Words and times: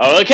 Ok, 0.00 0.30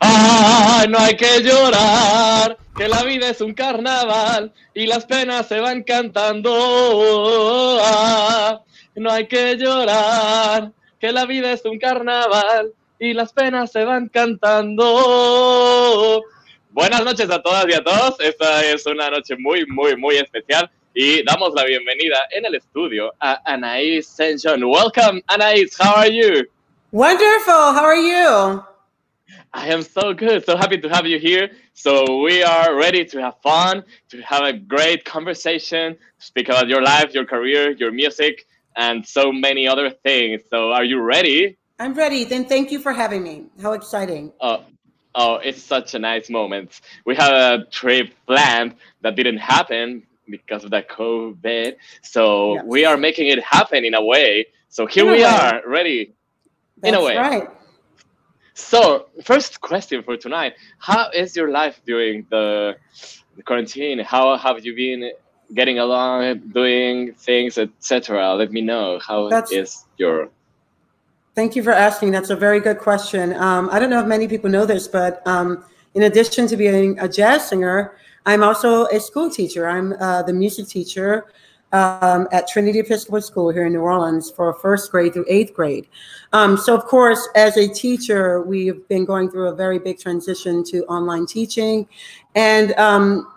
ah, 0.00 0.84
no 0.88 0.98
hay 0.98 1.16
que 1.16 1.40
llorar, 1.40 2.58
que 2.76 2.88
la 2.88 3.04
vida 3.04 3.30
es 3.30 3.40
un 3.40 3.54
carnaval 3.54 4.52
y 4.74 4.86
las 4.86 5.06
penas 5.06 5.46
se 5.46 5.60
van 5.60 5.84
cantando. 5.84 7.78
Ah, 7.80 8.60
no 8.96 9.12
hay 9.12 9.28
que 9.28 9.56
llorar, 9.56 10.72
que 10.98 11.12
la 11.12 11.26
vida 11.26 11.52
es 11.52 11.64
un 11.64 11.78
carnaval 11.78 12.72
y 12.98 13.12
las 13.12 13.32
penas 13.32 13.72
se 13.72 13.84
van 13.84 14.08
cantando. 14.08 14.84
Buenas 16.70 17.04
noches 17.04 17.30
a 17.30 17.40
todas 17.42 17.66
y 17.68 17.74
a 17.74 17.82
todos. 17.82 18.18
Esta 18.20 18.64
es 18.64 18.86
una 18.86 19.10
noche 19.10 19.36
muy, 19.38 19.66
muy, 19.66 19.96
muy 19.96 20.16
especial 20.16 20.70
y 20.94 21.22
damos 21.22 21.54
la 21.54 21.64
bienvenida 21.64 22.16
en 22.30 22.46
el 22.46 22.54
estudio 22.56 23.14
a 23.20 23.42
Anaïs 23.44 24.06
Senjon. 24.06 24.64
Welcome, 24.64 25.22
Anaïs. 25.28 25.76
How 25.78 25.96
are 25.96 26.10
you? 26.10 26.46
Wonderful. 26.90 27.74
How 27.74 27.84
are 27.84 28.00
you? 28.00 28.62
I 29.52 29.68
am 29.68 29.82
so 29.82 30.14
good, 30.14 30.44
so 30.44 30.56
happy 30.56 30.78
to 30.78 30.88
have 30.88 31.06
you 31.06 31.18
here. 31.18 31.50
So 31.74 32.22
we 32.22 32.42
are 32.42 32.74
ready 32.74 33.04
to 33.04 33.20
have 33.20 33.34
fun, 33.42 33.84
to 34.10 34.20
have 34.22 34.42
a 34.42 34.52
great 34.52 35.04
conversation, 35.04 35.96
speak 36.18 36.48
about 36.48 36.68
your 36.68 36.82
life, 36.82 37.14
your 37.14 37.24
career, 37.24 37.70
your 37.72 37.92
music, 37.92 38.46
and 38.76 39.06
so 39.06 39.30
many 39.32 39.68
other 39.68 39.90
things. 39.90 40.42
So 40.50 40.72
are 40.72 40.84
you 40.84 41.00
ready? 41.00 41.57
I'm 41.78 41.94
ready. 41.94 42.24
Then 42.24 42.44
thank 42.44 42.70
you 42.72 42.80
for 42.80 42.92
having 42.92 43.22
me. 43.22 43.46
How 43.62 43.72
exciting. 43.72 44.32
Oh, 44.40 44.64
oh, 45.14 45.36
it's 45.36 45.62
such 45.62 45.94
a 45.94 45.98
nice 45.98 46.28
moment. 46.28 46.80
We 47.04 47.14
have 47.16 47.32
a 47.32 47.64
trip 47.66 48.12
planned 48.26 48.74
that 49.02 49.14
didn't 49.14 49.38
happen 49.38 50.02
because 50.28 50.64
of 50.64 50.70
the 50.70 50.82
COVID. 50.82 51.76
So 52.02 52.54
yes. 52.54 52.64
we 52.66 52.84
are 52.84 52.96
making 52.96 53.28
it 53.28 53.42
happen 53.42 53.84
in 53.84 53.94
a 53.94 54.04
way. 54.04 54.46
So 54.68 54.86
here 54.86 55.06
we 55.06 55.24
are, 55.24 55.62
ready. 55.66 56.14
That's 56.80 56.94
in 56.94 57.00
a 57.00 57.04
way. 57.04 57.16
right. 57.16 57.48
So, 58.54 59.06
first 59.22 59.60
question 59.60 60.02
for 60.02 60.16
tonight: 60.16 60.54
How 60.78 61.10
is 61.10 61.36
your 61.36 61.48
life 61.48 61.80
during 61.86 62.26
the, 62.28 62.76
the 63.36 63.42
quarantine? 63.44 64.00
How 64.00 64.36
have 64.36 64.64
you 64.66 64.74
been 64.74 65.12
getting 65.54 65.78
along, 65.78 66.50
doing 66.52 67.14
things, 67.14 67.56
etc.? 67.56 68.34
Let 68.34 68.50
me 68.50 68.60
know 68.60 68.98
how 68.98 69.28
That's, 69.28 69.52
is 69.52 69.84
your. 69.96 70.30
Thank 71.38 71.54
you 71.54 71.62
for 71.62 71.70
asking. 71.70 72.10
That's 72.10 72.30
a 72.30 72.34
very 72.34 72.58
good 72.58 72.78
question. 72.78 73.32
Um, 73.34 73.68
I 73.70 73.78
don't 73.78 73.90
know 73.90 74.00
if 74.00 74.06
many 74.06 74.26
people 74.26 74.50
know 74.50 74.66
this, 74.66 74.88
but 74.88 75.24
um, 75.24 75.64
in 75.94 76.02
addition 76.02 76.48
to 76.48 76.56
being 76.56 76.98
a 76.98 77.08
jazz 77.08 77.48
singer, 77.48 77.94
I'm 78.26 78.42
also 78.42 78.86
a 78.86 78.98
school 78.98 79.30
teacher. 79.30 79.68
I'm 79.68 79.92
uh, 80.00 80.24
the 80.24 80.32
music 80.32 80.66
teacher 80.66 81.26
um, 81.70 82.26
at 82.32 82.48
Trinity 82.48 82.80
Episcopal 82.80 83.22
School 83.22 83.50
here 83.50 83.66
in 83.66 83.72
New 83.72 83.82
Orleans 83.82 84.32
for 84.32 84.52
first 84.54 84.90
grade 84.90 85.12
through 85.12 85.26
eighth 85.28 85.54
grade. 85.54 85.86
Um, 86.32 86.56
so, 86.56 86.74
of 86.74 86.86
course, 86.86 87.28
as 87.36 87.56
a 87.56 87.68
teacher, 87.68 88.42
we've 88.42 88.88
been 88.88 89.04
going 89.04 89.30
through 89.30 89.46
a 89.46 89.54
very 89.54 89.78
big 89.78 90.00
transition 90.00 90.64
to 90.64 90.84
online 90.86 91.24
teaching. 91.24 91.86
And 92.34 92.72
um, 92.72 93.32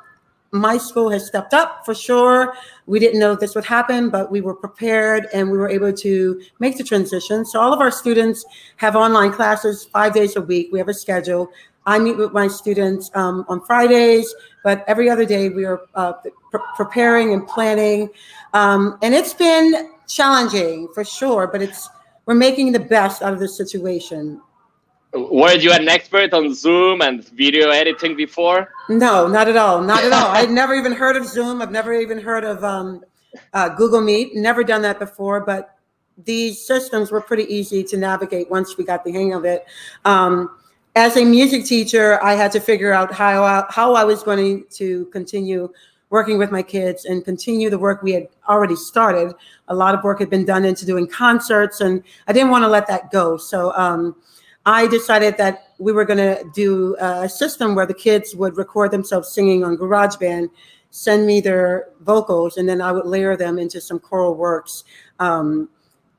my 0.51 0.77
school 0.77 1.09
has 1.09 1.25
stepped 1.25 1.53
up 1.53 1.85
for 1.85 1.95
sure. 1.95 2.53
We 2.85 2.99
didn't 2.99 3.19
know 3.19 3.35
this 3.35 3.55
would 3.55 3.65
happen, 3.65 4.09
but 4.09 4.31
we 4.31 4.41
were 4.41 4.53
prepared 4.53 5.27
and 5.33 5.49
we 5.49 5.57
were 5.57 5.69
able 5.69 5.93
to 5.93 6.41
make 6.59 6.77
the 6.77 6.83
transition. 6.83 7.45
So, 7.45 7.59
all 7.59 7.73
of 7.73 7.79
our 7.79 7.91
students 7.91 8.43
have 8.77 8.95
online 8.95 9.31
classes 9.31 9.85
five 9.85 10.13
days 10.13 10.35
a 10.35 10.41
week. 10.41 10.69
We 10.71 10.79
have 10.79 10.89
a 10.89 10.93
schedule. 10.93 11.51
I 11.85 11.97
meet 11.99 12.17
with 12.17 12.31
my 12.31 12.47
students 12.47 13.09
um, 13.15 13.45
on 13.47 13.61
Fridays, 13.65 14.33
but 14.63 14.83
every 14.87 15.09
other 15.09 15.25
day 15.25 15.49
we 15.49 15.65
are 15.65 15.81
uh, 15.95 16.13
pre- 16.13 16.61
preparing 16.75 17.33
and 17.33 17.47
planning. 17.47 18.09
Um, 18.53 18.99
and 19.01 19.15
it's 19.15 19.33
been 19.33 19.89
challenging 20.07 20.89
for 20.93 21.03
sure, 21.03 21.47
but 21.47 21.61
it's 21.61 21.89
we're 22.25 22.35
making 22.35 22.71
the 22.71 22.79
best 22.79 23.23
out 23.23 23.33
of 23.33 23.39
the 23.39 23.47
situation. 23.47 24.41
Were 25.13 25.53
you 25.53 25.73
an 25.73 25.89
expert 25.89 26.33
on 26.33 26.53
Zoom 26.53 27.01
and 27.01 27.27
video 27.29 27.69
editing 27.69 28.15
before? 28.15 28.73
No, 28.87 29.27
not 29.27 29.49
at 29.49 29.57
all. 29.57 29.81
Not 29.81 30.03
at 30.05 30.13
all. 30.13 30.27
I'd 30.27 30.49
never 30.49 30.73
even 30.73 30.93
heard 30.93 31.17
of 31.17 31.25
Zoom. 31.25 31.61
I've 31.61 31.71
never 31.71 31.93
even 31.93 32.17
heard 32.17 32.45
of 32.45 32.63
um, 32.63 33.03
uh, 33.53 33.69
Google 33.69 33.99
Meet. 33.99 34.35
Never 34.35 34.63
done 34.63 34.81
that 34.83 34.99
before, 34.99 35.41
but 35.41 35.75
these 36.23 36.65
systems 36.65 37.11
were 37.11 37.19
pretty 37.19 37.43
easy 37.53 37.83
to 37.83 37.97
navigate 37.97 38.49
once 38.49 38.77
we 38.77 38.85
got 38.85 39.03
the 39.03 39.11
hang 39.11 39.33
of 39.33 39.43
it. 39.43 39.65
Um, 40.05 40.57
as 40.95 41.17
a 41.17 41.25
music 41.25 41.65
teacher, 41.65 42.21
I 42.23 42.35
had 42.35 42.51
to 42.53 42.61
figure 42.61 42.93
out 42.93 43.13
how 43.13 43.43
I, 43.43 43.65
how 43.69 43.93
I 43.95 44.05
was 44.05 44.23
going 44.23 44.63
to 44.69 45.05
continue 45.07 45.73
working 46.09 46.37
with 46.37 46.51
my 46.51 46.61
kids 46.61 47.05
and 47.05 47.23
continue 47.23 47.69
the 47.69 47.79
work 47.79 48.01
we 48.01 48.11
had 48.11 48.27
already 48.47 48.75
started. 48.75 49.33
A 49.67 49.75
lot 49.75 49.95
of 49.95 50.03
work 50.03 50.19
had 50.19 50.29
been 50.29 50.45
done 50.45 50.63
into 50.63 50.85
doing 50.85 51.07
concerts, 51.07 51.81
and 51.81 52.03
I 52.27 52.33
didn't 52.33 52.49
want 52.49 52.63
to 52.63 52.67
let 52.67 52.87
that 52.87 53.11
go. 53.11 53.35
So 53.37 53.73
um, 53.75 54.15
I 54.65 54.87
decided 54.87 55.37
that 55.37 55.73
we 55.79 55.91
were 55.91 56.05
going 56.05 56.17
to 56.17 56.43
do 56.53 56.95
a 56.99 57.27
system 57.27 57.73
where 57.75 57.85
the 57.85 57.93
kids 57.93 58.35
would 58.35 58.57
record 58.57 58.91
themselves 58.91 59.33
singing 59.33 59.63
on 59.63 59.77
GarageBand, 59.77 60.49
send 60.91 61.25
me 61.25 61.41
their 61.41 61.87
vocals, 62.01 62.57
and 62.57 62.69
then 62.69 62.81
I 62.81 62.91
would 62.91 63.05
layer 63.05 63.35
them 63.35 63.57
into 63.57 63.81
some 63.81 63.99
choral 63.99 64.35
works. 64.35 64.83
Um, 65.19 65.69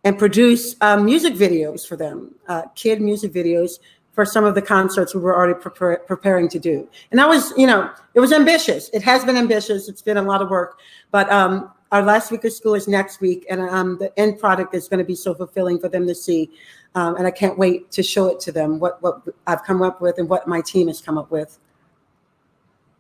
and 0.05 0.19
produce 0.19 0.75
uh, 0.81 0.97
music 0.97 1.35
videos 1.35 1.87
for 1.87 1.97
them, 1.97 2.35
uh, 2.49 2.63
kid 2.75 3.01
music 3.01 3.33
videos 3.33 3.79
for 4.13 4.25
some 4.25 4.45
of 4.45 4.55
the 4.55 4.63
concerts 4.63 5.15
we 5.15 5.21
were 5.21 5.35
already 5.35 5.55
pre- 5.55 5.97
preparing 6.07 6.49
to 6.49 6.59
do. 6.59 6.89
And 7.11 7.19
that 7.19 7.29
was, 7.29 7.53
you 7.57 7.67
know, 7.67 7.91
it 8.15 8.21
was 8.21 8.33
ambitious. 8.33 8.91
It 8.93 9.03
has 9.03 9.25
been 9.25 9.37
ambitious. 9.37 9.89
It's 9.89 10.03
been 10.03 10.19
a 10.19 10.23
lot 10.23 10.43
of 10.43 10.51
work. 10.51 10.79
But 11.11 11.31
um, 11.31 11.73
our 11.93 12.03
last 12.03 12.31
week 12.31 12.45
of 12.45 12.53
school 12.53 12.75
is 12.75 12.89
next 12.89 13.21
week, 13.21 13.47
and 13.49 13.61
um, 13.63 13.97
the 13.99 14.17
end 14.19 14.39
product 14.39 14.75
is 14.75 14.89
going 14.89 14.99
to 14.99 15.05
be 15.05 15.15
so 15.15 15.35
fulfilling 15.35 15.79
for 15.79 15.89
them 15.89 16.07
to 16.07 16.15
see. 16.15 16.51
Um, 16.95 17.17
and 17.17 17.27
I 17.27 17.31
can't 17.31 17.59
wait 17.59 17.91
to 17.93 18.03
show 18.03 18.27
it 18.29 18.39
to 18.41 18.53
them 18.53 18.79
what 18.79 19.03
what 19.03 19.23
I've 19.47 19.65
come 19.65 19.83
up 19.83 20.01
with 20.01 20.19
and 20.19 20.29
what 20.29 20.47
my 20.47 20.61
team 20.61 20.89
has 20.89 21.01
come 21.01 21.17
up 21.17 21.31
with. 21.31 21.59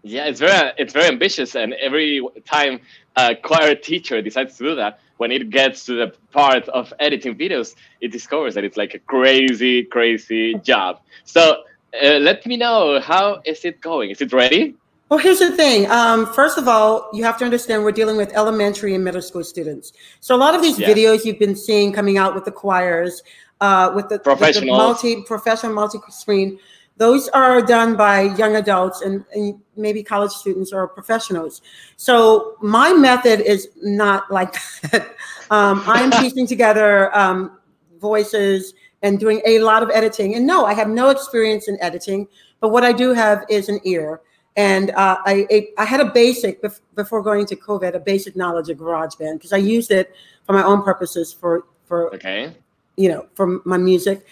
Yeah, 0.03 0.25
it's 0.27 0.41
very 0.41 0.73
it's 0.79 0.93
very 0.93 1.07
ambitious, 1.07 1.55
and 1.55 1.75
every 1.75 2.27
time 2.45 2.81
a 3.17 3.35
choir 3.35 3.75
teacher 3.75 4.21
decides 4.23 4.57
to 4.57 4.65
do 4.65 4.75
that, 4.77 4.99
when 5.19 5.31
it 5.31 5.51
gets 5.51 5.85
to 5.87 5.95
the 5.95 6.15
part 6.33 6.69
of 6.71 6.93
editing 6.99 7.37
videos, 7.37 7.77
it 8.01 8.11
discovers 8.11 8.55
that 8.55 8.65
it's 8.65 8.77
like 8.77 8.95
a 8.95 8.99
crazy, 8.99 9.85
crazy 9.85 10.55
job. 10.65 11.01
So 11.25 11.63
uh, 12.03 12.19
let 12.19 12.45
me 12.47 12.57
know 12.57 13.01
how 13.01 13.43
is 13.45 13.65
it 13.65 13.81
going? 13.81 14.11
Is 14.11 14.21
it 14.21 14.33
ready? 14.33 14.75
Well, 15.09 15.19
here's 15.19 15.41
the 15.41 15.55
thing. 15.55 15.91
Um, 15.91 16.33
first 16.33 16.57
of 16.57 16.67
all, 16.67 17.11
you 17.13 17.23
have 17.23 17.37
to 17.39 17.45
understand 17.45 17.85
we're 17.85 17.93
dealing 17.93 18.17
with 18.17 18.33
elementary 18.33 18.95
and 18.95 19.05
middle 19.05 19.21
school 19.21 19.45
students. 19.45 19.93
So 20.21 20.35
a 20.35 20.39
lot 20.39 20.55
of 20.55 20.63
these 20.63 20.79
yeah. 20.79 20.89
videos 20.89 21.27
you've 21.27 21.39
been 21.39 21.55
seeing 21.55 21.93
coming 21.93 22.17
out 22.17 22.35
with 22.35 22.47
the 22.47 22.51
choirs, 22.51 23.23
uh, 23.63 23.93
with 23.95 24.09
the, 24.09 24.19
the 24.19 24.67
multi 24.67 25.23
professional 25.23 25.73
multi 25.73 25.99
screen 26.11 26.59
those 26.99 27.29
are 27.31 27.63
done 27.63 27.97
by 27.97 28.23
young 28.37 28.57
adults 28.57 29.01
and, 29.03 29.25
and, 29.35 29.59
maybe 29.75 30.03
college 30.03 30.31
students 30.31 30.71
or 30.71 30.87
professionals. 30.87 31.63
So 31.97 32.57
my 32.61 32.93
method 32.93 33.41
is 33.41 33.71
not 33.81 34.31
like 34.31 34.55
that. 34.91 35.17
Um, 35.51 35.83
I'm 35.87 36.11
piecing 36.11 36.47
together 36.47 37.15
um, 37.15 37.59
voices 38.01 38.73
and 39.03 39.21
doing 39.21 39.43
a 39.45 39.59
lot 39.59 39.83
of 39.83 39.91
editing. 39.91 40.35
And 40.35 40.47
no, 40.47 40.65
I 40.65 40.73
have 40.73 40.89
no 40.89 41.11
experience 41.11 41.69
in 41.69 41.77
editing, 41.83 42.27
but 42.61 42.71
what 42.71 42.85
I 42.85 42.93
do 42.93 43.13
have 43.13 43.45
is 43.51 43.69
an 43.69 43.79
ear. 43.85 44.23
And 44.57 44.93
uh, 44.93 45.19
I, 45.27 45.47
a, 45.51 45.69
I 45.77 45.85
had 45.85 46.01
a 46.01 46.07
basic 46.07 46.63
bef- 46.63 46.81
before 46.95 47.23
going 47.23 47.45
to 47.47 47.57
COVID, 47.57 47.95
a 47.95 48.01
basic 48.01 48.35
knowledge 48.35 48.71
of 48.71 48.79
GarageBand 48.79 49.35
because 49.35 49.53
I 49.53 49.59
used 49.59 49.91
it 49.91 50.15
for 50.47 50.55
my 50.55 50.63
own 50.63 50.83
purposes 50.83 51.35
for 51.35 51.67
for 51.85 52.15
okay, 52.15 52.57
you 52.97 53.09
know, 53.09 53.27
for 53.35 53.61
my 53.65 53.77
music. 53.77 54.27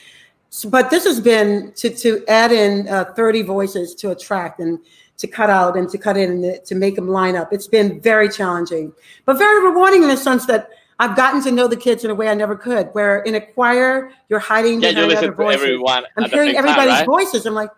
So, 0.50 0.68
but 0.68 0.90
this 0.90 1.04
has 1.04 1.20
been 1.20 1.72
to 1.76 1.90
to 1.90 2.24
add 2.26 2.52
in 2.52 2.88
uh, 2.88 3.12
30 3.14 3.42
voices 3.42 3.94
to 3.96 4.10
a 4.10 4.16
track 4.16 4.58
and 4.58 4.78
to 5.18 5.26
cut 5.26 5.50
out 5.50 5.76
and 5.76 5.88
to 5.90 5.98
cut 5.98 6.16
in 6.16 6.44
and 6.44 6.64
to 6.64 6.74
make 6.74 6.96
them 6.96 7.08
line 7.08 7.36
up. 7.36 7.52
It's 7.52 7.68
been 7.68 8.00
very 8.00 8.28
challenging, 8.28 8.92
but 9.26 9.38
very 9.38 9.64
rewarding 9.64 10.02
in 10.02 10.08
the 10.08 10.16
sense 10.16 10.46
that 10.46 10.70
I've 10.98 11.16
gotten 11.16 11.42
to 11.44 11.50
know 11.50 11.68
the 11.68 11.76
kids 11.76 12.04
in 12.04 12.10
a 12.10 12.14
way 12.14 12.28
I 12.28 12.34
never 12.34 12.56
could. 12.56 12.88
Where 12.92 13.20
in 13.20 13.34
a 13.34 13.40
choir, 13.40 14.12
you're 14.28 14.38
hiding 14.38 14.82
yeah, 14.82 14.92
behind 14.92 15.12
other 15.12 15.32
voices. 15.32 15.62
Everyone 15.62 16.04
I'm 16.16 16.28
hearing 16.28 16.56
everybody's 16.56 16.94
time, 16.94 16.98
right? 16.98 17.06
voices. 17.06 17.46
I'm 17.46 17.54
like, 17.54 17.70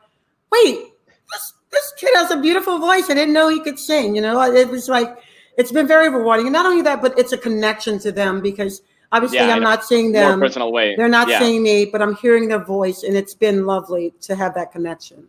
wait, 0.51 0.87
this 1.33 1.53
this 1.71 1.93
kid 1.99 2.11
has 2.15 2.31
a 2.31 2.41
beautiful 2.41 2.79
voice. 2.79 3.11
I 3.11 3.15
didn't 3.15 3.35
know 3.35 3.49
he 3.49 3.61
could 3.61 3.79
sing. 3.79 4.17
You 4.17 4.23
know, 4.23 4.41
it 4.43 4.69
was 4.69 4.89
like 4.89 5.19
it's 5.59 5.73
been 5.73 5.87
very 5.87 6.09
rewarding, 6.09 6.47
and 6.47 6.53
not 6.53 6.65
only 6.65 6.83
that, 6.83 7.03
but 7.03 7.19
it's 7.19 7.33
a 7.33 7.39
connection 7.39 7.99
to 8.01 8.13
them 8.13 8.41
because 8.41 8.83
Obviously, 9.13 9.39
yeah, 9.39 9.55
I'm 9.55 9.63
not 9.63 9.85
seeing 9.85 10.13
them. 10.13 10.39
More 10.39 10.49
personal 10.49 10.73
way. 10.73 10.97
They're 10.97 11.09
not 11.09 11.29
yeah. 11.29 11.39
seeing 11.39 11.63
me, 11.63 11.85
but 11.85 12.01
I'm 12.01 12.17
hearing 12.17 12.49
their 12.49 12.65
voice, 12.65 13.03
and 13.03 13.15
it's 13.15 13.35
been 13.35 13.67
lovely 13.67 14.13
to 14.23 14.35
have 14.35 14.55
that 14.55 14.73
connection. 14.73 15.29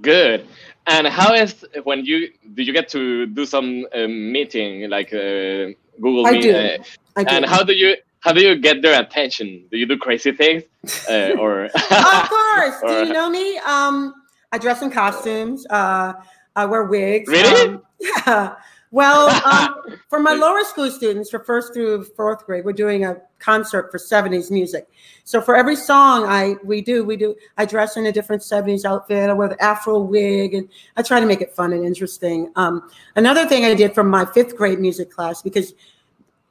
Good. 0.00 0.46
And 0.86 1.06
how 1.06 1.32
is 1.34 1.64
when 1.84 2.04
you 2.04 2.30
do 2.54 2.62
you 2.62 2.72
get 2.72 2.88
to 2.90 3.26
do 3.26 3.46
some 3.46 3.86
uh, 3.94 4.08
meeting 4.08 4.90
like 4.90 5.14
uh, 5.14 5.72
Google 6.00 6.26
I 6.26 6.32
Meet? 6.32 6.42
Do. 6.42 6.56
Uh, 6.56 6.78
I 7.16 7.24
do. 7.24 7.36
And 7.36 7.46
how 7.46 7.62
do 7.62 7.72
you 7.72 7.96
how 8.20 8.32
do 8.32 8.42
you 8.42 8.56
get 8.56 8.82
their 8.82 9.00
attention? 9.00 9.66
Do 9.70 9.78
you 9.78 9.86
do 9.86 9.96
crazy 9.96 10.32
things, 10.32 10.64
uh, 11.08 11.36
or? 11.38 11.66
of 11.66 12.28
course. 12.28 12.80
do 12.80 12.92
you 13.06 13.12
know 13.12 13.30
me? 13.30 13.56
Um, 13.58 14.14
I 14.50 14.58
dress 14.58 14.82
in 14.82 14.90
costumes. 14.90 15.64
Uh, 15.70 16.14
I 16.56 16.64
wear 16.66 16.84
wigs. 16.84 17.28
Really? 17.30 17.70
Um, 17.70 17.82
yeah. 18.00 18.56
Well, 18.94 19.28
um, 19.44 19.98
for 20.08 20.20
my 20.20 20.34
lower 20.34 20.62
school 20.62 20.88
students, 20.88 21.28
for 21.28 21.40
first 21.40 21.74
through 21.74 22.04
fourth 22.04 22.46
grade, 22.46 22.64
we're 22.64 22.72
doing 22.72 23.04
a 23.04 23.16
concert 23.40 23.90
for 23.90 23.98
70s 23.98 24.52
music. 24.52 24.88
So 25.24 25.40
for 25.40 25.56
every 25.56 25.74
song 25.74 26.26
I 26.26 26.54
we 26.62 26.80
do, 26.80 27.04
we 27.04 27.16
do 27.16 27.34
I 27.58 27.64
dress 27.64 27.96
in 27.96 28.06
a 28.06 28.12
different 28.12 28.42
70s 28.42 28.84
outfit. 28.84 29.28
I 29.28 29.32
wear 29.32 29.48
the 29.48 29.60
afro 29.60 29.98
wig, 29.98 30.54
and 30.54 30.68
I 30.96 31.02
try 31.02 31.18
to 31.18 31.26
make 31.26 31.40
it 31.40 31.50
fun 31.50 31.72
and 31.72 31.84
interesting. 31.84 32.52
Um, 32.54 32.88
another 33.16 33.46
thing 33.46 33.64
I 33.64 33.74
did 33.74 33.94
for 33.94 34.04
my 34.04 34.24
fifth 34.26 34.56
grade 34.56 34.78
music 34.78 35.10
class 35.10 35.42
because 35.42 35.74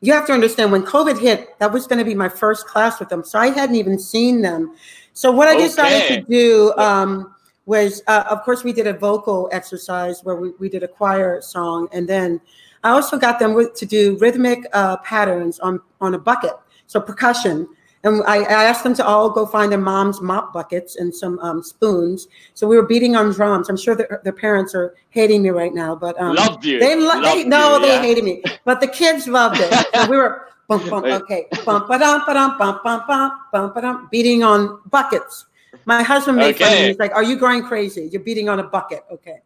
you 0.01 0.11
have 0.11 0.27
to 0.27 0.33
understand 0.33 0.73
when 0.73 0.83
COVID 0.83 1.17
hit, 1.17 1.57
that 1.59 1.71
was 1.71 1.87
going 1.87 1.99
to 1.99 2.05
be 2.05 2.13
my 2.13 2.27
first 2.27 2.67
class 2.67 2.99
with 2.99 3.07
them, 3.07 3.23
so 3.23 3.39
I 3.39 3.47
hadn't 3.51 3.77
even 3.77 3.97
seen 3.97 4.41
them. 4.41 4.75
So 5.13 5.31
what 5.31 5.47
I 5.47 5.55
decided 5.55 6.09
to 6.09 6.21
do. 6.29 6.73
Um, 6.75 7.33
was 7.65 8.01
uh, 8.07 8.23
of 8.29 8.43
course 8.43 8.63
we 8.63 8.73
did 8.73 8.87
a 8.87 8.93
vocal 8.93 9.49
exercise 9.51 10.21
where 10.23 10.35
we, 10.35 10.51
we 10.59 10.67
did 10.69 10.83
a 10.83 10.87
choir 10.87 11.41
song 11.41 11.87
and 11.93 12.07
then 12.09 12.41
i 12.83 12.89
also 12.89 13.17
got 13.17 13.39
them 13.39 13.55
to 13.73 13.85
do 13.85 14.17
rhythmic 14.17 14.65
uh, 14.73 14.97
patterns 14.97 15.59
on 15.59 15.79
on 16.01 16.13
a 16.13 16.19
bucket 16.19 16.53
so 16.87 17.01
percussion. 17.01 17.67
And 18.05 18.21
I, 18.27 18.39
I 18.39 18.63
asked 18.65 18.83
them 18.83 18.93
to 18.95 19.05
all 19.05 19.29
go 19.29 19.45
find 19.45 19.71
their 19.71 19.79
mom's 19.79 20.21
mop 20.21 20.51
buckets 20.51 20.97
and 20.97 21.15
some 21.15 21.39
um, 21.39 21.63
spoons. 21.63 22.27
So 22.53 22.67
we 22.67 22.75
were 22.75 22.85
beating 22.85 23.15
on 23.15 23.31
drums. 23.31 23.69
I'm 23.69 23.77
sure 23.77 23.95
their, 23.95 24.19
their 24.23 24.33
parents 24.33 24.75
are 24.75 24.93
hating 25.09 25.41
me 25.41 25.49
right 25.49 25.73
now 25.73 25.95
but 25.95 26.19
um, 26.21 26.35
Loved 26.35 26.65
you. 26.65 26.79
they, 26.79 26.95
lo- 26.95 27.21
they 27.21 27.45
no 27.45 27.77
you, 27.77 27.85
they 27.85 27.97
hated 27.99 28.23
me 28.23 28.43
but 28.65 28.81
the 28.81 28.87
kids 28.87 29.27
loved 29.27 29.59
it. 29.59 29.71
So 29.95 30.09
we 30.09 30.17
were 30.17 30.49
bump, 30.67 30.89
bump, 30.89 31.05
okay 31.05 31.47
bump 31.65 31.87
ba 31.87 31.97
dum 31.99 32.21
ba 32.25 32.33
dum 32.33 32.57
bump 32.57 32.83
bump 32.83 33.07
bump 33.07 33.33
bump 33.51 33.73
ba 33.73 33.81
dum 33.81 34.07
beating 34.11 34.43
on 34.43 34.79
buckets 34.89 35.45
my 35.85 36.03
husband 36.03 36.37
made 36.37 36.57
fun 36.57 36.73
of 36.73 36.79
me. 36.79 36.87
He's 36.87 36.99
like, 36.99 37.13
"Are 37.13 37.23
you 37.23 37.37
going 37.37 37.63
crazy? 37.63 38.09
You're 38.11 38.21
beating 38.21 38.49
on 38.49 38.59
a 38.59 38.63
bucket." 38.63 39.03
Okay. 39.11 39.39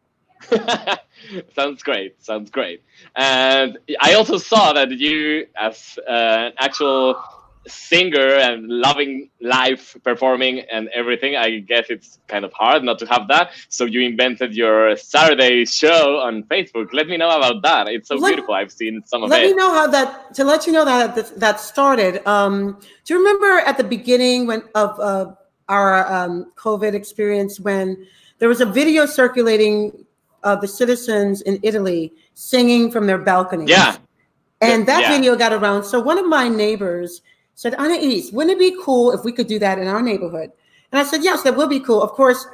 sounds 1.55 1.81
great. 1.83 2.23
Sounds 2.23 2.49
great. 2.51 2.83
And 3.15 3.77
I 3.99 4.13
also 4.13 4.37
saw 4.37 4.73
that 4.73 4.91
you, 4.91 5.47
as 5.57 5.97
uh, 6.07 6.11
an 6.11 6.53
actual 6.59 7.21
singer 7.67 8.35
and 8.35 8.67
loving 8.69 9.29
live 9.41 9.97
performing 10.03 10.59
and 10.71 10.87
everything, 10.93 11.35
I 11.35 11.59
guess 11.59 11.87
it's 11.89 12.19
kind 12.27 12.45
of 12.45 12.53
hard 12.53 12.83
not 12.83 12.99
to 12.99 13.05
have 13.07 13.27
that. 13.27 13.51
So 13.69 13.85
you 13.85 14.01
invented 14.01 14.55
your 14.55 14.95
Saturday 14.95 15.65
show 15.65 16.19
on 16.19 16.43
Facebook. 16.43 16.93
Let 16.93 17.07
me 17.07 17.17
know 17.17 17.29
about 17.29 17.61
that. 17.63 17.87
It's 17.87 18.07
so 18.07 18.15
Let- 18.15 18.29
beautiful. 18.29 18.53
I've 18.53 18.71
seen 18.71 19.03
some 19.05 19.23
of 19.23 19.29
Let 19.29 19.43
it. 19.43 19.49
me 19.49 19.55
know 19.55 19.71
how 19.73 19.87
that 19.87 20.33
to 20.35 20.43
let 20.43 20.65
you 20.65 20.73
know 20.73 20.85
that 20.85 21.15
that, 21.15 21.39
that 21.39 21.59
started. 21.59 22.25
Um, 22.27 22.79
do 23.05 23.13
you 23.13 23.19
remember 23.19 23.59
at 23.59 23.77
the 23.77 23.83
beginning 23.83 24.47
when 24.47 24.63
of 24.75 24.99
uh, 24.99 25.33
our 25.69 26.11
um, 26.11 26.51
COVID 26.55 26.93
experience 26.93 27.59
when 27.59 28.05
there 28.39 28.49
was 28.49 28.61
a 28.61 28.65
video 28.65 29.05
circulating 29.05 30.05
of 30.43 30.61
the 30.61 30.67
citizens 30.67 31.41
in 31.41 31.59
Italy 31.63 32.13
singing 32.33 32.91
from 32.91 33.07
their 33.07 33.17
balconies? 33.17 33.69
Yeah. 33.69 33.97
And 34.61 34.85
that 34.87 35.01
Yeah. 35.01 35.15
video 35.15 35.35
got 35.35 35.53
around. 35.53 35.83
So 35.83 35.99
one 35.99 36.17
of 36.17 36.25
my 36.27 36.49
neighbors 36.49 37.21
said, 37.55 37.75
Anais, 37.75 38.29
wouldn't 38.31 38.55
it 38.55 38.59
be 38.59 38.77
cool 38.83 39.11
if 39.11 39.23
we 39.23 39.31
could 39.31 39.47
do 39.47 39.59
that 39.59 39.79
in 39.79 39.87
our 39.87 40.01
neighborhood? 40.01 40.51
And 40.91 40.99
I 40.99 41.03
said, 41.03 41.23
yes, 41.23 41.43
that 41.43 41.55
will 41.55 41.67
be 41.67 41.79
cool. 41.79 42.01
Of 42.01 42.11
course, 42.11 42.47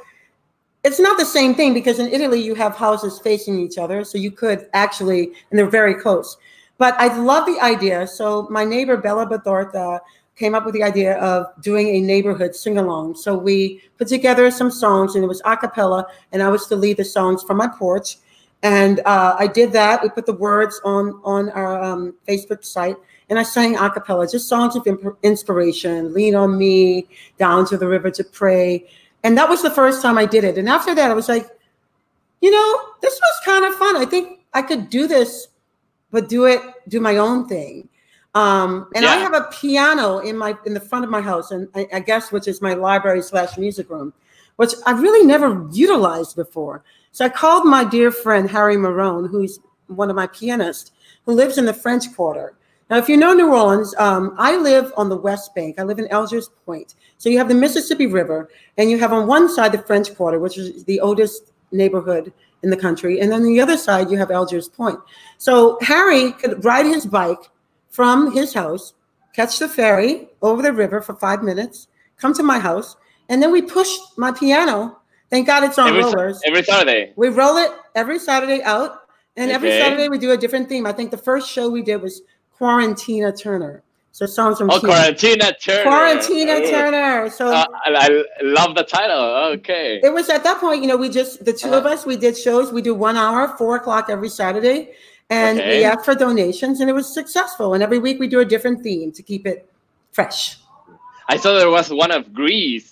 it's 0.82 1.00
not 1.00 1.18
the 1.18 1.24
same 1.24 1.54
thing 1.54 1.72
because 1.72 1.98
in 1.98 2.08
Italy 2.08 2.40
you 2.40 2.54
have 2.54 2.76
houses 2.76 3.18
facing 3.20 3.58
each 3.58 3.78
other. 3.78 4.04
So 4.04 4.18
you 4.18 4.30
could 4.30 4.68
actually, 4.74 5.32
and 5.50 5.58
they're 5.58 5.66
very 5.66 5.94
close. 5.94 6.36
But 6.76 6.94
I 6.98 7.16
love 7.16 7.46
the 7.46 7.60
idea. 7.60 8.06
So 8.06 8.48
my 8.50 8.64
neighbor 8.64 8.96
Bella 8.96 9.26
Bathorta 9.26 10.00
came 10.36 10.54
up 10.54 10.64
with 10.64 10.74
the 10.74 10.82
idea 10.82 11.16
of 11.18 11.46
doing 11.62 11.88
a 11.88 12.00
neighborhood 12.00 12.54
sing-along. 12.54 13.14
So 13.16 13.36
we 13.36 13.82
put 13.98 14.08
together 14.08 14.50
some 14.50 14.70
songs 14.70 15.14
and 15.14 15.22
it 15.22 15.28
was 15.28 15.40
a 15.44 15.56
cappella 15.56 16.06
and 16.32 16.42
I 16.42 16.48
was 16.48 16.66
to 16.68 16.76
lead 16.76 16.96
the 16.96 17.04
songs 17.04 17.42
from 17.42 17.58
my 17.58 17.68
porch. 17.68 18.18
And 18.64 19.00
uh, 19.00 19.36
I 19.38 19.46
did 19.46 19.72
that. 19.72 20.02
We 20.02 20.08
put 20.08 20.24
the 20.24 20.32
words 20.32 20.80
on 20.84 21.20
on 21.22 21.50
our 21.50 21.82
um, 21.82 22.14
Facebook 22.26 22.64
site, 22.64 22.96
and 23.28 23.38
I 23.38 23.42
sang 23.42 23.76
a 23.76 23.90
cappella, 23.90 24.26
just 24.26 24.48
songs 24.48 24.74
of 24.74 24.86
imp- 24.86 25.18
inspiration. 25.22 26.14
Lean 26.14 26.34
on 26.34 26.56
me, 26.56 27.06
down 27.38 27.66
to 27.66 27.76
the 27.76 27.86
river 27.86 28.10
to 28.12 28.24
pray, 28.24 28.88
and 29.22 29.36
that 29.36 29.50
was 29.50 29.60
the 29.60 29.70
first 29.70 30.00
time 30.00 30.16
I 30.16 30.24
did 30.24 30.44
it. 30.44 30.56
And 30.56 30.66
after 30.66 30.94
that, 30.94 31.10
I 31.10 31.14
was 31.14 31.28
like, 31.28 31.46
you 32.40 32.50
know, 32.50 32.80
this 33.02 33.12
was 33.12 33.44
kind 33.44 33.66
of 33.66 33.74
fun. 33.74 33.98
I 33.98 34.06
think 34.06 34.40
I 34.54 34.62
could 34.62 34.88
do 34.88 35.06
this, 35.06 35.48
but 36.10 36.30
do 36.30 36.46
it, 36.46 36.62
do 36.88 37.00
my 37.00 37.18
own 37.18 37.46
thing. 37.46 37.90
Um, 38.34 38.88
and 38.96 39.06
I 39.06 39.16
have 39.16 39.32
a 39.32 39.48
piano 39.52 40.18
in 40.18 40.36
my 40.36 40.56
in 40.66 40.74
the 40.74 40.80
front 40.80 41.04
of 41.04 41.10
my 41.10 41.20
house, 41.20 41.52
and 41.52 41.68
I, 41.74 41.86
I 41.92 42.00
guess 42.00 42.32
which 42.32 42.48
is 42.48 42.60
my 42.60 42.74
library 42.74 43.22
slash 43.22 43.56
music 43.56 43.88
room, 43.88 44.12
which 44.56 44.72
I've 44.86 45.00
really 45.00 45.24
never 45.24 45.68
utilized 45.70 46.34
before. 46.34 46.82
So 47.12 47.24
I 47.24 47.28
called 47.28 47.64
my 47.64 47.84
dear 47.84 48.10
friend 48.10 48.50
Harry 48.50 48.76
Mayronne, 48.76 49.30
who's 49.30 49.60
one 49.86 50.10
of 50.10 50.16
my 50.16 50.26
pianists, 50.26 50.90
who 51.26 51.32
lives 51.32 51.58
in 51.58 51.64
the 51.64 51.72
French 51.72 52.12
Quarter. 52.16 52.54
Now, 52.90 52.98
if 52.98 53.08
you 53.08 53.16
know 53.16 53.32
New 53.32 53.54
Orleans, 53.54 53.94
um, 53.98 54.34
I 54.36 54.56
live 54.56 54.92
on 54.96 55.08
the 55.08 55.16
West 55.16 55.54
Bank. 55.54 55.78
I 55.78 55.84
live 55.84 55.98
in 55.98 56.08
Algiers 56.08 56.50
Point. 56.66 56.96
So 57.18 57.28
you 57.28 57.38
have 57.38 57.48
the 57.48 57.54
Mississippi 57.54 58.06
River, 58.06 58.48
and 58.78 58.90
you 58.90 58.98
have 58.98 59.12
on 59.12 59.28
one 59.28 59.48
side 59.48 59.72
the 59.72 59.78
French 59.78 60.14
Quarter, 60.16 60.40
which 60.40 60.58
is 60.58 60.84
the 60.84 61.00
oldest 61.00 61.52
neighborhood 61.70 62.32
in 62.64 62.70
the 62.70 62.76
country, 62.76 63.20
and 63.20 63.30
then 63.30 63.44
the 63.44 63.60
other 63.60 63.76
side 63.76 64.10
you 64.10 64.18
have 64.18 64.30
Algiers 64.30 64.68
Point. 64.68 64.98
So 65.38 65.78
Harry 65.82 66.32
could 66.32 66.64
ride 66.64 66.86
his 66.86 67.06
bike 67.06 67.50
from 67.94 68.32
his 68.32 68.52
house, 68.52 68.94
catch 69.36 69.60
the 69.60 69.68
ferry 69.68 70.28
over 70.42 70.62
the 70.62 70.72
river 70.72 71.00
for 71.00 71.14
five 71.14 71.44
minutes, 71.44 71.86
come 72.16 72.34
to 72.34 72.42
my 72.42 72.58
house, 72.58 72.96
and 73.28 73.40
then 73.40 73.52
we 73.52 73.62
push 73.62 73.88
my 74.16 74.32
piano. 74.32 74.98
Thank 75.30 75.46
God 75.46 75.62
it's 75.62 75.78
on 75.78 75.88
Every, 75.90 76.02
rollers. 76.02 76.40
every 76.44 76.64
Saturday. 76.64 77.12
We 77.14 77.28
roll 77.28 77.56
it 77.56 77.70
every 77.94 78.18
Saturday 78.18 78.62
out, 78.64 79.02
and 79.36 79.48
every 79.52 79.70
Saturday 79.70 80.08
we 80.08 80.18
do 80.18 80.32
a 80.32 80.36
different 80.36 80.68
theme. 80.68 80.86
I 80.86 80.92
think 80.92 81.12
the 81.12 81.16
first 81.30 81.48
show 81.48 81.70
we 81.70 81.82
did 81.82 82.02
was 82.02 82.22
Quarantina 82.58 83.38
Turner. 83.40 83.82
So 84.10 84.26
songs 84.26 84.58
from 84.58 84.70
Oh, 84.70 84.78
Tina. 84.80 84.92
Quarantina 84.92 85.52
Turner. 85.60 85.90
Quarantina 85.90 86.60
Oh. 86.66 86.70
Turner. 86.70 87.30
So 87.30 87.46
Uh, 87.46 87.64
I, 87.84 87.94
I 88.40 88.42
love 88.42 88.74
the 88.76 88.84
title. 88.84 89.22
Okay. 89.54 90.00
it 90.02 90.12
was 90.12 90.28
at 90.28 90.42
that 90.44 90.58
point, 90.60 90.82
you 90.82 90.88
know, 90.88 90.96
we 90.96 91.08
just 91.08 91.44
the 91.44 91.52
two 91.52 91.72
of 91.72 91.86
us, 91.86 92.04
we 92.06 92.16
did 92.16 92.36
shows. 92.36 92.72
We 92.72 92.82
do 92.82 92.94
one 92.94 93.16
hour, 93.16 93.56
four 93.56 93.76
o'clock 93.76 94.06
every 94.10 94.28
Saturday, 94.28 94.90
and 95.34 95.58
Okay. 95.58 95.78
we 95.78 95.84
asked 95.84 96.04
for 96.04 96.14
donations, 96.14 96.80
and 96.80 96.88
it 96.88 96.92
was 96.92 97.12
successful. 97.12 97.74
And 97.74 97.82
every 97.82 97.98
week 97.98 98.18
we 98.20 98.28
do 98.28 98.40
a 98.40 98.44
different 98.44 98.82
theme 98.82 99.10
to 99.12 99.22
keep 99.22 99.46
it 99.46 99.58
fresh. 100.12 100.58
I 101.28 101.36
saw 101.36 101.54
there 101.58 101.70
was 101.70 101.90
one 101.90 102.10
of 102.10 102.32
Grease. 102.32 102.90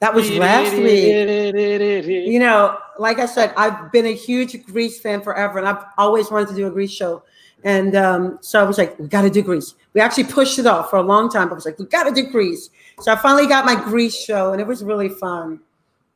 That 0.00 0.14
was 0.14 0.30
last 0.30 0.74
week. 0.76 2.06
You 2.32 2.38
know, 2.38 2.78
like 2.98 3.18
I 3.18 3.26
said, 3.26 3.52
I've 3.56 3.90
been 3.92 4.06
a 4.06 4.14
huge 4.14 4.52
Grease 4.66 5.00
fan 5.00 5.20
forever, 5.20 5.58
and 5.58 5.68
I've 5.68 5.84
always 5.98 6.30
wanted 6.30 6.48
to 6.50 6.54
do 6.54 6.66
a 6.66 6.70
Grease 6.70 6.92
show. 6.92 7.22
And 7.64 7.96
um, 7.96 8.38
so 8.40 8.60
I 8.60 8.62
was 8.62 8.78
like, 8.78 8.96
we 8.98 9.08
got 9.08 9.22
to 9.22 9.30
do 9.30 9.42
Grease. 9.42 9.74
We 9.92 10.00
actually 10.00 10.24
pushed 10.24 10.58
it 10.60 10.66
off 10.66 10.90
for 10.90 10.96
a 10.96 11.02
long 11.02 11.28
time. 11.28 11.48
But 11.48 11.54
I 11.54 11.58
was 11.60 11.66
like, 11.66 11.78
we 11.78 11.86
got 11.86 12.04
to 12.04 12.12
do 12.12 12.30
Grease. 12.30 12.70
So 13.00 13.12
I 13.12 13.16
finally 13.16 13.48
got 13.48 13.64
my 13.64 13.74
Grease 13.74 14.16
show, 14.16 14.52
and 14.52 14.60
it 14.60 14.66
was 14.66 14.84
really 14.84 15.08
fun. 15.08 15.60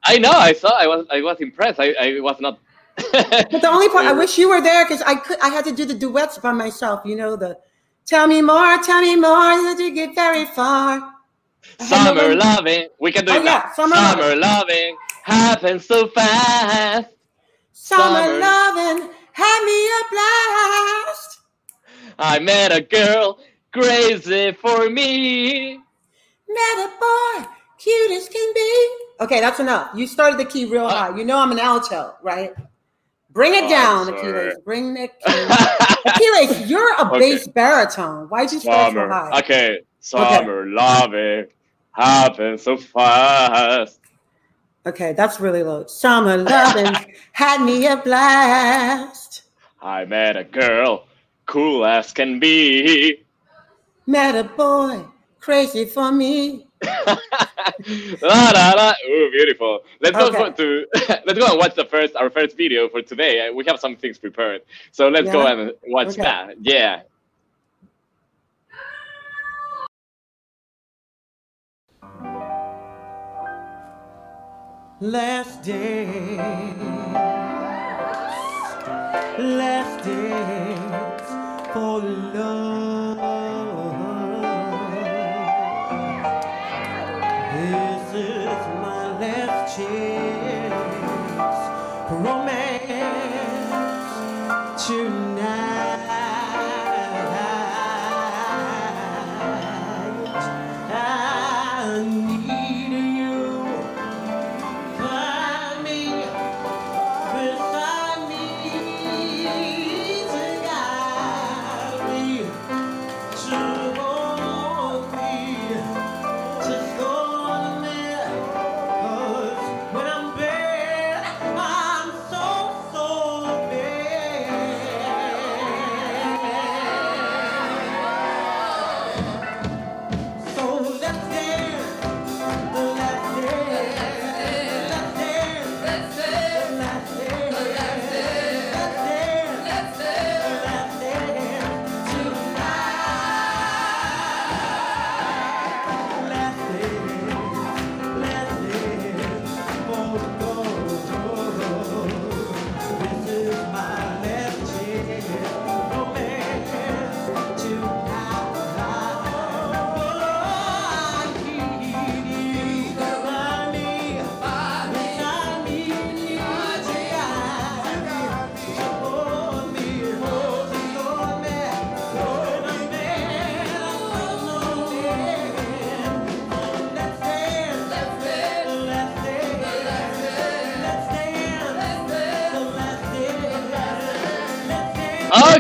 I 0.05 0.19
know. 0.19 0.31
I 0.31 0.53
saw. 0.53 0.71
I 0.79 0.87
was. 0.87 1.07
I 1.11 1.21
was 1.21 1.41
impressed. 1.41 1.79
I, 1.81 1.89
I 2.01 2.21
was 2.21 2.39
not. 2.41 2.59
But 2.97 3.61
the 3.63 3.69
only 3.69 3.89
part, 3.89 4.07
I 4.07 4.13
wish 4.23 4.39
you 4.39 4.49
were 4.49 4.61
there 4.61 4.85
because 4.85 5.03
I 5.03 5.15
could. 5.17 5.39
I 5.41 5.49
had 5.49 5.65
to 5.67 5.73
do 5.73 5.85
the 5.85 5.95
duets 5.95 6.39
by 6.39 6.53
myself. 6.53 7.03
You 7.05 7.17
know 7.17 7.37
the, 7.37 7.59
tell 8.07 8.27
me 8.27 8.43
more, 8.43 8.79
tell 8.83 9.01
me 9.01 9.17
more, 9.17 9.51
did 9.75 9.79
you 9.81 9.95
get 9.95 10.15
very 10.15 10.45
far? 10.47 11.11
I 11.81 11.85
had 11.85 12.15
no 12.15 12.21
Summer 12.21 12.35
loving. 12.35 12.89
We 13.01 13.13
can 13.13 13.25
do 13.25 13.33
Oh, 13.33 13.37
it. 13.37 13.45
yeah, 13.45 13.73
summer 13.73 13.97
summer 13.97 14.37
loving 14.37 14.97
happens 15.23 15.87
so 15.87 16.09
fast. 16.09 17.09
Summer, 17.73 18.25
Summer. 18.27 18.39
loving 18.39 19.11
had 19.33 19.65
me 19.65 19.87
a 19.87 20.03
blast. 20.13 21.39
I 22.19 22.39
met 22.41 22.73
a 22.77 22.81
girl 22.83 23.39
crazy 23.73 24.53
for 24.53 24.91
me. 24.91 25.77
Met 26.49 26.79
a 26.87 26.91
boy, 27.01 27.49
cute 27.79 28.11
as 28.13 28.29
can 28.29 28.53
be. 28.55 28.89
Okay, 29.21 29.41
that's 29.41 29.61
enough. 29.61 29.91
You 29.95 30.07
started 30.07 30.39
the 30.39 30.45
key 30.45 30.67
real 30.67 30.87
Uh, 30.87 30.91
high. 30.91 31.17
You 31.17 31.25
know 31.25 31.39
I'm 31.39 31.53
an 31.53 31.59
alto, 31.59 32.15
right? 32.23 32.53
Bring 33.33 33.55
it 33.55 33.65
Oh, 33.65 33.69
down. 33.69 34.09
Achilles. 34.13 34.55
Bring 34.65 34.95
the 34.95 35.09
key. 35.27 36.11
Achilles, 36.11 36.69
you're 36.71 36.95
a 37.01 37.07
Okay. 37.09 37.19
bass 37.19 37.49
baritone. 37.49 38.29
Why'd 38.29 38.53
you 38.53 38.61
start 38.61 38.93
so 38.93 38.99
Summer. 38.99 39.09
high? 39.09 39.39
Okay. 39.41 39.81
Summer 40.01 40.67
loving 40.67 41.47
happened 41.93 42.61
so 42.61 42.77
fast. 42.77 44.01
Okay, 44.85 45.13
that's 45.13 45.39
really 45.41 45.63
low. 45.63 45.87
Summer 45.87 46.37
loving 46.37 46.93
had 47.33 47.63
me 47.63 47.87
a 47.87 47.97
blast. 47.97 49.43
I 49.81 50.05
met 50.05 50.37
a 50.37 50.45
girl 50.45 51.07
cool 51.47 51.87
as 51.87 52.13
can 52.13 52.39
be. 52.41 53.23
Met 54.07 54.35
a 54.35 54.45
boy 54.45 55.05
crazy 55.41 55.85
for 55.85 56.11
me. 56.13 56.67
La 58.21 58.29
ah, 58.31 58.53
la 58.55 58.83
la! 58.83 58.95
Ooh, 59.09 59.31
beautiful. 59.31 59.81
Let's 60.01 60.17
okay. 60.17 60.39
go 60.39 60.53
to 60.53 60.87
let's 61.27 61.39
go 61.39 61.47
and 61.47 61.59
watch 61.59 61.75
the 61.75 61.85
first 61.85 62.17
our 62.17 62.31
first 62.31 62.57
video 62.57 62.89
for 62.89 63.03
today. 63.03 63.49
Uh, 63.49 63.53
we 63.53 63.65
have 63.67 63.79
some 63.79 63.97
things 63.97 64.19
prepared, 64.19 64.63
so 64.91 65.09
let's 65.09 65.27
yeah. 65.27 65.33
go 65.33 65.47
and 65.47 65.73
watch 65.87 66.09
okay. 66.09 66.23
that. 66.23 66.57
Yeah. 66.61 67.03
Last 75.01 75.63
day, 75.65 76.07
last 79.37 80.05
days 80.05 81.73
for 81.73 82.01
love. 82.01 82.92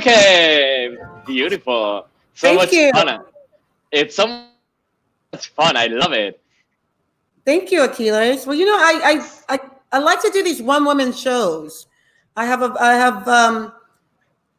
Okay, 0.02 0.96
beautiful. 1.24 2.08
So 2.34 2.48
Thank 2.48 2.58
much 2.58 2.72
you. 2.72 2.90
fun. 2.92 3.20
It's 3.92 4.16
so 4.16 4.26
much 4.26 5.48
fun. 5.50 5.76
I 5.76 5.86
love 5.86 6.12
it. 6.12 6.40
Thank 7.44 7.70
you, 7.70 7.84
Achilles. 7.84 8.44
Well, 8.44 8.56
you 8.56 8.66
know, 8.66 8.74
I 8.76 9.22
I 9.48 9.54
I, 9.54 9.60
I 9.92 9.98
like 10.00 10.20
to 10.22 10.30
do 10.30 10.42
these 10.42 10.60
one 10.60 10.84
woman 10.84 11.12
shows. 11.12 11.86
I 12.34 12.46
have 12.46 12.62
a 12.62 12.74
I 12.80 12.94
have 12.94 13.28
um 13.28 13.72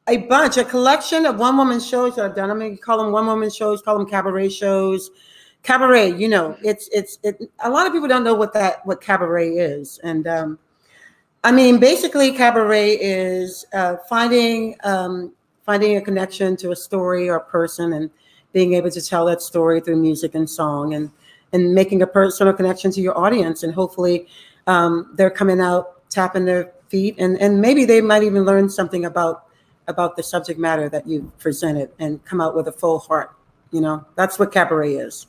a 0.08 0.16
bunch, 0.16 0.56
a 0.56 0.64
collection 0.64 1.26
of 1.26 1.38
one 1.40 1.58
woman 1.58 1.82
shows 1.82 2.16
that 2.16 2.24
I've 2.24 2.36
done. 2.36 2.50
I 2.50 2.54
mean, 2.54 2.78
call 2.78 3.04
them 3.04 3.12
one 3.12 3.26
woman 3.26 3.50
shows, 3.50 3.82
call 3.82 3.98
them 3.98 4.08
cabaret 4.08 4.48
shows. 4.48 5.12
Cabaret, 5.62 6.12
you 6.12 6.30
know, 6.30 6.56
it's 6.64 6.88
it's 6.94 7.20
it. 7.22 7.52
A 7.66 7.70
lot 7.70 7.86
of 7.86 7.92
people 7.92 8.08
don't 8.08 8.24
know 8.24 8.34
what 8.34 8.54
that 8.54 8.86
what 8.86 9.02
cabaret 9.02 9.50
is, 9.50 10.00
and 10.06 10.26
um, 10.26 10.60
I 11.44 11.52
mean, 11.52 11.80
basically, 11.80 12.32
cabaret 12.32 12.92
is 12.92 13.66
uh, 13.74 13.98
finding 14.08 14.76
um, 14.84 15.34
finding 15.66 15.98
a 15.98 16.02
connection 16.02 16.56
to 16.58 16.72
a 16.72 16.76
story 16.76 17.30
or 17.30 17.36
a 17.36 17.44
person, 17.44 17.94
and 17.94 18.10
being 18.54 18.74
able 18.76 18.92
to 18.92 19.02
tell 19.02 19.26
that 19.26 19.42
story 19.42 19.82
through 19.82 19.98
music 19.98 20.36
and 20.36 20.50
song, 20.50 20.94
and 20.94 21.12
and 21.52 21.74
making 21.76 22.02
a 22.02 22.08
personal 22.08 22.54
connection 22.54 22.92
to 22.92 23.02
your 23.02 23.18
audience, 23.18 23.64
and 23.64 23.74
hopefully, 23.74 24.28
um, 24.68 25.14
they're 25.16 25.30
coming 25.30 25.60
out 25.60 26.10
tapping 26.10 26.46
their 26.46 26.72
feet, 26.88 27.16
and 27.18 27.38
and 27.40 27.60
maybe 27.60 27.84
they 27.84 28.00
might 28.00 28.24
even 28.24 28.46
learn 28.46 28.70
something 28.70 29.04
about 29.04 29.48
about 29.88 30.16
the 30.16 30.24
subject 30.24 30.58
matter 30.58 30.88
that 30.88 31.06
you 31.06 31.30
presented, 31.40 31.92
and 32.00 32.24
come 32.24 32.40
out 32.40 32.56
with 32.56 32.70
a 32.70 32.72
full 32.72 33.00
heart. 33.00 33.36
You 33.72 33.82
know, 33.82 34.06
that's 34.16 34.40
what 34.40 34.54
cabaret 34.54 34.94
is. 34.96 35.28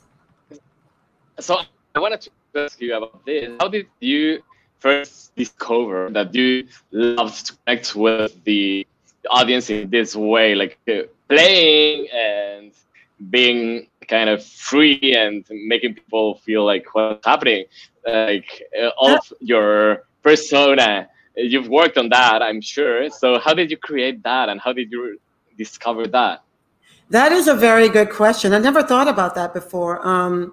So 1.39 1.59
I 1.93 1.99
wanted 1.99 2.21
to 2.21 2.29
ask 2.55 2.79
you 2.79 2.95
about 2.95 3.25
this. 3.25 3.51
How 3.59 3.67
did 3.67 3.87
you 3.99 4.41
first 4.85 5.35
discover 5.35 6.11
that 6.11 6.29
you 6.35 6.67
love 6.91 7.33
to 7.45 7.51
connect 7.65 7.95
with 7.95 8.31
the 8.43 8.85
audience 9.31 9.71
in 9.71 9.89
this 9.89 10.15
way, 10.15 10.53
like 10.53 10.77
uh, 10.87 11.09
playing 11.27 12.07
and 12.13 12.71
being 13.31 13.87
kind 14.07 14.29
of 14.29 14.45
free 14.45 15.15
and 15.17 15.43
making 15.73 15.95
people 15.95 16.35
feel 16.45 16.63
like 16.71 16.85
what's 16.93 17.25
happening, 17.25 17.65
like 18.05 18.49
uh, 18.79 18.91
all 18.99 19.15
of 19.15 19.33
your 19.39 20.03
persona. 20.21 21.09
You've 21.35 21.67
worked 21.67 21.97
on 21.97 22.09
that, 22.09 22.43
I'm 22.43 22.61
sure. 22.61 23.09
So 23.09 23.39
how 23.39 23.53
did 23.55 23.71
you 23.71 23.77
create 23.77 24.21
that, 24.29 24.49
and 24.49 24.57
how 24.61 24.71
did 24.71 24.91
you 24.91 25.19
discover 25.57 26.05
that? 26.17 26.43
That 27.09 27.31
is 27.31 27.47
a 27.47 27.55
very 27.55 27.89
good 27.89 28.11
question. 28.11 28.53
I 28.53 28.59
never 28.59 28.83
thought 28.83 29.07
about 29.07 29.33
that 29.33 29.51
before. 29.53 29.95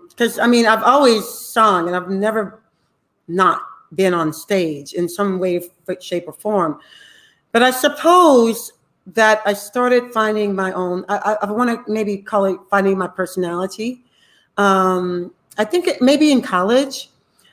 Because 0.08 0.38
I 0.38 0.46
mean, 0.46 0.64
I've 0.72 0.82
always 0.94 1.28
sung, 1.28 1.86
and 1.86 1.94
I've 1.94 2.10
never 2.10 2.62
not 3.28 3.60
been 3.94 4.14
on 4.14 4.32
stage 4.32 4.92
in 4.94 5.08
some 5.08 5.38
way, 5.38 5.62
shape, 6.00 6.24
or 6.26 6.32
form. 6.32 6.80
But 7.52 7.62
I 7.62 7.70
suppose 7.70 8.72
that 9.06 9.42
I 9.44 9.52
started 9.52 10.12
finding 10.12 10.54
my 10.54 10.72
own. 10.72 11.04
I, 11.08 11.36
I, 11.42 11.50
want 11.50 11.70
to 11.70 11.92
maybe 11.92 12.18
call 12.18 12.44
it 12.44 12.56
finding 12.70 12.96
my 12.96 13.08
personality. 13.08 14.04
Um, 14.56 15.32
I 15.58 15.64
think 15.64 15.86
it, 15.86 16.00
maybe 16.00 16.30
in 16.30 16.40
college 16.40 17.10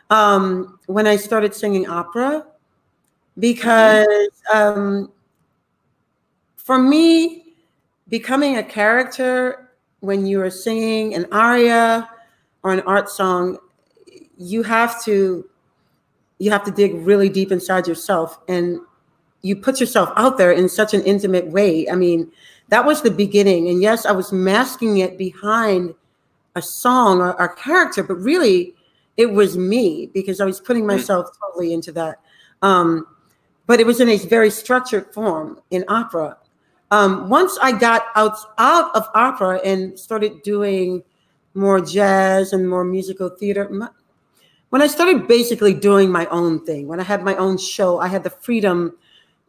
um, 0.10 0.80
when 0.86 1.08
I 1.08 1.16
started 1.16 1.56
singing 1.56 1.88
opera, 1.88 2.46
because 3.38 4.30
um, 4.54 5.12
for 6.56 6.78
me, 6.78 7.56
becoming 8.10 8.58
a 8.58 8.64
character 8.64 9.72
when 10.02 10.26
you 10.26 10.42
are 10.42 10.50
singing 10.50 11.16
an 11.16 11.26
aria 11.32 12.10
or 12.64 12.74
an 12.74 12.82
art 12.82 13.10
song, 13.10 13.58
you 14.38 14.64
have 14.64 15.04
to 15.04 15.50
you 16.40 16.50
have 16.52 16.64
to 16.64 16.72
dig 16.72 16.96
really 16.96 17.30
deep 17.30 17.52
inside 17.52 17.88
yourself 17.88 18.40
and 18.48 18.80
you 19.42 19.56
put 19.56 19.80
yourself 19.80 20.12
out 20.16 20.38
there 20.38 20.52
in 20.52 20.68
such 20.68 20.94
an 20.94 21.02
intimate 21.04 21.48
way. 21.48 21.90
I 21.90 21.96
mean, 21.96 22.32
that 22.70 22.86
was 22.86 23.02
the 23.02 23.12
beginning. 23.12 23.70
And 23.70 23.82
yes, 23.82 24.06
I 24.06 24.12
was 24.12 24.32
masking 24.32 24.98
it 24.98 25.18
behind 25.18 25.94
a 26.56 26.62
song 26.62 27.20
or 27.20 27.32
a 27.32 27.54
character, 27.56 28.04
but 28.04 28.16
really 28.16 28.74
it 29.18 29.28
was 29.32 29.58
me 29.58 30.10
because 30.14 30.40
I 30.42 30.46
was 30.46 30.60
putting 30.60 30.86
myself 30.86 31.30
totally 31.40 31.74
into 31.74 31.92
that. 31.94 32.20
Um, 32.62 33.06
but 33.68 33.80
it 33.80 33.86
was 33.86 34.00
in 34.02 34.10
a 34.10 34.18
very 34.18 34.50
structured 34.50 35.14
form 35.14 35.60
in 35.72 35.86
opera. 35.88 36.38
Um, 36.92 37.30
once 37.30 37.58
I 37.62 37.72
got 37.72 38.06
out 38.16 38.36
out 38.58 38.96
of 38.96 39.08
opera 39.14 39.60
and 39.64 39.98
started 40.00 40.42
doing 40.42 41.04
more 41.54 41.80
jazz 41.80 42.52
and 42.54 42.68
more 42.68 42.84
musical 42.84 43.30
theater, 43.30 43.70
my- 43.70 43.90
when 44.70 44.82
I 44.82 44.88
started 44.88 45.28
basically 45.28 45.74
doing 45.74 46.12
my 46.12 46.26
own 46.28 46.64
thing, 46.66 46.88
when 46.88 47.00
I 47.00 47.04
had 47.04 47.24
my 47.24 47.36
own 47.36 47.58
show, 47.58 48.00
I 48.00 48.08
had 48.08 48.24
the 48.24 48.30
freedom 48.30 48.98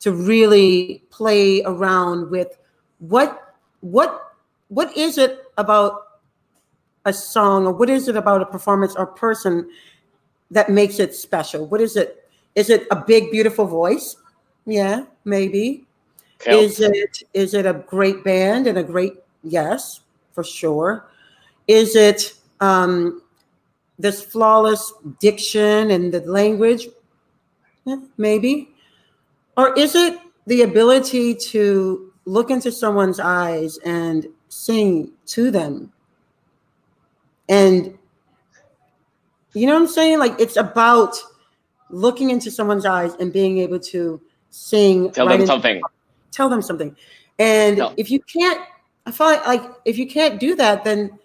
to 0.01 0.13
really 0.13 1.03
play 1.11 1.63
around 1.63 2.31
with 2.31 2.59
what 2.99 3.55
what 3.81 4.35
what 4.69 4.97
is 4.97 5.19
it 5.19 5.45
about 5.59 6.03
a 7.05 7.13
song 7.13 7.67
or 7.67 7.73
what 7.73 7.91
is 7.91 8.09
it 8.09 8.17
about 8.17 8.43
a 8.43 8.47
performance 8.47 8.95
or 8.97 9.07
person 9.07 9.69
that 10.51 10.69
makes 10.69 10.99
it 10.99 11.15
special? 11.15 11.67
What 11.67 11.81
is 11.81 11.97
it? 11.97 12.29
Is 12.55 12.71
it 12.71 12.87
a 12.91 12.97
big 12.97 13.31
beautiful 13.31 13.67
voice? 13.67 14.17
Yeah, 14.67 15.05
maybe. 15.25 15.87
Is 16.47 16.81
it 16.81 17.23
is 17.35 17.53
it 17.53 17.67
a 17.67 17.75
great 17.75 18.25
band 18.25 18.67
and 18.67 18.79
a 18.79 18.83
great 18.83 19.15
yes, 19.43 20.01
for 20.33 20.45
sure. 20.45 21.11
Is 21.69 21.95
it 21.95 22.35
um, 22.61 23.23
this 24.01 24.23
flawless 24.23 24.93
diction 25.21 25.91
and 25.91 26.13
the 26.13 26.21
language? 26.21 26.89
Maybe. 28.17 28.75
Or 29.57 29.77
is 29.79 29.95
it 29.95 30.19
the 30.47 30.63
ability 30.63 31.35
to 31.35 32.13
look 32.25 32.51
into 32.51 32.71
someone's 32.73 33.19
eyes 33.21 33.79
and 33.85 34.27
sing 34.49 35.13
to 35.27 35.51
them? 35.51 35.93
And 37.49 37.99
you 39.55 39.67
know 39.67 39.75
what 39.75 39.83
I'm 39.83 39.89
saying? 39.89 40.19
Like 40.19 40.39
it's 40.39 40.57
about 40.57 41.17
looking 41.91 42.31
into 42.31 42.51
someone's 42.51 42.87
eyes 42.87 43.15
and 43.15 43.33
being 43.33 43.59
able 43.59 43.81
to 43.81 44.21
sing. 44.51 45.11
Tell 45.11 45.27
right 45.27 45.33
them 45.33 45.41
into- 45.43 45.53
something. 45.53 45.83
Tell 46.31 46.49
them 46.49 46.63
something. 46.63 46.95
And 47.41 47.79
No. 47.79 47.93
if 47.97 48.11
you 48.11 48.21
can't, 48.21 48.61
I 49.07 49.11
feel 49.11 49.27
like, 49.27 49.47
like 49.47 49.63
if 49.85 49.99
you 49.99 50.07
can't 50.07 50.39
do 50.39 50.55
that, 50.57 50.85
then 50.85 51.19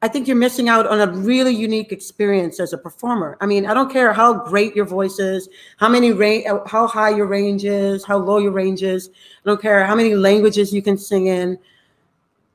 I 0.00 0.06
think 0.06 0.28
you're 0.28 0.36
missing 0.36 0.68
out 0.68 0.86
on 0.86 1.00
a 1.00 1.10
really 1.12 1.52
unique 1.52 1.90
experience 1.90 2.60
as 2.60 2.72
a 2.72 2.78
performer. 2.78 3.36
I 3.40 3.46
mean, 3.46 3.66
I 3.66 3.74
don't 3.74 3.92
care 3.92 4.12
how 4.12 4.44
great 4.44 4.76
your 4.76 4.84
voice 4.84 5.18
is, 5.18 5.48
how 5.76 5.88
many 5.88 6.12
range, 6.12 6.46
how 6.66 6.86
high 6.86 7.10
your 7.10 7.26
range 7.26 7.64
is, 7.64 8.04
how 8.04 8.16
low 8.18 8.38
your 8.38 8.52
range 8.52 8.84
is. 8.84 9.10
I 9.44 9.48
don't 9.48 9.60
care 9.60 9.84
how 9.84 9.96
many 9.96 10.14
languages 10.14 10.72
you 10.72 10.82
can 10.82 10.96
sing 10.96 11.26
in. 11.26 11.58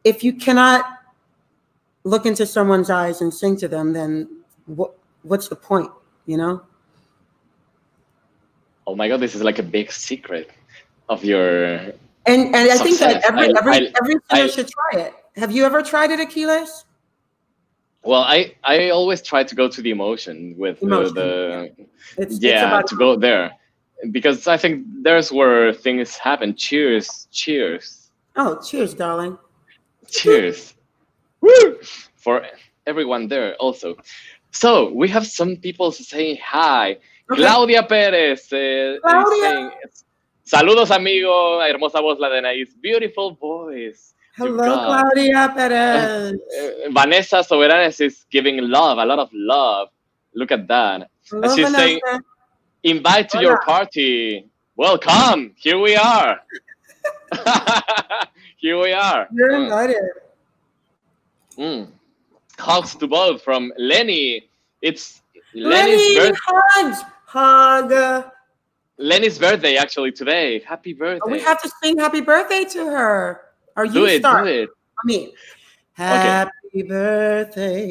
If 0.06 0.24
you 0.24 0.34
cannot 0.34 0.86
look 2.06 2.26
into 2.26 2.46
someone's 2.46 2.90
eyes 2.90 3.20
and 3.20 3.34
sing 3.34 3.58
to 3.58 3.68
them, 3.68 3.92
then 3.92 4.30
what, 4.66 4.94
what's 5.24 5.50
the 5.50 5.56
point? 5.58 5.92
You 6.26 6.38
know? 6.38 6.62
Oh 8.88 8.96
my 8.96 9.10
god, 9.10 9.20
this 9.20 9.36
is 9.36 9.42
like 9.42 9.60
a 9.60 9.64
big 9.64 9.92
secret 9.92 10.50
of 11.10 11.26
your. 11.26 11.76
And 12.26 12.56
and 12.56 12.72
I 12.72 12.78
think 12.78 13.00
that 13.00 13.24
every 13.26 13.54
every 13.58 13.74
I- 13.74 13.94
every 14.02 14.16
singer 14.32 14.44
I- 14.44 14.48
should 14.48 14.70
try 14.70 15.02
it. 15.02 15.14
Have 15.36 15.52
you 15.52 15.66
ever 15.66 15.82
tried 15.82 16.12
it, 16.12 16.20
Achilles? 16.22 16.86
Well, 18.04 18.22
I 18.24 18.54
I 18.64 18.90
always 18.90 19.22
try 19.22 19.44
to 19.44 19.56
go 19.56 19.68
to 19.70 19.82
the 19.82 19.92
emotion 19.92 20.56
with 20.58 20.80
the- 20.80 20.86
Emotion, 20.86 21.14
the 21.16 21.72
It's, 22.18 22.36
it's 22.36 22.44
yeah 22.44 22.68
about 22.68 22.88
to 22.88 22.96
go 22.96 23.16
there 23.16 23.52
because 24.12 24.48
I 24.48 24.58
think 24.58 24.86
there's 25.04 25.32
where 25.32 25.72
things 25.74 26.18
happen. 26.18 26.56
Cheers, 26.56 27.28
cheers, 27.32 28.12
Oh, 28.36 28.60
cheers, 28.62 28.94
darling. 28.94 29.38
cheers. 30.10 30.74
Woo! 31.42 31.80
For 32.16 32.46
everyone 32.86 33.28
there 33.28 33.56
also. 33.56 33.96
So 34.52 34.92
we 34.92 35.08
have 35.10 35.26
some 35.26 35.56
people 35.58 35.92
saying 35.92 36.38
hi. 36.44 36.98
Okay. 37.32 37.42
Claudia 37.42 37.84
Pérez. 37.84 38.52
eh, 38.52 38.96
is 38.96 39.02
Claudia. 39.02 39.42
saying, 39.42 39.72
Saludos, 40.46 40.92
amigo. 40.92 41.60
Hermosa 41.62 42.02
voz 42.02 42.20
la 42.20 42.30
de 42.30 42.38
Anaís. 42.42 42.70
Beautiful 42.82 43.32
voice. 43.36 44.14
Hello, 44.36 44.66
Claudia 44.86 45.52
Perez. 45.56 46.34
Eh, 46.34 46.90
Vanessa 46.92 47.38
Soberanes 47.44 48.02
is 48.02 48.26
giving 48.32 48.58
love, 48.68 48.98
a 48.98 49.06
lot 49.06 49.20
of 49.20 49.30
love. 49.34 49.90
Look 50.34 50.52
at 50.52 50.68
that. 50.68 51.10
Hello, 51.30 51.56
she's 51.56 51.70
saying- 51.76 52.00
Vanessa. 52.04 52.24
Invite 52.84 53.30
to 53.30 53.42
your 53.42 53.62
party. 53.62 54.46
Welcome. 54.76 55.54
Here 55.56 55.80
we 55.80 55.96
are. 55.96 56.40
Here 58.58 58.78
we 58.80 58.92
are. 58.92 59.28
You're 59.32 59.52
Mm, 59.52 59.64
invited. 59.64 60.04
mm. 61.58 61.88
Hugs 62.60 62.96
to 62.96 63.08
both 63.08 63.42
from 63.42 63.72
Lenny. 63.78 64.50
It's 64.82 65.22
Lenny's, 65.54 66.18
Lenny, 66.18 66.36
hugs. 66.46 67.00
Hug. 67.26 68.26
Lenny's 68.98 69.38
birthday 69.40 69.76
actually 69.78 70.12
today. 70.12 70.60
Happy 70.60 70.94
birthday. 70.94 71.22
Oh, 71.26 71.32
we 71.32 71.40
have 71.42 71.62
to 71.62 71.72
sing 71.82 71.98
happy 72.00 72.22
birthday 72.22 72.64
to 72.66 72.86
her. 72.86 73.42
Or 73.76 73.88
do 73.88 74.00
you 74.00 74.06
it, 74.06 74.20
start. 74.20 74.46
do 74.46 74.52
it. 74.52 74.70
I 74.70 75.02
mean, 75.06 75.32
happy 75.94 76.84
birthday 76.84 77.90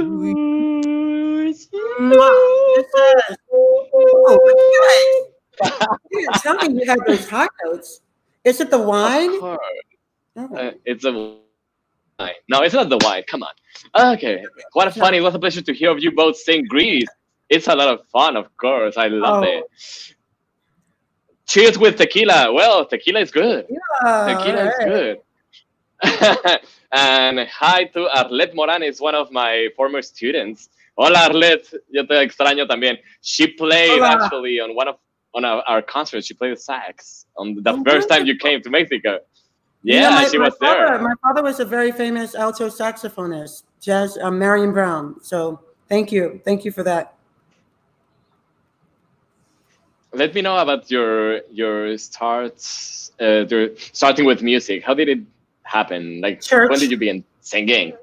Oh, 4.27 4.39
you 6.11 6.21
didn't 6.21 6.35
tell 6.43 6.57
me 6.57 6.81
you 6.81 6.87
had 6.91 6.99
those 7.07 7.29
high 7.29 7.47
notes. 7.65 8.01
Is 8.43 8.61
it 8.61 8.71
the 8.71 8.79
wine? 8.79 9.31
Oh. 9.31 9.57
Uh, 10.37 10.73
it's 10.85 11.05
a 11.05 11.13
wine. 11.13 12.35
No, 12.49 12.63
it's 12.63 12.75
not 12.75 12.89
the 12.89 12.99
wine. 12.99 13.23
Come 13.29 13.45
on. 13.45 14.15
Okay. 14.15 14.45
What 14.73 14.89
a 14.89 14.91
funny, 14.91 15.19
It 15.19 15.21
was 15.21 15.37
a 15.37 15.39
pleasure 15.39 15.63
to 15.63 15.73
hear 15.73 15.93
of 15.93 16.03
you 16.03 16.11
both 16.11 16.37
sing 16.37 16.65
Grease. 16.69 17.07
It's 17.49 17.69
a 17.69 17.75
lot 17.77 17.87
of 17.87 18.05
fun, 18.09 18.37
of 18.37 18.49
course. 18.57 18.97
I 18.97 19.07
love 19.07 19.45
Oh. 19.45 19.49
it. 19.49 19.65
Cheers 21.47 21.79
with 21.79 21.97
tequila. 21.97 22.53
Well, 22.53 22.87
tequila 22.87 23.21
is 23.21 23.31
good. 23.31 23.67
Yeah, 23.69 24.27
Tequila 24.35 24.67
is 24.69 24.75
good. 24.85 25.19
and 26.93 27.41
hi 27.49 27.85
to 27.85 28.09
Arlette 28.17 28.55
Moran, 28.55 28.83
is 28.83 29.01
one 29.01 29.15
of 29.15 29.31
my 29.31 29.69
former 29.77 30.03
students. 30.03 30.69
Hola 30.97 31.29
Arlette, 31.29 31.75
yo 31.91 32.05
te 32.05 32.15
extraño 32.15 32.67
también. 32.67 32.99
She 33.21 33.47
played 33.47 34.01
Hola. 34.01 34.25
actually 34.25 34.61
on 34.61 34.75
one 34.75 34.89
of 34.89 34.97
on 35.35 35.45
our, 35.45 35.63
our 35.67 35.83
concerts. 35.83 36.27
She 36.27 36.35
played 36.35 36.53
the 36.53 36.61
sax 36.61 37.27
on 37.37 37.57
the 37.63 37.73
Oh, 37.73 37.83
first 37.85 38.09
time 38.09 38.27
you 38.27 38.37
came 38.37 38.63
to 38.63 38.71
Mexico. 38.71 39.19
You 39.83 39.97
Yeah, 39.97 40.11
my, 40.11 40.29
she 40.29 40.39
my 40.39 40.47
was 40.47 40.57
father, 40.57 40.87
there. 40.87 40.99
My 41.01 41.15
father 41.21 41.43
was 41.43 41.61
a 41.61 41.65
very 41.65 41.91
famous 41.93 42.35
alto 42.35 42.69
saxophonist, 42.69 43.65
Jazz 43.81 44.17
uh, 44.23 44.31
Marion 44.31 44.73
Brown. 44.73 45.17
So 45.23 45.61
thank 45.89 46.13
you, 46.13 46.41
thank 46.45 46.65
you 46.65 46.71
for 46.71 46.85
that. 46.85 47.14
Let 50.15 50.35
me 50.35 50.43
know 50.43 50.57
about 50.59 50.91
your 50.91 51.41
your 51.51 51.99
starts. 51.99 53.13
Uh, 53.21 53.47
your, 53.51 53.71
starting 53.93 54.25
with 54.27 54.43
music. 54.43 54.83
How 54.85 54.95
did 54.95 55.09
it 55.09 55.21
happen? 55.63 56.21
Like 56.21 56.41
Church. 56.41 56.71
when 56.71 56.79
did 56.79 56.91
you 56.91 56.97
begin 56.97 57.25
singing? 57.41 57.93
I 57.95 57.97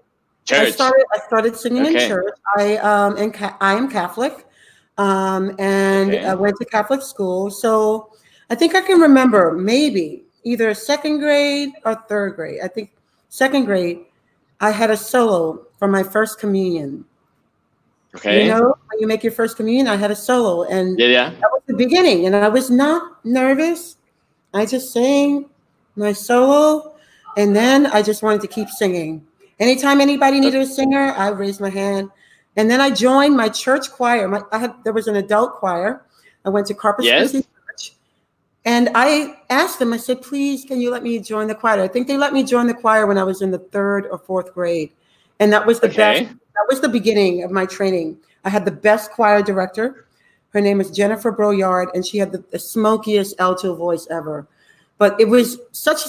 Church. 0.45 0.73
started. 0.73 1.05
I 1.13 1.19
started 1.27 1.55
singing 1.55 1.85
Okay. 1.87 2.03
in 2.03 2.09
church. 2.09 2.33
I 2.57 2.77
um, 2.77 3.17
in 3.17 3.31
ca- 3.31 3.57
I 3.61 3.73
am 3.75 3.89
Catholic, 3.89 4.45
um, 4.97 5.55
and 5.59 6.11
Okay. 6.13 6.25
I 6.25 6.33
went 6.35 6.55
to 6.59 6.65
Catholic 6.65 7.01
school. 7.01 7.49
So 7.49 8.11
I 8.49 8.55
think 8.55 8.75
I 8.75 8.81
can 8.81 8.99
remember 8.99 9.51
maybe 9.53 10.23
either 10.43 10.73
second 10.73 11.19
grade 11.19 11.71
or 11.85 11.95
third 12.09 12.35
grade. 12.35 12.59
I 12.63 12.67
think 12.67 12.91
second 13.29 13.65
grade. 13.65 13.99
I 14.59 14.71
had 14.71 14.91
a 14.91 14.97
solo 14.97 15.65
for 15.79 15.87
my 15.87 16.03
first 16.03 16.39
communion. 16.39 17.05
Okay. 18.15 18.43
You 18.43 18.49
know, 18.51 18.75
when 18.87 18.99
you 18.99 19.07
make 19.07 19.23
your 19.23 19.31
first 19.31 19.55
communion, 19.55 19.87
I 19.87 19.95
had 19.95 20.11
a 20.11 20.15
solo, 20.15 20.63
and 20.63 20.99
yeah, 20.99 21.07
yeah. 21.07 21.29
that 21.29 21.49
was 21.51 21.61
the 21.65 21.75
beginning. 21.75 22.25
And 22.25 22.35
I 22.35 22.49
was 22.49 22.69
not 22.69 23.23
nervous. 23.25 23.97
I 24.53 24.65
just 24.65 24.91
sang 24.91 25.49
my 25.95 26.11
solo, 26.11 26.95
and 27.37 27.55
then 27.55 27.87
I 27.87 28.01
just 28.01 28.21
wanted 28.21 28.41
to 28.41 28.47
keep 28.47 28.67
singing. 28.69 29.25
Anytime 29.59 30.01
anybody 30.01 30.39
needed 30.39 30.61
a 30.61 30.65
singer, 30.65 31.13
I 31.15 31.29
raised 31.29 31.61
my 31.61 31.69
hand. 31.69 32.09
And 32.57 32.69
then 32.69 32.81
I 32.81 32.89
joined 32.89 33.37
my 33.37 33.47
church 33.47 33.89
choir. 33.91 34.27
My, 34.27 34.41
I 34.51 34.57
had 34.57 34.73
there 34.83 34.91
was 34.91 35.07
an 35.07 35.15
adult 35.15 35.55
choir. 35.55 36.03
I 36.43 36.49
went 36.49 36.67
to 36.67 36.73
Carpus 36.73 37.05
Yes. 37.05 37.31
Christi 37.31 37.47
Church, 37.67 37.93
and 38.65 38.89
I 38.93 39.35
asked 39.49 39.79
them. 39.79 39.93
I 39.93 39.97
said, 39.97 40.21
"Please, 40.21 40.65
can 40.65 40.81
you 40.81 40.91
let 40.91 41.01
me 41.01 41.17
join 41.19 41.47
the 41.47 41.55
choir?" 41.55 41.81
I 41.81 41.87
think 41.87 42.07
they 42.07 42.17
let 42.17 42.33
me 42.33 42.43
join 42.43 42.67
the 42.67 42.73
choir 42.73 43.07
when 43.07 43.17
I 43.17 43.23
was 43.23 43.41
in 43.41 43.51
the 43.51 43.59
third 43.59 44.05
or 44.11 44.17
fourth 44.17 44.53
grade, 44.53 44.91
and 45.39 45.53
that 45.53 45.65
was 45.65 45.79
the 45.79 45.87
Okay. 45.87 46.25
best. 46.25 46.35
That 46.61 46.67
was 46.71 46.81
the 46.81 46.89
beginning 46.89 47.41
of 47.41 47.49
my 47.49 47.65
training. 47.65 48.17
I 48.43 48.49
had 48.49 48.65
the 48.65 48.71
best 48.71 49.11
choir 49.13 49.41
director. 49.41 50.05
Her 50.51 50.61
name 50.61 50.79
is 50.79 50.91
Jennifer 50.91 51.31
Broyard, 51.31 51.87
and 51.95 52.05
she 52.05 52.19
had 52.19 52.31
the, 52.31 52.43
the 52.51 52.59
smokiest 52.59 53.33
alto 53.39 53.73
voice 53.73 54.07
ever. 54.11 54.47
But 54.99 55.19
it 55.19 55.27
was 55.27 55.57
such 55.71 56.01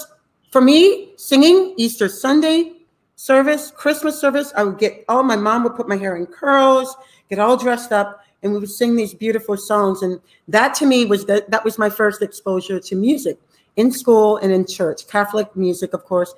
for 0.50 0.60
me 0.60 1.14
singing 1.16 1.72
Easter 1.78 2.06
Sunday 2.06 2.72
service, 3.16 3.70
Christmas 3.70 4.20
service. 4.20 4.52
I 4.54 4.64
would 4.64 4.78
get 4.78 5.06
all 5.08 5.22
my 5.22 5.36
mom 5.36 5.64
would 5.64 5.74
put 5.74 5.88
my 5.88 5.96
hair 5.96 6.16
in 6.16 6.26
curls, 6.26 6.94
get 7.30 7.38
all 7.38 7.56
dressed 7.56 7.90
up, 7.90 8.22
and 8.42 8.52
we 8.52 8.58
would 8.58 8.70
sing 8.70 8.94
these 8.94 9.14
beautiful 9.14 9.56
songs. 9.56 10.02
And 10.02 10.20
that 10.48 10.74
to 10.74 10.86
me 10.86 11.06
was 11.06 11.24
that 11.26 11.50
that 11.50 11.64
was 11.64 11.78
my 11.78 11.88
first 11.88 12.20
exposure 12.20 12.78
to 12.78 12.94
music 12.94 13.38
in 13.76 13.90
school 13.90 14.36
and 14.36 14.52
in 14.52 14.66
church, 14.66 15.08
Catholic 15.08 15.56
music, 15.56 15.94
of 15.94 16.04
course, 16.04 16.34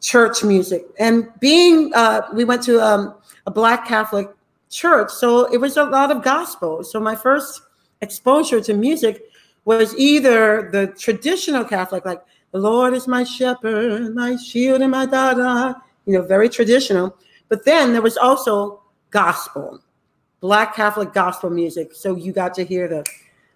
church 0.00 0.44
music. 0.44 0.84
And 0.98 1.28
being 1.40 1.92
uh, 1.94 2.22
we 2.32 2.44
went 2.44 2.62
to 2.64 2.80
um, 2.80 3.14
a 3.46 3.50
Black 3.50 3.86
Catholic 3.86 4.28
church, 4.70 5.10
so 5.10 5.52
it 5.52 5.58
was 5.58 5.76
a 5.76 5.84
lot 5.84 6.10
of 6.10 6.22
gospel. 6.22 6.82
So 6.84 6.98
my 7.00 7.14
first 7.14 7.62
exposure 8.00 8.60
to 8.60 8.74
music 8.74 9.22
was 9.64 9.96
either 9.96 10.70
the 10.70 10.88
traditional 10.98 11.64
Catholic, 11.64 12.04
like 12.04 12.22
the 12.52 12.58
Lord 12.58 12.94
is 12.94 13.08
my 13.08 13.24
shepherd, 13.24 14.14
my 14.14 14.36
shield 14.36 14.82
and 14.82 14.90
my 14.90 15.06
da 15.06 15.34
da, 15.34 15.74
you 16.06 16.14
know, 16.14 16.22
very 16.22 16.48
traditional. 16.48 17.16
But 17.48 17.64
then 17.64 17.92
there 17.92 18.02
was 18.02 18.16
also 18.16 18.82
gospel, 19.10 19.80
Black 20.40 20.74
Catholic 20.74 21.12
gospel 21.12 21.50
music. 21.50 21.94
So 21.94 22.16
you 22.16 22.32
got 22.32 22.54
to 22.54 22.64
hear 22.64 22.88
the 22.88 23.04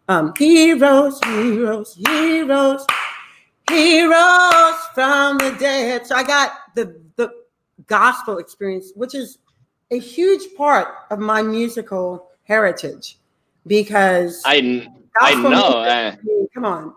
um, 0.08 0.32
heroes, 0.36 1.20
heroes, 1.24 1.94
heroes, 1.94 2.86
heroes 3.68 4.76
from 4.94 5.38
the 5.38 5.56
dead. 5.58 6.06
So 6.06 6.16
I 6.16 6.22
got 6.22 6.52
the 6.74 7.00
the 7.16 7.30
gospel 7.86 8.38
experience, 8.38 8.92
which 8.94 9.14
is 9.14 9.38
a 9.90 9.98
huge 9.98 10.54
part 10.56 10.88
of 11.10 11.18
my 11.18 11.42
musical 11.42 12.30
heritage, 12.44 13.18
because 13.66 14.42
I 14.44 14.88
I 15.20 15.34
know. 15.34 15.78
Uh, 15.82 16.16
Come 16.54 16.64
on. 16.64 16.94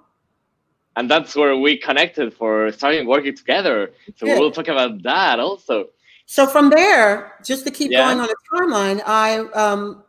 and 0.96 1.10
that's 1.10 1.36
where 1.36 1.56
we 1.56 1.78
connected 1.78 2.34
for 2.34 2.72
starting 2.72 3.08
working 3.08 3.36
together. 3.36 3.92
So 4.18 4.26
Yeah. 4.28 4.40
we'll 4.40 4.52
talk 4.52 4.68
about 4.68 5.04
that 5.04 5.40
also. 5.40 5.90
So 6.26 6.48
from 6.48 6.70
there, 6.70 7.34
just 7.44 7.66
to 7.66 7.72
keep 7.72 7.92
Yeah. 7.92 8.04
going 8.04 8.20
on 8.20 8.28
the 8.28 8.36
timeline, 8.54 9.02
I, 9.06 9.40
um, 9.54 10.04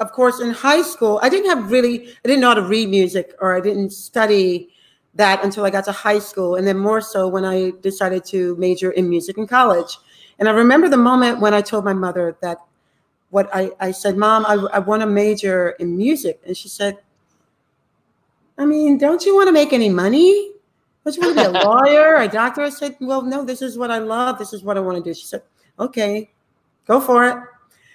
of 0.00 0.12
course, 0.12 0.40
in 0.40 0.50
high 0.50 0.82
school, 0.82 1.18
I 1.22 1.28
didn't 1.28 1.50
have 1.50 1.70
really, 1.70 2.08
I 2.24 2.28
didn't 2.28 2.40
know 2.40 2.48
how 2.48 2.54
to 2.54 2.62
read 2.62 2.88
music 2.88 3.34
or 3.40 3.54
I 3.56 3.60
didn't 3.60 3.90
study 3.90 4.70
that 5.14 5.42
until 5.42 5.64
I 5.64 5.70
got 5.70 5.84
to 5.86 5.92
high 5.92 6.18
school. 6.18 6.56
And 6.56 6.66
then 6.66 6.78
more 6.78 7.00
so 7.00 7.28
when 7.28 7.44
I 7.44 7.72
decided 7.80 8.24
to 8.26 8.56
major 8.56 8.90
in 8.90 9.08
music 9.08 9.38
in 9.38 9.46
college. 9.46 9.98
And 10.38 10.48
I 10.48 10.52
remember 10.52 10.88
the 10.88 10.96
moment 10.96 11.40
when 11.40 11.54
I 11.54 11.60
told 11.62 11.84
my 11.84 11.94
mother 11.94 12.36
that 12.42 12.58
what 13.30 13.48
I, 13.54 13.70
I 13.80 13.90
said, 13.90 14.16
Mom, 14.16 14.44
I, 14.46 14.54
I 14.72 14.78
want 14.78 15.02
to 15.02 15.06
major 15.06 15.70
in 15.80 15.96
music. 15.96 16.40
And 16.46 16.56
she 16.56 16.68
said, 16.68 16.98
I 18.58 18.64
mean, 18.64 18.98
don't 18.98 19.24
you 19.24 19.34
want 19.34 19.48
to 19.48 19.52
make 19.52 19.72
any 19.72 19.88
money? 19.88 20.52
Don't 21.04 21.16
you 21.16 21.22
want 21.22 21.38
to 21.38 21.50
be 21.52 21.58
a 21.58 21.62
lawyer, 21.64 22.16
a 22.16 22.28
doctor? 22.28 22.62
I 22.62 22.70
said, 22.70 22.96
Well, 23.00 23.22
no, 23.22 23.44
this 23.44 23.62
is 23.62 23.76
what 23.78 23.90
I 23.90 23.98
love. 23.98 24.38
This 24.38 24.52
is 24.52 24.62
what 24.62 24.76
I 24.76 24.80
want 24.80 24.98
to 24.98 25.04
do. 25.04 25.14
She 25.14 25.26
said, 25.26 25.42
Okay, 25.78 26.30
go 26.86 27.00
for 27.00 27.26
it. 27.26 27.36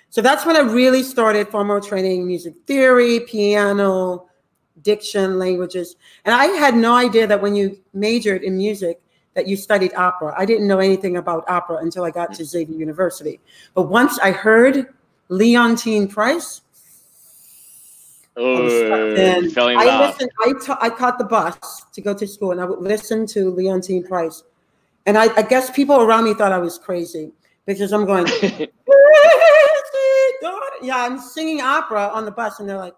So 0.09 0.21
that's 0.21 0.45
when 0.45 0.57
I 0.57 0.59
really 0.59 1.03
started 1.03 1.47
formal 1.47 1.79
training 1.79 2.27
music 2.27 2.53
theory, 2.67 3.21
piano, 3.21 4.27
diction, 4.83 5.39
languages. 5.39 5.95
And 6.25 6.35
I 6.35 6.45
had 6.45 6.75
no 6.75 6.93
idea 6.93 7.27
that 7.27 7.41
when 7.41 7.55
you 7.55 7.79
majored 7.93 8.43
in 8.43 8.57
music, 8.57 9.01
that 9.33 9.47
you 9.47 9.55
studied 9.55 9.93
opera. 9.95 10.33
I 10.37 10.45
didn't 10.45 10.67
know 10.67 10.79
anything 10.79 11.17
about 11.17 11.45
opera 11.49 11.77
until 11.77 12.03
I 12.03 12.11
got 12.11 12.33
to 12.33 12.45
Xavier 12.45 12.75
University. 12.77 13.39
But 13.73 13.83
once 13.83 14.19
I 14.19 14.31
heard 14.31 14.93
Leontyne 15.29 16.09
Price, 16.09 16.61
I 18.37 18.41
was 18.41 18.71
sucked 18.73 18.91
Oh, 18.91 19.15
in. 19.15 19.43
you 19.45 19.51
fell 19.51 19.67
in 19.69 19.77
I 19.77 20.07
listened. 20.07 20.31
I 20.45 20.53
ta- 20.63 20.77
I 20.81 20.89
caught 20.89 21.17
the 21.17 21.25
bus 21.25 21.57
to 21.93 22.01
go 22.01 22.13
to 22.13 22.25
school, 22.27 22.51
and 22.51 22.61
I 22.61 22.65
would 22.65 22.79
listen 22.79 23.25
to 23.27 23.51
Leontyne 23.51 24.07
Price. 24.07 24.43
And 25.05 25.17
I, 25.17 25.33
I 25.35 25.41
guess 25.41 25.69
people 25.69 26.01
around 26.01 26.25
me 26.25 26.33
thought 26.33 26.51
I 26.51 26.57
was 26.59 26.77
crazy 26.77 27.31
because 27.65 27.91
I'm 27.91 28.05
going, 28.05 28.27
yeah, 30.81 30.97
I'm 31.05 31.19
singing 31.19 31.61
opera 31.61 32.09
on 32.13 32.25
the 32.25 32.31
bus, 32.31 32.59
and 32.59 32.69
they're 32.69 32.77
like, 32.77 32.93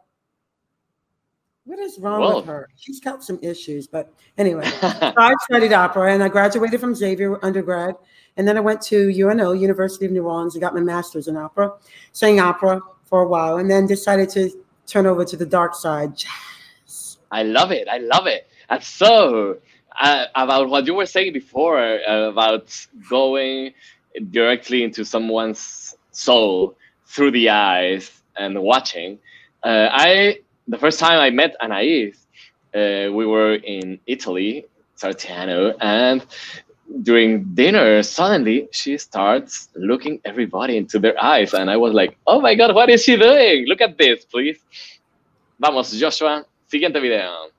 "What 1.65 1.79
is 1.79 1.97
wrong 1.99 2.21
Whoa. 2.21 2.37
with 2.37 2.45
her? 2.45 2.69
She's 2.75 2.99
got 2.99 3.23
some 3.23 3.39
issues." 3.41 3.87
But 3.87 4.11
anyway, 4.37 4.65
so 4.81 5.13
I 5.17 5.33
studied 5.43 5.73
opera, 5.73 6.13
and 6.13 6.23
I 6.23 6.29
graduated 6.29 6.79
from 6.79 6.95
Xavier 6.95 7.43
undergrad, 7.43 7.95
and 8.37 8.47
then 8.47 8.57
I 8.57 8.61
went 8.61 8.81
to 8.83 9.09
UNO, 9.09 9.53
University 9.53 10.05
of 10.05 10.11
New 10.11 10.23
Orleans, 10.23 10.55
and 10.55 10.61
got 10.61 10.73
my 10.73 10.81
master's 10.81 11.27
in 11.27 11.37
opera, 11.37 11.73
sang 12.11 12.39
opera 12.39 12.81
for 13.03 13.21
a 13.21 13.27
while, 13.27 13.57
and 13.57 13.69
then 13.69 13.85
decided 13.85 14.29
to 14.29 14.49
turn 14.87 15.05
over 15.05 15.23
to 15.25 15.37
the 15.37 15.45
dark 15.45 15.75
side. 15.75 16.17
Jazz. 16.17 17.17
I 17.31 17.43
love 17.43 17.71
it. 17.71 17.87
I 17.87 17.97
love 17.97 18.27
it. 18.27 18.47
And 18.69 18.83
so, 18.83 19.57
uh, 19.99 20.25
about 20.35 20.69
what 20.69 20.85
you 20.87 20.93
were 20.93 21.05
saying 21.05 21.33
before 21.33 21.79
uh, 21.79 22.29
about 22.29 22.87
going 23.09 23.73
directly 24.31 24.83
into 24.83 25.05
someone's 25.05 25.95
soul 26.11 26.75
through 27.05 27.31
the 27.31 27.49
eyes 27.49 28.23
and 28.35 28.61
watching, 28.61 29.19
uh, 29.63 29.89
I 29.91 30.39
the 30.67 30.77
first 30.77 30.99
time 30.99 31.19
I 31.19 31.29
met 31.29 31.55
Anais, 31.61 32.13
uh, 32.75 33.11
we 33.11 33.25
were 33.25 33.55
in 33.55 33.99
Italy, 34.07 34.65
Sarteano, 34.97 35.75
and 35.81 36.25
during 37.01 37.43
dinner, 37.55 38.03
suddenly 38.03 38.67
she 38.71 38.97
starts 38.97 39.69
looking 39.75 40.19
everybody 40.25 40.77
into 40.77 40.99
their 40.99 41.21
eyes, 41.23 41.53
and 41.53 41.69
I 41.69 41.77
was 41.77 41.93
like, 41.93 42.17
"Oh 42.27 42.41
my 42.41 42.55
God, 42.55 42.75
what 42.75 42.89
is 42.89 43.03
she 43.03 43.15
doing? 43.17 43.65
Look 43.67 43.81
at 43.81 43.97
this, 43.97 44.25
please." 44.25 44.59
Vamos, 45.59 45.91
Joshua, 45.99 46.45
siguiente 46.67 46.99
video. 46.99 47.49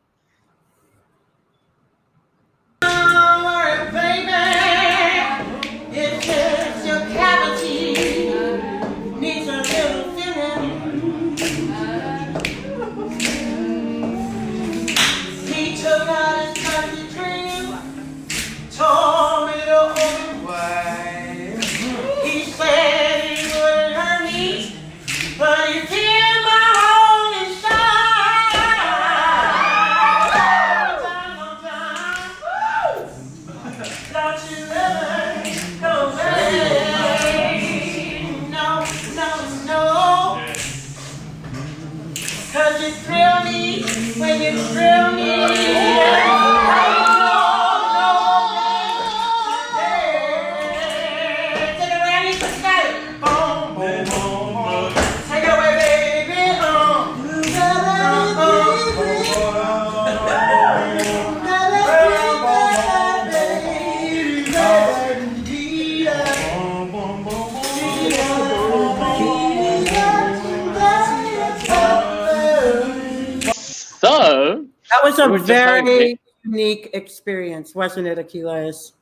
A 75.29 75.31
were 75.33 75.39
just 75.39 75.49
very 75.49 76.19
unique 76.45 76.91
experience, 76.95 77.75
wasn't 77.75 78.07
it, 78.07 78.19
Achilles? 78.19 78.93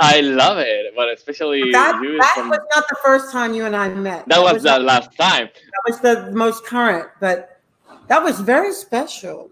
I 0.00 0.20
love 0.20 0.58
it, 0.58 0.94
but 0.96 1.10
especially 1.12 1.70
That, 1.70 2.00
you 2.02 2.18
that 2.18 2.34
from- 2.34 2.48
was 2.50 2.58
not 2.74 2.84
the 2.88 2.96
first 3.04 3.30
time 3.30 3.54
you 3.54 3.64
and 3.66 3.76
I 3.76 3.88
met. 3.90 4.26
that 4.28 4.42
was 4.42 4.62
the 4.62 4.70
not- 4.70 4.82
last 4.82 5.16
time. 5.16 5.48
that 5.54 5.82
was 5.86 6.00
the 6.00 6.32
most 6.32 6.64
current, 6.66 7.08
but 7.20 7.60
that 8.08 8.22
was 8.22 8.40
very 8.40 8.72
special. 8.72 9.50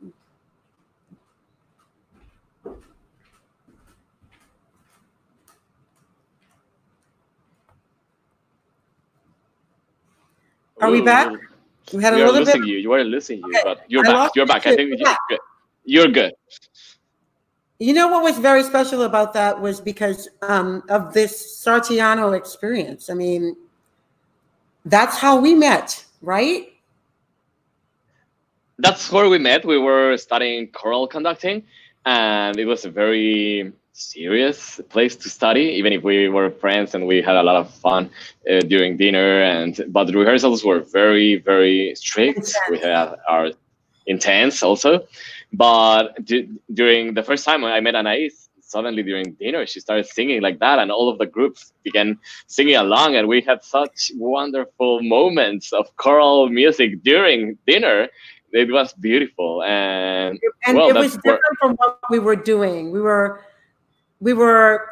Are 10.81 10.91
we 10.91 11.01
back? 11.03 11.31
Ooh, 11.31 11.39
We 11.97 12.03
had 12.03 12.15
a 12.15 12.17
We 12.17 12.23
are 12.23 12.27
little 12.27 12.45
bit. 12.45 12.55
losing 12.57 12.65
you. 12.69 12.79
You 12.79 12.93
are 12.93 13.05
losing 13.05 13.39
you, 13.39 13.45
Okay, 13.47 13.61
but 13.65 13.85
you're 13.89 14.07
I 14.07 14.13
back. 14.13 14.31
You're 14.35 14.45
you 14.45 14.49
back. 14.49 14.67
I 14.67 14.77
think 14.77 14.89
You're 14.91 14.99
you're 14.99 15.05
back. 15.05 15.19
You're 15.91 16.07
good. 16.07 16.35
You 17.81 17.93
know 17.95 18.07
what 18.07 18.23
was 18.23 18.39
very 18.39 18.63
special 18.63 19.03
about 19.03 19.33
that 19.33 19.61
was 19.61 19.81
because 19.81 20.29
um, 20.41 20.85
of 20.89 21.13
this 21.13 21.33
Sarteano 21.65 22.37
experience. 22.37 23.11
I 23.11 23.15
mean, 23.15 23.57
that's 24.85 25.17
how 25.19 25.41
we 25.41 25.53
met, 25.53 26.05
right? 26.23 26.69
That's 28.79 29.11
where 29.11 29.29
we 29.29 29.39
met. 29.39 29.65
We 29.65 29.79
were 29.79 30.17
studying 30.17 30.69
choral 30.69 31.09
conducting, 31.09 31.65
and 32.07 32.57
it 32.57 32.67
was 32.67 32.85
a 32.85 32.91
very 32.91 33.73
serious 33.93 34.81
place 34.91 35.17
to 35.17 35.29
study. 35.29 35.65
Even 35.81 35.93
if 35.93 36.05
we 36.05 36.29
were 36.29 36.51
friends 36.51 36.95
and 36.95 37.05
we 37.05 37.21
had 37.21 37.35
a 37.35 37.43
lot 37.43 37.57
of 37.57 37.69
fun 37.69 38.11
uh, 38.49 38.61
during 38.61 38.97
dinner, 38.97 39.43
and 39.43 39.81
but 39.89 40.05
the 40.05 40.17
rehearsals 40.17 40.65
were 40.65 40.81
very, 40.81 41.39
very 41.39 41.97
strict. 41.97 42.55
We 42.71 42.79
had 42.79 43.17
our 43.29 43.51
intense 44.07 44.63
also, 44.63 45.07
but 45.53 46.25
d- 46.25 46.49
during 46.73 47.15
the 47.15 47.23
first 47.23 47.45
time 47.45 47.65
I 47.65 47.81
met 47.81 47.95
Anais, 47.95 48.31
suddenly 48.61 49.03
during 49.03 49.33
dinner 49.35 49.67
she 49.67 49.81
started 49.81 50.07
singing 50.07 50.41
like 50.43 50.59
that, 50.61 50.79
and 50.79 50.91
all 50.93 51.09
of 51.09 51.19
the 51.19 51.27
groups 51.27 51.73
began 51.83 52.19
singing 52.47 52.77
along, 52.77 53.17
and 53.17 53.27
we 53.29 53.41
had 53.41 53.63
such 53.65 54.13
wonderful 54.17 55.03
moments 55.03 55.73
of 55.73 55.85
choral 55.97 56.49
music 56.49 57.03
during 57.03 57.59
dinner. 57.67 58.09
It 58.53 58.71
was 58.71 58.93
beautiful, 58.95 59.63
and 59.65 60.39
and 60.67 60.77
Well, 60.77 60.89
it 60.91 60.95
was 60.95 61.13
that's 61.15 61.25
where- 61.25 61.37
different 61.37 61.59
from 61.61 61.73
what 61.77 61.99
we 62.11 62.19
were 62.19 62.37
doing. 62.37 62.91
We 62.91 63.01
were 63.01 63.43
we 64.21 64.33
were 64.35 64.87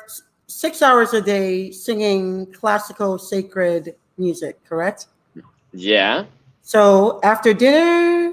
six 0.47 0.81
hours 0.83 1.12
a 1.14 1.21
day 1.21 1.71
singing 1.71 2.47
classical 2.53 3.18
sacred 3.18 3.94
music, 4.16 4.59
correct? 4.64 5.07
yeah, 5.73 6.25
So 6.62 7.21
after 7.23 7.53
dinner 7.53 8.33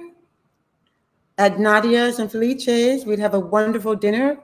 at 1.37 1.57
Nadia's 1.57 2.19
and 2.19 2.31
Felice's, 2.31 3.05
we'd 3.05 3.19
have 3.19 3.33
a 3.33 3.39
wonderful 3.39 3.95
dinner, 3.95 4.37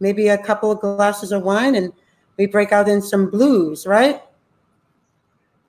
maybe 0.00 0.28
a 0.28 0.38
couple 0.38 0.70
of 0.70 0.80
glasses 0.80 1.32
of 1.32 1.42
wine, 1.42 1.74
and 1.74 1.92
we 2.36 2.46
break 2.46 2.72
out 2.72 2.88
in 2.88 3.00
some 3.00 3.30
blues, 3.30 3.86
right? 3.86 4.22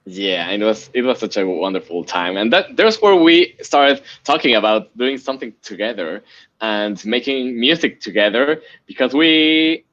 Yeah, 0.06 0.50
it 0.50 0.62
was 0.62 0.90
it 0.94 1.04
was 1.04 1.20
such 1.20 1.38
a 1.38 1.48
wonderful 1.48 2.04
time, 2.04 2.36
and 2.36 2.52
that 2.52 2.76
there's 2.76 3.02
where 3.02 3.16
we 3.16 3.56
started 3.62 4.02
talking 4.26 4.56
about 4.56 4.96
doing 4.98 5.18
something 5.18 5.54
together 5.62 6.22
and 6.60 7.04
making 7.06 7.58
music 7.58 8.02
together 8.02 8.62
because 8.86 9.14
we 9.14 9.86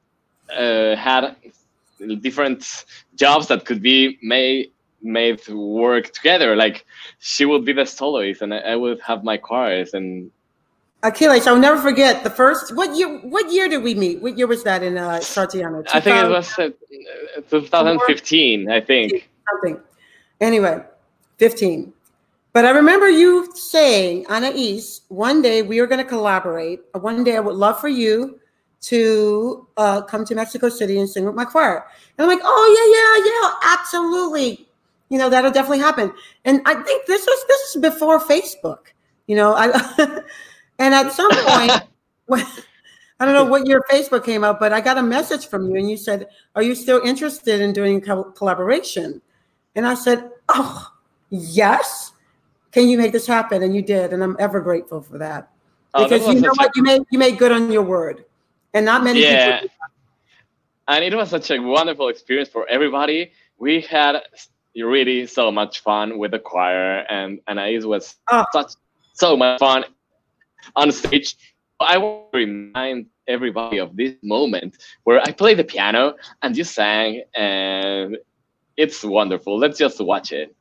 uh, 0.56 0.96
had 0.96 1.36
different 2.20 2.84
jobs 3.14 3.46
that 3.48 3.64
could 3.64 3.82
be 3.82 4.18
made 4.20 4.72
made 5.00 5.46
work 5.48 6.12
together. 6.12 6.56
Like 6.56 6.86
she 7.20 7.44
would 7.44 7.64
be 7.64 7.72
the 7.72 7.86
soloist, 7.86 8.42
and 8.42 8.52
I, 8.52 8.58
I 8.58 8.76
would 8.76 9.00
have 9.02 9.22
my 9.22 9.36
chorus, 9.36 9.94
and 9.94 10.32
Achilles, 11.02 11.46
I'll 11.46 11.58
never 11.58 11.80
forget 11.80 12.24
the 12.24 12.30
first. 12.30 12.76
What 12.76 12.94
year? 12.96 13.08
What 13.20 13.50
year 13.50 13.68
did 13.68 13.82
we 13.82 13.94
meet? 13.94 14.20
What 14.20 14.36
year 14.36 14.46
was 14.46 14.62
that 14.64 14.82
in 14.82 14.98
uh, 14.98 15.20
Sarteano? 15.20 15.84
I 15.94 16.00
think 16.00 16.16
it 16.16 16.28
was 16.28 16.58
uh, 16.58 16.70
2015. 17.48 18.70
I 18.70 18.80
think. 18.80 19.30
something. 19.50 19.80
Anyway, 20.40 20.82
15. 21.38 21.92
But 22.52 22.64
I 22.64 22.70
remember 22.70 23.08
you 23.08 23.48
saying, 23.54 24.26
Anais, 24.26 25.00
one 25.08 25.40
day 25.40 25.62
we 25.62 25.78
are 25.78 25.86
going 25.86 26.02
to 26.02 26.08
collaborate. 26.08 26.80
One 26.92 27.22
day 27.22 27.36
I 27.36 27.40
would 27.40 27.54
love 27.54 27.80
for 27.80 27.88
you 27.88 28.40
to 28.82 29.66
uh, 29.76 30.02
come 30.02 30.24
to 30.24 30.34
Mexico 30.34 30.68
City 30.68 30.98
and 30.98 31.08
sing 31.08 31.24
with 31.24 31.34
my 31.34 31.44
choir. 31.44 31.86
And 32.18 32.24
I'm 32.24 32.28
like, 32.28 32.44
oh 32.44 32.66
yeah, 32.76 33.62
yeah, 33.62 33.70
yeah, 33.72 33.78
absolutely. 33.78 34.66
You 35.10 35.18
know, 35.18 35.28
that'll 35.28 35.50
definitely 35.50 35.80
happen. 35.80 36.12
And 36.44 36.60
I 36.64 36.74
think 36.74 37.06
this 37.06 37.24
was 37.26 37.44
this 37.46 37.74
is 37.74 37.82
before 37.82 38.20
Facebook. 38.20 38.92
You 39.26 39.36
know, 39.36 39.54
I 39.56 39.68
and 40.80 40.92
at 40.94 41.12
some 41.12 41.30
point 41.46 41.72
when 42.26 42.44
I 43.20 43.26
don't 43.26 43.34
know 43.34 43.44
what 43.44 43.66
year 43.68 43.82
Facebook 43.90 44.24
came 44.24 44.42
out, 44.44 44.58
but 44.58 44.72
I 44.72 44.80
got 44.80 44.96
a 44.98 45.02
message 45.02 45.46
from 45.46 45.68
you 45.70 45.76
and 45.76 45.90
you 45.90 45.96
said, 45.96 46.28
Are 46.56 46.62
you 46.62 46.74
still 46.74 47.00
interested 47.04 47.60
in 47.60 47.72
doing 47.72 48.00
co- 48.00 48.24
collaboration? 48.32 49.20
And 49.76 49.86
I 49.86 49.94
said, 49.94 50.30
Oh, 50.48 50.90
yes. 51.28 52.12
Can 52.72 52.88
you 52.88 52.96
make 52.96 53.12
this 53.12 53.26
happen? 53.26 53.62
And 53.62 53.74
you 53.74 53.82
did. 53.82 54.12
And 54.12 54.22
I'm 54.22 54.36
ever 54.38 54.60
grateful 54.60 55.02
for 55.02 55.18
that. 55.18 55.50
Oh, 55.92 56.04
Because 56.04 56.26
you 56.28 56.40
know 56.40 56.48
such 56.54 56.56
a- 56.58 56.62
what? 56.62 56.76
You 56.76 56.82
made 56.82 57.02
you 57.10 57.18
made 57.18 57.36
good 57.38 57.52
on 57.52 57.70
your 57.70 57.82
word. 57.82 58.24
And 58.74 58.86
not 58.86 59.02
many 59.04 59.20
yeah 59.22 59.60
people 59.60 59.76
and 60.88 61.04
it 61.04 61.14
was 61.14 61.30
such 61.30 61.50
a 61.50 61.58
wonderful 61.58 62.08
experience 62.08 62.48
for 62.48 62.66
everybody 62.68 63.32
we 63.58 63.80
had 63.82 64.22
really 64.76 65.26
so 65.26 65.50
much 65.50 65.80
fun 65.80 66.18
with 66.18 66.30
the 66.30 66.38
choir 66.38 67.04
and 67.10 67.40
and 67.48 67.58
it 67.58 67.84
was 67.84 68.16
Oh. 68.30 68.44
such 68.52 68.72
so 69.12 69.36
much 69.36 69.58
fun 69.58 69.84
on 70.76 70.92
stage. 70.92 71.36
I 71.80 71.96
want 71.96 72.32
to 72.32 72.38
remind 72.38 73.06
everybody 73.26 73.78
of 73.78 73.96
this 73.96 74.14
moment 74.22 74.76
where 75.04 75.20
i 75.20 75.30
played 75.30 75.56
the 75.56 75.64
piano 75.64 76.14
and 76.42 76.56
you 76.56 76.64
sang 76.64 77.22
and 77.34 78.18
it's 78.76 79.04
wonderful. 79.04 79.58
Let's 79.58 79.78
just 79.78 80.00
watch 80.00 80.32
it 80.32 80.54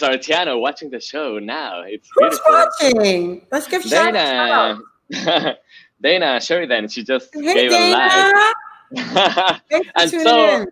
Sarteano 0.00 0.58
watching 0.60 0.90
the 0.90 1.00
show 1.00 1.38
now. 1.38 1.82
It's 1.82 2.08
Who's 2.14 2.38
beautiful. 2.40 2.52
watching? 2.52 3.46
Let's 3.52 3.66
give 3.68 3.82
shout 3.82 4.16
out. 4.16 4.78
Dana, 5.10 5.56
Dana 6.00 6.40
Sheridan, 6.40 6.88
she 6.88 7.04
just 7.04 7.28
Hey 7.34 7.42
gave 7.68 7.72
a 7.72 7.74
Dana, 7.74 8.32
like. 8.92 9.60
And 9.96 10.10
so- 10.10 10.62
in. 10.62 10.66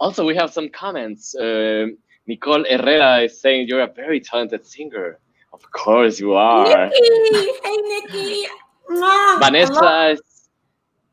also, 0.00 0.24
we 0.26 0.34
have 0.36 0.52
some 0.52 0.68
comments. 0.68 1.34
Um 1.40 1.98
Nicole 2.26 2.64
Herrera 2.68 3.22
is 3.22 3.40
saying 3.40 3.68
you're 3.68 3.80
a 3.80 3.92
very 4.02 4.20
talented 4.20 4.66
singer. 4.66 5.18
Of 5.52 5.62
course, 5.72 6.20
you 6.20 6.34
are. 6.34 6.88
Nikki, 6.88 7.52
hey 7.64 7.76
Nikki. 7.92 8.46
Mwah. 8.90 9.00
I 9.00 9.00
love- 9.00 9.40
Vanessa 9.40 10.10
is, 10.12 10.20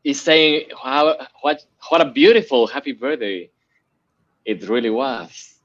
is 0.04 0.20
saying, 0.20 0.68
wow, 0.84 1.16
what, 1.40 1.64
what 1.88 2.00
a 2.02 2.10
beautiful 2.10 2.66
happy 2.66 2.92
birthday. 2.92 3.48
It 4.44 4.68
really 4.68 4.90
was. 4.90 5.55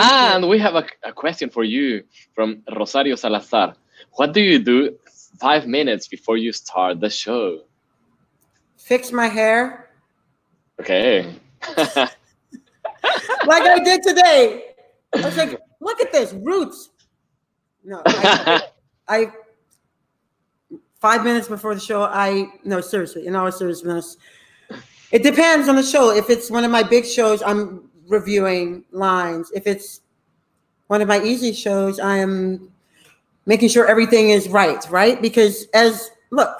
And 0.00 0.48
we 0.48 0.58
have 0.58 0.74
a, 0.74 0.86
a 1.04 1.12
question 1.12 1.50
for 1.50 1.64
you 1.64 2.04
from 2.34 2.62
Rosario 2.76 3.16
Salazar. 3.16 3.74
What 4.12 4.32
do 4.32 4.40
you 4.40 4.58
do 4.58 4.98
five 5.38 5.66
minutes 5.66 6.08
before 6.08 6.36
you 6.36 6.52
start 6.52 7.00
the 7.00 7.10
show. 7.10 7.62
Fix 8.76 9.12
my 9.12 9.26
hair 9.26 9.90
Okay. 10.80 11.32
like 11.76 12.08
I 13.62 13.78
did 13.84 14.02
today. 14.02 14.64
I 15.14 15.20
was 15.20 15.36
like, 15.36 15.60
look 15.80 16.00
at 16.00 16.10
this 16.10 16.32
roots. 16.32 16.90
No, 17.84 18.02
I, 18.04 18.62
I 19.08 19.32
five 21.00 21.22
minutes 21.22 21.46
before 21.46 21.74
the 21.74 21.80
show. 21.80 22.02
I 22.02 22.46
no 22.64 22.80
seriously, 22.80 23.26
in 23.26 23.36
all 23.36 23.52
seriousness, 23.52 24.16
it 25.12 25.22
depends 25.22 25.68
on 25.68 25.76
the 25.76 25.84
show. 25.84 26.10
If 26.10 26.30
it's 26.30 26.50
one 26.50 26.64
of 26.64 26.70
my 26.72 26.82
big 26.82 27.04
shows, 27.04 27.42
I'm 27.42 27.88
reviewing 28.08 28.84
lines. 28.90 29.50
If 29.54 29.66
it's 29.66 30.00
one 30.88 31.00
of 31.00 31.08
my 31.08 31.22
easy 31.22 31.52
shows, 31.52 32.00
I 32.00 32.18
am 32.18 32.70
making 33.46 33.68
sure 33.68 33.86
everything 33.86 34.30
is 34.30 34.48
right. 34.48 34.84
Right, 34.90 35.20
because 35.20 35.66
as 35.74 36.10
look, 36.30 36.56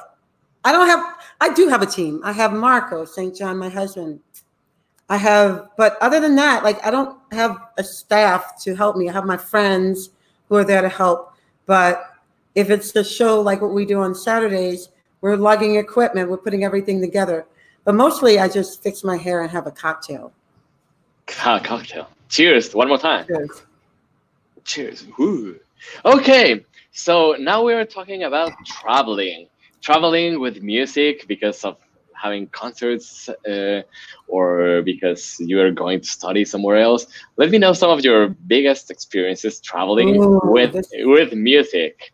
I 0.65 0.73
don't 0.73 0.87
have. 0.87 1.05
I 1.41 1.53
do 1.53 1.69
have 1.69 1.83
a 1.83 1.87
team. 1.87 2.21
I 2.23 2.33
have 2.33 2.53
Marco 2.53 3.05
St. 3.05 3.35
John, 3.35 3.59
my 3.59 3.69
husband. 3.69 4.21
I 5.09 5.17
have, 5.17 5.69
but 5.77 5.99
other 6.01 6.21
than 6.21 6.37
that, 6.37 6.65
like 6.65 6.85
I 6.87 6.91
don't 6.91 7.19
have 7.33 7.59
a 7.77 7.85
staff 7.85 8.63
to 8.63 8.75
help 8.75 8.97
me. 8.97 9.09
I 9.09 9.13
have 9.13 9.27
my 9.27 9.37
friends 9.37 10.11
who 10.49 10.55
are 10.55 10.65
there 10.65 10.81
to 10.83 10.89
help. 10.89 11.35
But 11.67 12.15
if 12.55 12.71
it's 12.71 12.93
the 12.93 13.05
show 13.05 13.41
like 13.41 13.61
what 13.61 13.75
we 13.75 13.85
do 13.85 14.01
on 14.01 14.15
Saturdays, 14.15 14.89
we're 15.21 15.37
lugging 15.37 15.77
equipment, 15.77 16.31
we're 16.31 16.37
putting 16.37 16.65
everything 16.65 17.01
together. 17.01 17.47
But 17.85 17.95
mostly 17.95 18.39
I 18.39 18.49
just 18.49 18.83
fix 18.83 19.03
my 19.03 19.17
hair 19.17 19.43
and 19.43 19.51
have 19.51 19.67
a 19.67 19.71
cocktail. 19.71 20.33
Co- 21.27 21.61
cocktail. 21.61 22.09
Cheers. 22.29 22.75
One 22.75 22.89
more 22.89 22.99
time. 22.99 23.27
Cheers. 23.27 23.63
Cheers. 24.65 25.07
Woo. 25.19 25.59
Okay, 26.05 26.65
so 26.93 27.35
now 27.39 27.65
we're 27.65 27.85
talking 27.85 28.25
about 28.25 28.53
traveling. 28.67 29.49
Traveling 29.81 30.39
with 30.41 30.63
music 30.63 31.27
because 31.27 31.65
of 31.65 31.77
having 32.15 32.47
concerts 32.49 33.29
uh, 33.29 33.83
or 34.29 34.83
because 34.83 35.37
you 35.41 35.61
are 35.61 35.73
going 35.73 36.01
to 36.01 36.07
study 36.07 36.45
somewhere 36.45 36.77
else. 36.77 37.07
Let 37.37 37.51
me 37.51 37.59
know 37.59 37.73
some 37.73 37.91
of 37.91 38.05
your 38.05 38.29
biggest 38.29 38.91
experiences 38.93 39.61
traveling 39.61 40.23
Ooh, 40.23 40.41
with 40.45 40.73
this- 40.73 40.91
with 40.93 41.33
music. 41.33 42.13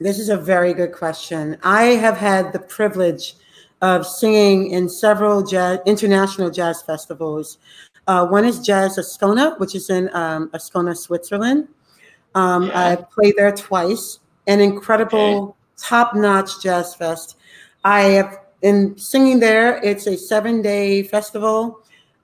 This 0.00 0.18
is 0.18 0.28
a 0.28 0.36
very 0.36 0.72
good 0.72 0.92
question. 0.92 1.58
I 1.62 1.82
have 2.04 2.16
had 2.16 2.52
the 2.52 2.60
privilege 2.60 3.34
of 3.82 4.06
singing 4.06 4.70
in 4.70 4.88
several 4.88 5.42
jazz, 5.42 5.80
international 5.86 6.50
jazz 6.50 6.82
festivals. 6.82 7.58
Uh, 8.08 8.26
one 8.26 8.44
is 8.46 8.58
Jazz 8.58 8.96
Ascona, 8.96 9.56
which 9.60 9.74
is 9.74 9.90
in 9.90 10.08
um, 10.16 10.48
Ascona, 10.50 10.96
Switzerland. 10.96 11.68
Um, 12.34 12.68
Yeah. 12.68 12.88
I 12.88 12.96
played 12.96 13.34
there 13.36 13.52
twice. 13.52 14.18
An 14.46 14.60
incredible, 14.60 15.56
top-notch 15.76 16.62
jazz 16.62 16.94
fest. 16.94 17.36
I 17.84 18.00
have 18.16 18.38
in 18.62 18.96
singing 18.96 19.40
there. 19.40 19.76
It's 19.84 20.06
a 20.06 20.16
seven-day 20.16 21.02
festival. 21.02 21.80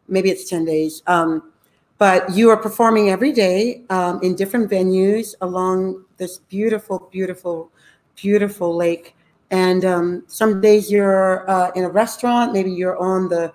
Maybe 0.09 0.31
it's 0.31 0.49
ten 0.49 0.65
days. 0.65 1.03
Um, 1.07 1.53
but 1.99 2.33
you 2.33 2.49
are 2.49 2.57
performing 2.57 3.11
every 3.11 3.33
day 3.33 3.85
um, 3.91 4.21
in 4.23 4.35
different 4.35 4.71
venues 4.71 5.35
along 5.43 6.05
this 6.17 6.39
beautiful, 6.39 7.09
beautiful, 7.13 7.71
beautiful 8.17 8.75
lake. 8.75 9.15
And 9.51 9.85
um, 9.85 10.25
some 10.27 10.61
days 10.61 10.91
you're 10.91 11.49
uh, 11.49 11.71
in 11.77 11.85
a 11.85 11.91
restaurant, 11.91 12.53
maybe 12.53 12.73
you're 12.73 12.99
on 12.99 13.29
the 13.29 13.53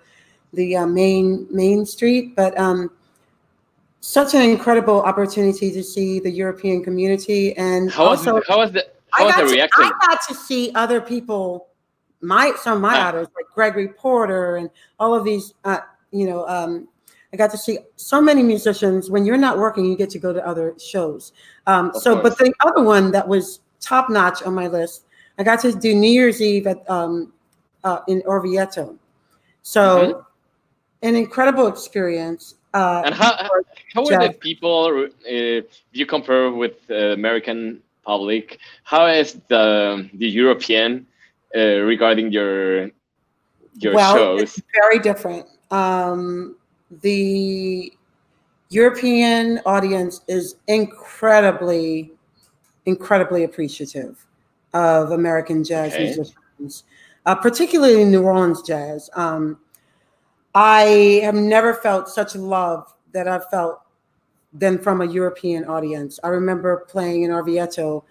the 0.53 0.77
uh, 0.77 0.85
main 0.85 1.47
main 1.51 1.85
street. 1.85 2.35
But 2.35 2.57
um, 2.57 2.91
such 4.01 4.33
an 4.33 4.41
incredible 4.41 5.01
opportunity 5.01 5.71
to 5.71 5.83
see 5.83 6.19
the 6.19 6.31
European 6.31 6.83
community, 6.83 7.55
and 7.57 7.91
How 7.91 8.09
was 8.09 8.27
also 8.27 8.41
how 8.47 8.57
was 8.59 8.71
the 8.71 8.87
how 9.11 9.23
I 9.23 9.25
was 9.27 9.35
got, 9.35 9.41
the 9.41 9.47
to, 9.49 9.53
reaction? 9.53 9.83
I 9.83 10.07
got 10.07 10.19
to 10.27 10.33
see 10.33 10.71
other 10.75 11.01
people, 11.01 11.67
my 12.21 12.53
some 12.61 12.77
of 12.77 12.81
my 12.81 12.97
Ah. 12.97 13.09
idols 13.09 13.27
like 13.35 13.45
Gregory 13.53 13.89
Porter 13.89 14.57
and 14.57 14.69
all 14.99 15.13
of 15.13 15.23
these. 15.23 15.53
Uh, 15.65 15.79
you 16.11 16.25
know, 16.27 16.47
um, 16.47 16.87
I 17.33 17.37
got 17.37 17.51
to 17.51 17.57
see 17.57 17.77
so 17.97 18.19
many 18.21 18.41
musicians. 18.41 19.11
When 19.11 19.25
you're 19.25 19.37
not 19.37 19.57
working, 19.59 19.85
you 19.85 19.95
get 19.95 20.09
to 20.11 20.19
go 20.19 20.33
to 20.33 20.45
other 20.47 20.73
shows. 20.79 21.33
Um, 21.67 21.91
so, 21.93 22.19
course. 22.19 22.35
but 22.35 22.45
the 22.45 22.53
other 22.65 22.83
one 22.83 23.11
that 23.11 23.27
was 23.27 23.59
top 23.79 24.09
notch 24.09 24.41
on 24.43 24.55
my 24.55 24.67
list, 24.67 25.03
I 25.37 25.43
got 25.43 25.59
to 25.61 25.71
do 25.71 25.93
New 25.93 26.09
Year's 26.09 26.41
Eve 26.41 26.65
at 26.67 26.89
um, 26.89 27.31
uh, 27.83 27.99
in 28.07 28.21
Orvieto. 28.23 28.97
So, 29.61 29.81
Mhm. 30.13 30.25
An 31.01 31.15
incredible 31.15 31.67
experience. 31.67 32.55
Uh, 32.73 33.01
And 33.05 33.15
how 33.15 33.35
how 33.93 34.03
were 34.05 34.17
the 34.27 34.33
people? 34.39 35.07
Uh, 35.07 35.07
if 35.25 35.65
you 35.91 36.05
compare 36.05 36.51
with 36.51 36.85
the 36.87 37.13
American 37.13 37.81
public, 38.03 38.59
how 38.83 39.07
is 39.07 39.39
the 39.47 40.07
the 40.13 40.29
European 40.29 41.07
uh, 41.55 41.81
regarding 41.81 42.31
your 42.31 42.91
your 43.79 43.93
well, 43.95 44.13
shows? 44.13 44.41
it's 44.41 44.61
very 44.81 44.99
different. 44.99 45.45
Um, 45.71 46.55
the 47.01 47.91
European 48.69 49.59
audience 49.65 50.21
is 50.27 50.55
incredibly, 50.67 52.11
incredibly 52.85 53.43
appreciative 53.43 54.25
of 54.73 55.11
American 55.11 55.63
jazz 55.63 55.93
Okay. 55.93 56.03
musicians, 56.03 56.83
uh, 57.25 57.35
particularly 57.35 58.05
New 58.05 58.23
Orleans 58.23 58.61
jazz. 58.61 59.09
Um, 59.15 59.57
I 60.61 61.21
have 61.23 61.35
never 61.35 61.73
felt 61.73 62.09
such 62.09 62.35
love 62.35 62.93
that 63.13 63.29
I've 63.29 63.49
felt 63.49 63.79
than 64.51 64.77
from 64.77 64.99
a 64.99 65.05
European 65.05 65.63
audience. 65.63 66.19
I 66.21 66.27
remember 66.27 66.85
playing 66.89 67.23
in 67.23 67.31
Orvieto, 67.31 68.03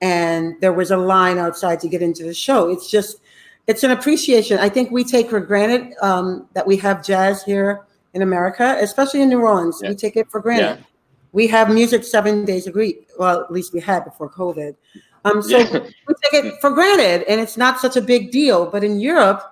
and 0.00 0.60
there 0.60 0.72
was 0.72 0.90
a 0.90 0.96
line 0.96 1.38
outside 1.38 1.78
to 1.78 1.88
get 1.88 2.02
into 2.02 2.24
the 2.24 2.34
show. 2.34 2.70
It's 2.70 2.90
just, 2.90 3.20
it's 3.68 3.84
an 3.84 3.92
appreciation. 3.92 4.58
I 4.58 4.68
think 4.68 4.90
we 4.90 5.04
take 5.04 5.30
for 5.30 5.38
granted 5.38 5.94
um, 6.02 6.48
that 6.54 6.66
we 6.66 6.76
have 6.78 7.04
jazz 7.04 7.44
here 7.44 7.86
in 8.14 8.22
America, 8.22 8.76
especially 8.80 9.22
in 9.22 9.28
New 9.28 9.40
Orleans. 9.40 9.78
Yeah. 9.80 9.90
We 9.90 9.94
take 9.94 10.16
it 10.16 10.28
for 10.28 10.40
granted. 10.40 10.80
Yeah. 10.80 10.84
We 11.30 11.46
have 11.46 11.70
music 11.70 12.02
seven 12.02 12.44
days 12.44 12.66
a 12.66 12.72
week. 12.72 13.10
Well, 13.16 13.42
at 13.42 13.52
least 13.52 13.72
we 13.72 13.78
had 13.80 14.04
before 14.04 14.28
COVID. 14.28 14.74
Um, 15.24 15.40
so 15.40 15.56
Yeah. 15.56 15.78
we 16.08 16.14
take 16.24 16.44
it 16.44 16.60
for 16.60 16.70
granted, 16.70 17.22
and 17.28 17.40
it's 17.40 17.56
not 17.56 17.78
such 17.78 17.96
a 17.96 18.00
big 18.02 18.32
deal. 18.32 18.66
But 18.66 18.82
in 18.82 18.98
Europe, 18.98 19.51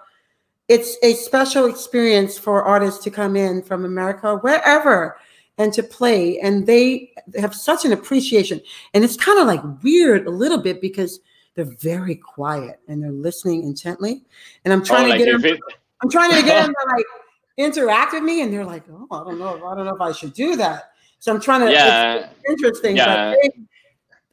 it's 0.70 0.96
a 1.02 1.14
special 1.14 1.66
experience 1.66 2.38
for 2.38 2.62
artists 2.62 3.02
to 3.02 3.11
come 3.11 3.35
in 3.35 3.61
from 3.61 3.85
America, 3.85 4.37
wherever, 4.37 5.18
and 5.59 5.72
to 5.72 5.83
play. 5.83 6.38
And 6.38 6.64
they 6.64 7.12
have 7.37 7.56
such 7.56 7.85
an 7.85 7.92
appreciation. 7.92 8.61
And 8.94 9.02
it's 9.02 9.16
kind 9.16 9.40
of 9.40 9.48
like 9.48 9.62
weird 9.83 10.28
a 10.28 10.30
little 10.30 10.59
bit 10.59 10.80
because 10.80 11.18
they're 11.56 11.64
very 11.80 12.14
quiet 12.14 12.78
and 12.87 13.02
they're 13.02 13.11
listening 13.11 13.64
intently. 13.64 14.22
And 14.64 14.72
I'm 14.72 14.83
Oh, 14.83 14.85
trying 14.85 15.09
like 15.09 15.18
to 15.18 15.24
get 15.24 15.42
them, 15.42 15.44
it, 15.54 15.61
I'm 16.02 16.09
trying 16.09 16.30
to 16.37 16.42
get 16.46 16.64
them 16.64 16.72
to 16.72 16.92
like 16.96 17.06
interact 17.56 18.12
with 18.12 18.22
me, 18.22 18.42
and 18.42 18.52
they're 18.52 18.64
like, 18.64 18.85
"Oh, 18.88 19.09
I 19.11 19.24
don't 19.24 19.40
know, 19.40 19.66
I 19.66 19.74
don't 19.74 19.87
know 19.87 19.94
if 19.96 20.00
I 20.00 20.12
should 20.12 20.35
do 20.35 20.54
that." 20.54 20.92
So 21.18 21.35
I'm 21.35 21.40
trying 21.40 21.62
to. 21.66 21.72
yeah, 21.72 22.28
interesting. 22.48 22.96
Yeah. 22.96 23.33
But 23.33 23.38
they, 23.42 23.62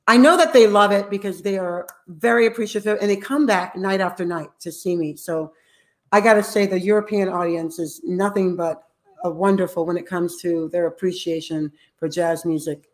I 0.07 0.17
know 0.17 0.37
that 0.37 0.53
they 0.53 0.67
love 0.67 0.91
it 0.91 1.09
because 1.09 1.41
they 1.41 1.57
are 1.57 1.87
very 2.07 2.45
appreciative 2.45 2.99
and 3.01 3.09
they 3.09 3.17
come 3.17 3.47
back 3.47 3.75
night 3.75 4.01
after 4.01 4.23
night 4.23 4.49
to 4.59 4.71
see 4.71 4.95
me. 4.95 5.15
So 5.15 5.51
I 6.11 6.21
got 6.21 6.33
to 6.35 6.43
say, 6.43 6.65
the 6.65 6.79
European 6.79 7.29
audience 7.29 7.79
is 7.79 8.01
nothing 8.03 8.55
but 8.55 8.83
a 9.23 9.29
wonderful 9.29 9.85
when 9.85 9.97
it 9.97 10.05
comes 10.05 10.37
to 10.41 10.69
their 10.69 10.87
appreciation 10.87 11.71
for 11.97 12.07
jazz 12.07 12.45
music. 12.45 12.89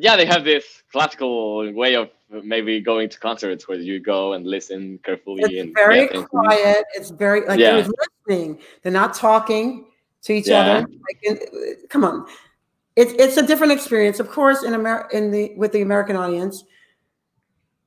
yeah, 0.00 0.16
they 0.16 0.24
have 0.26 0.44
this 0.44 0.82
classical 0.92 1.72
way 1.72 1.94
of 1.96 2.08
maybe 2.44 2.80
going 2.80 3.08
to 3.08 3.18
concerts 3.18 3.66
where 3.68 3.78
you 3.78 3.98
go 4.00 4.34
and 4.34 4.46
listen 4.46 4.98
carefully 5.04 5.42
It's 5.44 5.60
and 5.60 5.74
very 5.74 6.06
quiet. 6.08 6.84
It's 6.94 7.10
very 7.10 7.40
like 7.46 7.58
Yeah. 7.58 7.80
they're 7.80 7.90
listening. 8.28 8.60
They're 8.82 8.92
not 8.92 9.12
talking 9.14 9.86
to 10.22 10.32
each 10.32 10.46
Yeah. 10.48 10.60
other. 10.60 10.86
Like, 11.06 11.88
come 11.90 12.04
on, 12.04 12.26
it's 12.96 13.12
it's 13.12 13.36
a 13.38 13.42
different 13.46 13.72
experience. 13.72 14.20
Of 14.20 14.30
course, 14.30 14.62
in 14.62 14.74
America, 14.74 15.16
in 15.16 15.30
the 15.30 15.52
with 15.56 15.72
the 15.72 15.82
American 15.82 16.16
audience, 16.16 16.64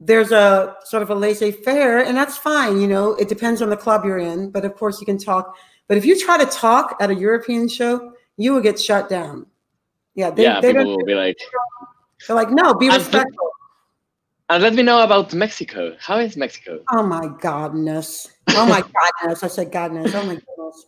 there's 0.04 0.32
a 0.32 0.76
sort 0.84 1.04
of 1.04 1.12
a 1.12 1.16
laissez-faire, 1.16 2.00
and 2.00 2.18
that's 2.18 2.36
fine. 2.36 2.82
You 2.82 2.88
know, 2.88 3.14
it 3.14 3.30
depends 3.30 3.62
on 3.62 3.70
the 3.70 3.78
club 3.78 4.04
you're 4.04 4.18
in, 4.18 4.50
but 4.50 4.66
of 4.66 4.76
course 4.76 5.00
you 5.00 5.06
can 5.06 5.20
talk. 5.20 5.56
But 5.88 5.98
if 5.98 6.06
you 6.06 6.20
try 6.20 6.44
to 6.44 6.46
talk 6.46 6.98
at 7.00 7.12
a 7.12 7.16
European 7.16 7.68
show, 7.68 8.14
you 8.36 8.52
will 8.52 8.62
get 8.62 8.80
shut 8.80 9.10
down. 9.10 9.46
Yeah, 10.16 10.32
they, 10.32 10.44
yeah, 10.44 10.60
they 10.60 10.74
people 10.74 10.98
will 10.98 11.06
be 11.06 11.14
like, 11.14 11.38
They're 12.26 12.36
like, 12.36 12.50
no, 12.50 12.74
be 12.74 12.90
respectful. 12.90 13.52
and 14.50 14.64
let 14.64 14.74
me 14.74 14.82
know 14.82 15.04
about 15.04 15.34
Mexico. 15.34 15.96
How 16.00 16.18
is 16.18 16.36
Mexico? 16.36 16.80
Oh 16.92 17.04
my 17.04 17.28
godness. 17.28 18.28
Oh 18.50 18.66
my 18.66 18.82
godness. 18.82 19.44
I 19.44 19.48
said 19.48 19.72
godness. 19.72 20.14
Oh 20.16 20.26
my 20.26 20.36
goodness. 20.36 20.88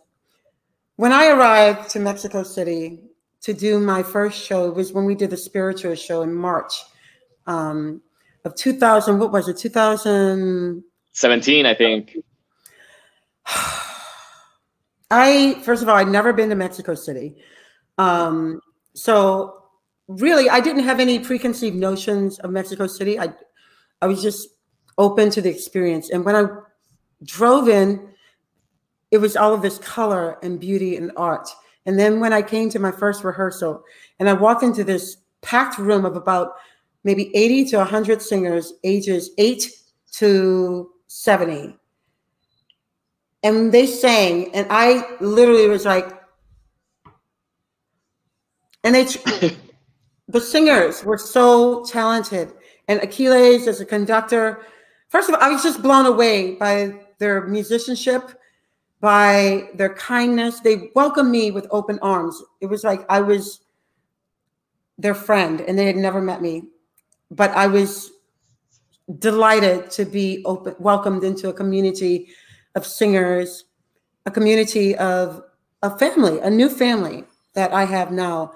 When 0.96 1.12
I 1.12 1.28
arrived 1.28 1.90
to 1.90 2.00
Mexico 2.00 2.42
City 2.42 3.00
to 3.42 3.54
do 3.54 3.78
my 3.78 4.02
first 4.02 4.42
show, 4.42 4.68
it 4.68 4.74
was 4.74 4.92
when 4.92 5.04
we 5.04 5.14
did 5.14 5.30
the 5.30 5.36
spiritual 5.36 5.94
show 5.94 6.22
in 6.22 6.34
March 6.34 6.74
um, 7.46 8.00
of 8.44 8.54
2000. 8.54 9.18
What 9.18 9.32
was 9.32 9.48
it? 9.48 9.56
2000. 9.56 10.82
17, 11.12 11.66
I 11.66 11.74
think. 11.74 12.16
I, 15.10 15.60
first 15.62 15.82
of 15.82 15.88
all, 15.88 15.96
I'd 15.96 16.08
never 16.08 16.32
been 16.32 16.48
to 16.48 16.54
Mexico 16.54 16.94
City. 16.94 17.36
Um, 17.98 18.60
so 18.94 19.64
really, 20.08 20.50
I 20.50 20.60
didn't 20.60 20.84
have 20.84 21.00
any 21.00 21.18
preconceived 21.18 21.76
notions 21.76 22.38
of 22.40 22.50
Mexico 22.50 22.86
City. 22.86 23.18
I, 23.18 23.32
I 24.02 24.06
was 24.06 24.22
just 24.22 24.48
open 24.98 25.30
to 25.30 25.40
the 25.40 25.50
experience. 25.50 26.10
And 26.10 26.24
when 26.24 26.36
I 26.36 26.46
drove 27.24 27.68
in, 27.68 28.08
it 29.10 29.18
was 29.18 29.36
all 29.36 29.54
of 29.54 29.62
this 29.62 29.78
color 29.78 30.38
and 30.42 30.58
beauty 30.58 30.96
and 30.96 31.12
art. 31.16 31.48
And 31.86 31.98
then 31.98 32.18
when 32.18 32.32
I 32.32 32.42
came 32.42 32.70
to 32.70 32.78
my 32.78 32.90
first 32.90 33.22
rehearsal 33.22 33.84
and 34.18 34.28
I 34.28 34.32
walked 34.32 34.62
into 34.62 34.84
this 34.84 35.18
packed 35.42 35.78
room 35.78 36.04
of 36.04 36.16
about 36.16 36.54
maybe 37.04 37.34
80 37.36 37.66
to 37.66 37.76
100 37.78 38.20
singers, 38.20 38.72
ages 38.82 39.30
8 39.38 39.70
to 40.12 40.90
70. 41.06 41.76
And 43.42 43.70
they 43.70 43.86
sang, 43.86 44.54
and 44.54 44.66
I 44.70 45.16
literally 45.20 45.68
was 45.68 45.84
like, 45.84 46.18
and 48.82 48.94
they, 48.94 49.04
the 50.28 50.40
singers 50.40 51.04
were 51.04 51.18
so 51.18 51.84
talented. 51.84 52.52
And 52.88 53.00
Achilles 53.00 53.66
as 53.66 53.80
a 53.80 53.84
conductor, 53.84 54.62
first 55.08 55.28
of 55.28 55.34
all, 55.34 55.42
I 55.42 55.50
was 55.50 55.62
just 55.62 55.82
blown 55.82 56.06
away 56.06 56.54
by 56.54 57.00
their 57.18 57.46
musicianship, 57.46 58.22
by 59.00 59.68
their 59.74 59.94
kindness. 59.94 60.60
They 60.60 60.90
welcomed 60.94 61.30
me 61.30 61.50
with 61.50 61.66
open 61.70 61.98
arms. 62.00 62.42
It 62.60 62.66
was 62.66 62.84
like 62.84 63.04
I 63.10 63.20
was 63.20 63.60
their 64.98 65.14
friend 65.14 65.60
and 65.60 65.78
they 65.78 65.86
had 65.86 65.96
never 65.96 66.20
met 66.20 66.40
me. 66.40 66.64
But 67.30 67.50
I 67.52 67.66
was 67.66 68.10
delighted 69.18 69.90
to 69.92 70.04
be 70.04 70.42
open, 70.44 70.74
welcomed 70.78 71.24
into 71.24 71.48
a 71.48 71.52
community 71.52 72.28
of 72.74 72.86
singers, 72.86 73.64
a 74.26 74.30
community 74.30 74.96
of 74.96 75.42
a 75.82 75.96
family, 75.98 76.38
a 76.40 76.50
new 76.50 76.68
family 76.68 77.24
that 77.54 77.72
I 77.72 77.84
have 77.84 78.10
now. 78.10 78.54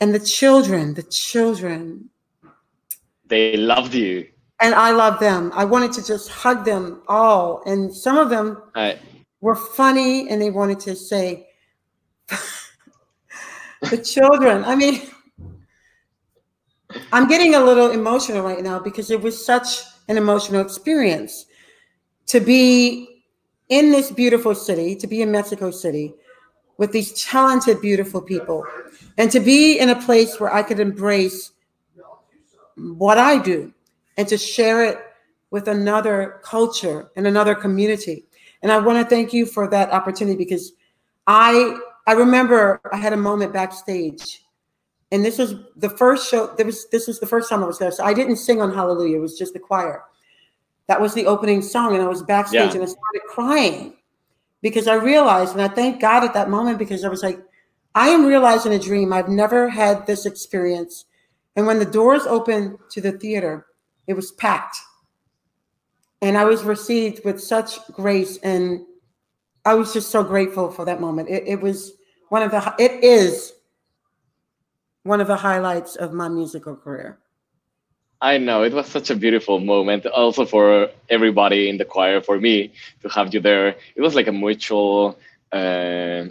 And 0.00 0.14
the 0.14 0.20
children, 0.20 0.94
the 0.94 1.02
children. 1.02 2.08
They 3.26 3.56
loved 3.56 3.94
you. 3.94 4.28
And 4.60 4.74
I 4.74 4.90
love 4.90 5.20
them. 5.20 5.52
I 5.54 5.64
wanted 5.64 5.92
to 5.92 6.04
just 6.04 6.30
hug 6.30 6.64
them 6.64 7.02
all. 7.08 7.62
And 7.66 7.94
some 7.94 8.16
of 8.16 8.30
them 8.30 8.62
were 9.40 9.54
funny 9.54 10.28
and 10.28 10.40
they 10.40 10.50
wanted 10.50 10.80
to 10.80 10.96
say, 10.96 11.48
the 13.90 13.98
children, 13.98 14.64
I 14.64 14.74
mean, 14.74 15.02
I'm 17.12 17.28
getting 17.28 17.54
a 17.54 17.60
little 17.60 17.90
emotional 17.90 18.42
right 18.42 18.62
now 18.62 18.78
because 18.78 19.10
it 19.10 19.20
was 19.20 19.44
such 19.44 19.82
an 20.08 20.16
emotional 20.16 20.62
experience 20.62 21.46
to 22.26 22.40
be 22.40 23.24
in 23.68 23.90
this 23.90 24.10
beautiful 24.10 24.54
city, 24.54 24.96
to 24.96 25.06
be 25.06 25.20
in 25.20 25.30
Mexico 25.30 25.70
City 25.70 26.14
with 26.78 26.92
these 26.92 27.24
talented, 27.24 27.80
beautiful 27.80 28.22
people, 28.22 28.64
and 29.18 29.30
to 29.30 29.40
be 29.40 29.78
in 29.78 29.90
a 29.90 30.00
place 30.00 30.40
where 30.40 30.52
I 30.52 30.62
could 30.62 30.80
embrace 30.80 31.52
what 32.76 33.18
I 33.18 33.38
do 33.38 33.72
and 34.16 34.26
to 34.28 34.38
share 34.38 34.84
it 34.84 34.98
with 35.50 35.68
another 35.68 36.40
culture 36.42 37.10
and 37.16 37.26
another 37.26 37.54
community. 37.54 38.24
And 38.62 38.70
I 38.72 38.78
want 38.78 39.02
to 39.02 39.08
thank 39.08 39.32
you 39.32 39.44
for 39.44 39.68
that 39.68 39.90
opportunity 39.90 40.36
because 40.36 40.72
I 41.26 41.78
I 42.06 42.12
remember 42.12 42.80
I 42.90 42.96
had 42.96 43.12
a 43.12 43.16
moment 43.16 43.52
backstage 43.52 44.42
and 45.10 45.24
this 45.24 45.38
was 45.38 45.54
the 45.76 45.90
first 45.90 46.30
show 46.30 46.54
there 46.56 46.66
was 46.66 46.88
this 46.90 47.06
was 47.06 47.18
the 47.20 47.26
first 47.26 47.48
time 47.48 47.62
i 47.62 47.66
was 47.66 47.78
there. 47.78 47.90
So 47.90 48.04
i 48.04 48.12
didn't 48.14 48.36
sing 48.36 48.60
on 48.60 48.72
hallelujah. 48.72 49.16
It 49.16 49.20
was 49.20 49.38
just 49.38 49.52
the 49.54 49.58
choir. 49.58 50.02
That 50.86 51.00
was 51.00 51.14
the 51.14 51.26
opening 51.26 51.62
song 51.62 51.94
and 51.94 52.02
i 52.02 52.08
was 52.08 52.22
backstage 52.22 52.60
Yeah. 52.60 52.72
and 52.72 52.82
i 52.82 52.86
started 52.86 53.22
crying 53.28 53.96
because 54.62 54.86
i 54.88 54.94
realized 54.94 55.52
and 55.52 55.62
i 55.62 55.68
thank 55.68 56.00
god 56.00 56.24
at 56.24 56.34
that 56.34 56.50
moment 56.50 56.78
because 56.78 57.04
i 57.04 57.08
was 57.08 57.22
like 57.22 57.38
i 57.94 58.08
am 58.08 58.24
realizing 58.26 58.72
a 58.74 58.78
dream. 58.78 59.12
I've 59.12 59.28
never 59.28 59.68
had 59.68 60.06
this 60.06 60.26
experience. 60.26 61.04
And 61.56 61.66
when 61.66 61.78
the 61.78 61.84
doors 61.84 62.22
opened 62.26 62.78
to 62.90 63.00
the 63.00 63.12
theater 63.12 63.66
it 64.06 64.14
was 64.14 64.32
packed. 64.32 64.76
And 66.22 66.36
i 66.36 66.44
was 66.44 66.64
received 66.64 67.24
with 67.24 67.40
such 67.40 67.78
grace 67.92 68.38
and 68.38 68.84
i 69.64 69.74
was 69.74 69.92
just 69.92 70.10
so 70.10 70.22
grateful 70.22 70.70
for 70.70 70.84
that 70.84 71.00
moment. 71.00 71.28
It, 71.28 71.44
it 71.46 71.60
was 71.60 71.92
one 72.28 72.42
of 72.42 72.50
the 72.50 72.74
it 72.78 73.02
is 73.04 73.52
one 75.04 75.20
of 75.20 75.26
the 75.28 75.36
highlights 75.36 75.96
of 75.96 76.12
my 76.12 76.28
musical 76.28 76.76
career. 76.76 77.18
I 78.20 78.38
know 78.38 78.64
it 78.64 78.72
was 78.72 78.86
such 78.88 79.10
a 79.10 79.14
beautiful 79.16 79.60
moment, 79.60 80.04
also 80.06 80.44
for 80.44 80.88
everybody 81.08 81.68
in 81.68 81.76
the 81.78 81.84
choir, 81.84 82.20
for 82.20 82.38
me 82.40 82.72
to 83.02 83.08
have 83.10 83.32
you 83.32 83.40
there. 83.40 83.76
It 83.94 84.00
was 84.00 84.14
like 84.16 84.26
a 84.26 84.32
mutual, 84.32 85.16
uh, 85.52 86.24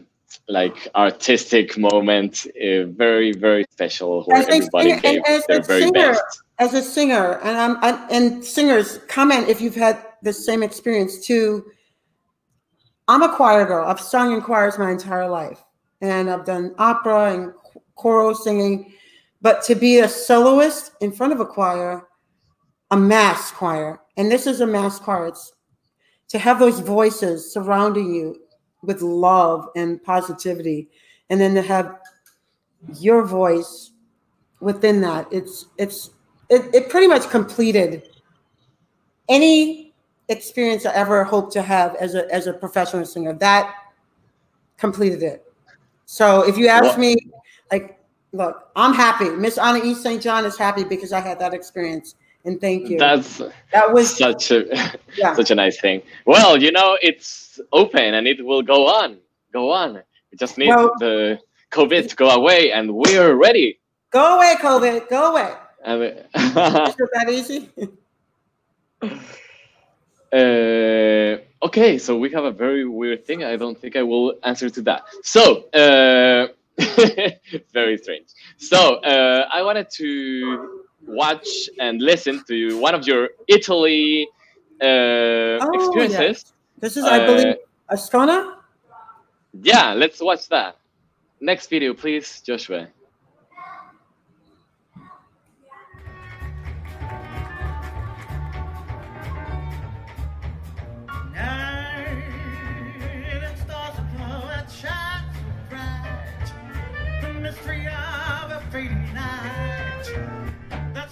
like 0.49 0.75
artistic 0.95 1.77
moment, 1.77 2.45
uh, 2.61 2.83
very 2.87 3.31
very 3.31 3.65
special, 3.71 4.23
where 4.25 4.37
As 4.39 4.47
everybody 4.49 4.89
singer- 4.89 5.01
gave 5.01 5.21
as 5.25 5.45
their 5.47 5.59
a 5.59 5.63
very 5.63 5.81
singer- 5.83 6.11
best. 6.13 6.41
As 6.59 6.73
a 6.73 6.81
singer, 6.81 7.39
and 7.43 7.55
I'm, 7.57 7.77
i 7.83 8.07
and 8.09 8.43
singers 8.43 8.99
comment 9.07 9.47
if 9.47 9.61
you've 9.61 9.75
had 9.75 9.97
the 10.23 10.33
same 10.33 10.63
experience 10.63 11.25
too. 11.25 11.63
I'm 13.07 13.21
a 13.23 13.33
choir 13.33 13.63
girl. 13.65 13.87
I've 13.87 13.99
sung 14.01 14.33
in 14.33 14.41
choirs 14.41 14.77
my 14.77 14.91
entire 14.91 15.29
life, 15.29 15.63
and 16.01 16.29
I've 16.29 16.43
done 16.45 16.75
opera 16.77 17.31
and 17.33 17.53
choral 17.97 18.33
singing. 18.33 18.93
But 19.41 19.63
to 19.65 19.75
be 19.75 19.99
a 19.99 20.07
soloist 20.07 20.93
in 21.01 21.11
front 21.11 21.33
of 21.33 21.39
a 21.39 21.45
choir, 21.45 22.07
a 22.91 22.97
mass 22.97 23.51
choir, 23.51 23.99
and 24.15 24.31
this 24.31 24.47
is 24.47 24.61
a 24.61 24.67
mass 24.67 24.99
choir. 24.99 25.27
It's 25.27 25.53
to 26.29 26.39
have 26.39 26.59
those 26.59 26.79
voices 26.79 27.51
surrounding 27.51 28.13
you 28.13 28.41
with 28.81 29.01
love 29.01 29.67
and 29.75 30.01
positivity, 30.03 30.89
and 31.29 31.39
then 31.39 31.53
to 31.55 31.61
have 31.61 31.99
your 32.99 33.23
voice 33.23 33.91
within 34.59 35.01
that. 35.01 35.27
It's 35.31 35.67
it's 35.77 36.11
it, 36.49 36.73
it 36.73 36.89
pretty 36.89 37.07
much 37.07 37.29
completed 37.29 38.09
any 39.29 39.93
experience 40.29 40.85
I 40.85 40.93
ever 40.93 41.23
hoped 41.23 41.53
to 41.53 41.61
have 41.61 41.95
as 41.95 42.15
a 42.15 42.31
as 42.33 42.47
a 42.47 42.53
professional 42.53 43.05
singer. 43.05 43.33
That 43.33 43.73
completed 44.77 45.23
it. 45.23 45.43
So 46.05 46.47
if 46.47 46.57
you 46.57 46.67
ask 46.67 46.97
me, 46.97 47.17
like, 47.71 47.99
look, 48.31 48.69
I'm 48.75 48.93
happy. 48.93 49.29
Miss 49.29 49.57
Anaïs 49.57 49.97
St. 49.97 50.21
John 50.21 50.45
is 50.45 50.57
happy 50.57 50.83
because 50.83 51.11
I 51.13 51.19
had 51.19 51.39
that 51.39 51.53
experience. 51.53 52.15
And 52.45 52.61
thank 52.61 52.89
you. 52.89 52.97
That's 52.97 53.39
that 53.73 53.91
was 53.91 54.15
such 54.15 54.51
a 54.51 54.65
yeah. 55.17 55.33
such 55.33 55.51
a 55.51 55.55
nice 55.55 55.79
thing. 55.81 56.01
Well, 56.25 56.61
you 56.61 56.71
know, 56.71 56.97
it's 57.01 57.59
open 57.73 58.13
and 58.13 58.25
it 58.27 58.43
will 58.45 58.61
go 58.61 58.87
on, 58.87 59.17
go 59.51 59.71
on. 59.71 60.01
We 60.31 60.37
just 60.37 60.57
need 60.57 60.69
Well- 60.69 60.93
the 60.99 61.39
COVID 61.71 62.07
to 62.09 62.15
go 62.15 62.29
away, 62.29 62.71
and 62.71 62.93
we're 62.93 63.35
ready. 63.35 63.79
Go 64.11 64.37
away, 64.37 64.55
COVID. 64.61 65.09
Go 65.09 65.31
away. 65.31 65.53
Is 65.85 66.95
it 66.97 67.09
that 67.13 67.29
easy? 67.29 67.69
Uh, 70.29 71.37
okay, 71.63 71.97
so 71.97 72.17
we 72.17 72.29
have 72.29 72.43
a 72.43 72.51
very 72.51 72.85
weird 72.85 73.25
thing. 73.25 73.45
I 73.45 73.55
don't 73.55 73.79
think 73.79 73.95
I 73.95 74.03
will 74.03 74.35
answer 74.43 74.69
to 74.69 74.81
that. 74.81 75.05
So, 75.23 75.69
uh, 75.69 76.47
very 77.73 77.97
strange. 77.97 78.27
So, 78.57 78.95
uh, 78.97 79.47
I 79.51 79.61
wanted 79.63 79.89
to 79.97 80.83
watch 81.05 81.47
and 81.79 82.01
listen 82.01 82.43
to 82.47 82.79
one 82.79 82.93
of 82.95 83.07
your 83.07 83.29
Italy 83.47 84.27
uh, 84.81 84.85
Oh, 84.85 85.69
experiences. 85.73 86.53
This 86.79 86.97
is, 86.97 87.03
I 87.03 87.19
Uh, 87.19 87.25
believe, 87.25 87.55
Ascona. 87.91 88.55
Yeah, 89.63 89.93
let's 89.93 90.21
watch 90.21 90.47
that. 90.49 90.77
Next 91.39 91.69
video, 91.69 91.93
please, 91.93 92.41
Joshua. 92.41 92.87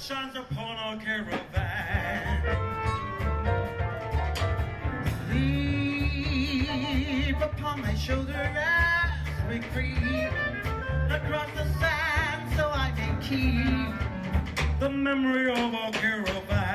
Shines 0.08 0.36
upon 0.36 0.78
our 0.78 0.98
caravan. 0.98 2.44
Leap 5.32 7.42
upon 7.42 7.82
my 7.82 7.96
shoulder 7.96 8.32
as 8.32 9.50
we 9.50 9.58
creep 9.74 10.32
across 11.10 11.50
the 11.56 11.66
sand 11.80 12.56
so 12.56 12.70
I 12.72 12.92
may 12.96 13.16
keep 13.20 13.96
the 14.80 14.92
memory 14.92 15.50
of 15.50 15.74
our 15.74 15.92
caravan. 15.92 16.75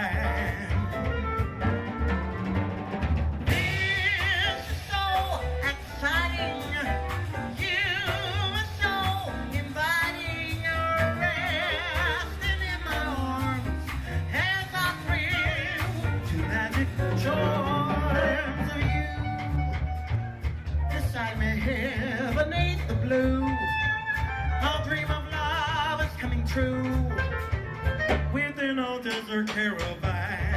Within 28.70 28.84
our 28.84 29.02
desert 29.02 29.48
caravan. 29.48 30.49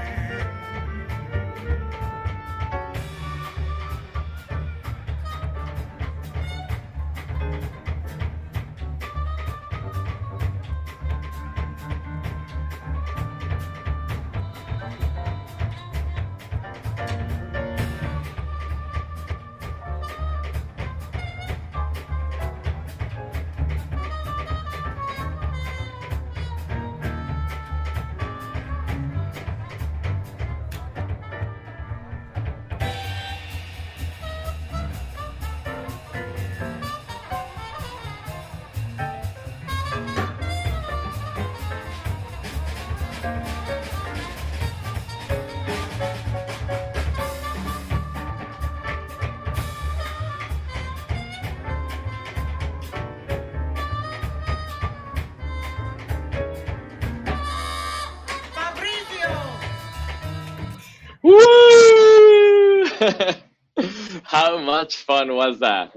Much 64.84 64.97
fun 64.97 65.34
was 65.34 65.59
that? 65.59 65.95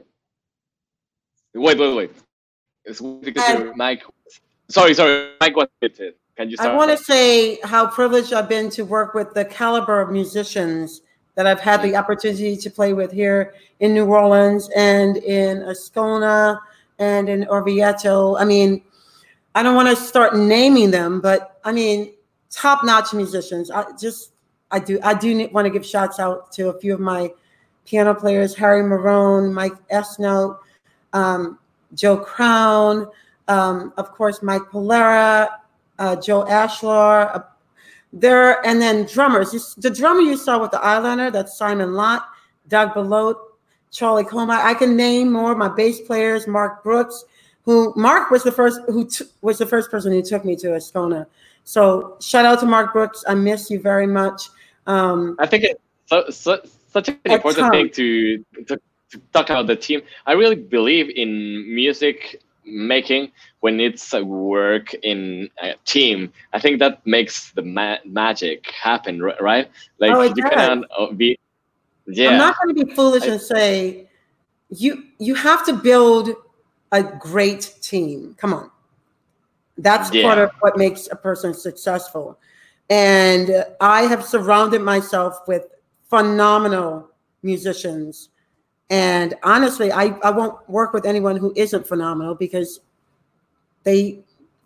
Wait, 1.55 1.79
wait, 1.79 1.95
wait. 1.95 2.11
It's 2.85 3.01
because 3.01 3.49
your. 3.49 3.75
Sorry, 4.69 4.95
sorry. 4.95 5.31
Mike 5.41 5.57
was 5.57 5.69
muted. 5.81 6.15
Can 6.37 6.51
you 6.51 6.57
start? 6.57 6.71
I 6.71 6.77
want 6.77 6.97
to 6.97 6.99
say 7.03 7.59
how 7.65 7.89
privileged 7.89 8.33
I've 8.33 8.49
been 8.49 8.71
to 8.71 8.85
work 8.85 9.15
with 9.15 9.35
the 9.35 9.45
caliber 9.45 10.01
of 10.01 10.11
musicians 10.11 11.03
that 11.35 11.47
I've 11.47 11.61
had 11.61 11.83
the 11.83 11.97
opportunity 11.97 12.57
to 12.57 12.71
play 12.71 12.93
with 12.93 13.11
here 13.11 13.55
in 13.81 13.93
New 13.93 14.07
Orleans 14.07 14.71
and 14.77 15.17
in 15.19 15.59
Ascona 15.63 16.59
and 16.99 17.29
in 17.29 17.45
Orvieto. 17.47 18.41
I 18.41 18.45
mean, 18.45 18.83
I 19.55 19.63
don't 19.63 19.75
want 19.75 19.89
to 19.89 19.97
start 19.97 20.37
naming 20.37 20.91
them, 20.91 21.21
but 21.21 21.59
I 21.65 21.73
mean, 21.73 22.13
top-notch 22.51 23.13
musicians. 23.13 23.71
I 23.71 23.85
just, 24.01 24.33
I 24.71 24.79
do, 24.79 24.99
I 25.03 25.15
do 25.15 25.49
want 25.53 25.67
to 25.67 25.71
give 25.71 25.85
shouts 25.85 26.19
out 26.19 26.53
to 26.53 26.69
a 26.69 26.79
few 26.79 26.95
of 26.95 27.01
my 27.01 27.33
piano 27.87 28.15
players: 28.15 28.55
Harry 28.55 28.83
Mayronne, 28.83 29.53
Mike 29.53 29.75
Esneault, 29.89 30.59
um, 31.13 31.59
Joe 31.95 32.19
Krown, 32.19 33.11
um, 33.49 33.93
of 33.97 34.13
course, 34.13 34.43
Mike 34.43 34.63
Pellera, 34.73 35.49
uh, 35.99 36.17
Joe 36.17 36.45
Ashlar. 36.45 37.35
Uh, 37.35 37.41
there 38.13 38.65
and 38.67 38.81
then 38.81 39.07
drummers. 39.07 39.75
The 39.77 39.91
drummer 39.91 40.21
you 40.21 40.37
saw 40.37 40.61
with 40.61 40.71
the 40.71 40.79
eyeliner, 40.79 41.33
that's 41.33 41.57
Simon 41.57 41.93
Lott, 41.93 42.27
Doug 42.69 42.95
Belote, 42.95 43.37
Charlie 43.91 44.25
Coma. 44.25 44.61
I 44.63 44.75
can 44.75 44.97
name 44.97 45.33
more. 45.33 45.55
My 45.55 45.69
bass 45.69 46.01
players, 46.01 46.47
Mark 46.47 46.83
Brooks, 46.83 47.25
who 47.65 47.93
Mark 47.97 48.31
was 48.31 48.43
the 48.43 48.53
first 48.53 48.81
who 48.87 49.09
was 49.43 49.59
the 49.59 49.67
first 49.67 49.91
person 49.91 50.13
who 50.13 50.23
took 50.23 50.45
me 50.45 50.57
to 50.57 50.69
Ascona. 50.69 51.27
So 51.65 52.17
shout 52.21 52.45
out 52.45 52.61
to 52.61 52.67
Mark 52.67 52.93
Brooks. 52.93 53.25
I 53.27 53.35
miss 53.35 53.71
you 53.71 53.81
very 53.81 54.07
much. 54.07 54.49
Um, 54.87 55.37
I 55.39 55.47
think 55.47 55.65
it's 55.65 55.81
so, 56.07 56.31
so, 56.31 56.61
such 56.97 57.09
an 57.09 57.33
important 57.39 57.71
thing 57.73 57.91
to, 57.91 58.39
to, 58.69 58.75
to 59.11 59.21
talk 59.33 59.51
about 59.51 59.67
the 59.67 59.77
team. 59.77 60.01
I 60.27 60.33
really 60.33 60.57
believe 60.57 61.11
in 61.11 61.31
music 61.75 62.43
making 62.65 63.31
when 63.61 63.79
it's 63.81 64.13
a 64.15 64.25
work 64.25 64.95
in 65.03 65.49
a 65.63 65.75
team. 65.85 66.33
I 66.53 66.59
think 66.59 66.79
that 66.81 67.07
makes 67.07 67.53
the 67.53 67.63
ma- 67.63 68.03
magic 68.05 68.59
happen, 68.71 69.23
right? 69.51 69.67
Like 70.01 70.13
Oh, 70.15 70.23
you 70.23 70.43
cannot 70.51 70.85
uh, 70.99 71.13
be. 71.13 71.39
Yeah. 72.07 72.31
I'm 72.31 72.39
not 72.39 72.55
going 72.59 72.75
to 72.75 72.85
be 72.85 72.95
foolish 72.95 73.25
I- 73.25 73.33
and 73.33 73.41
say 73.41 74.09
you 74.71 75.05
you 75.19 75.35
have 75.35 75.65
to 75.67 75.73
build 75.73 76.31
a 76.93 77.03
great 77.03 77.75
team. 77.83 78.35
Come 78.41 78.53
on, 78.55 78.71
that's 79.87 80.09
Yeah. 80.13 80.23
part 80.27 80.39
of 80.39 80.51
what 80.63 80.73
makes 80.77 81.09
a 81.11 81.17
person 81.17 81.53
successful. 81.55 82.39
And 82.89 83.65
I 83.81 84.03
have 84.13 84.25
surrounded 84.25 84.81
myself 84.81 85.33
with 85.47 85.65
phenomenal 86.09 87.11
musicians. 87.43 88.31
And 88.91 89.35
honestly, 89.43 89.91
I, 89.91 90.17
I 90.23 90.31
won't 90.31 90.57
work 90.69 90.93
with 90.93 91.07
anyone 91.07 91.37
who 91.37 91.53
isn't 91.57 91.87
phenomenal 91.87 92.35
because 92.35 92.81
they 93.83 94.21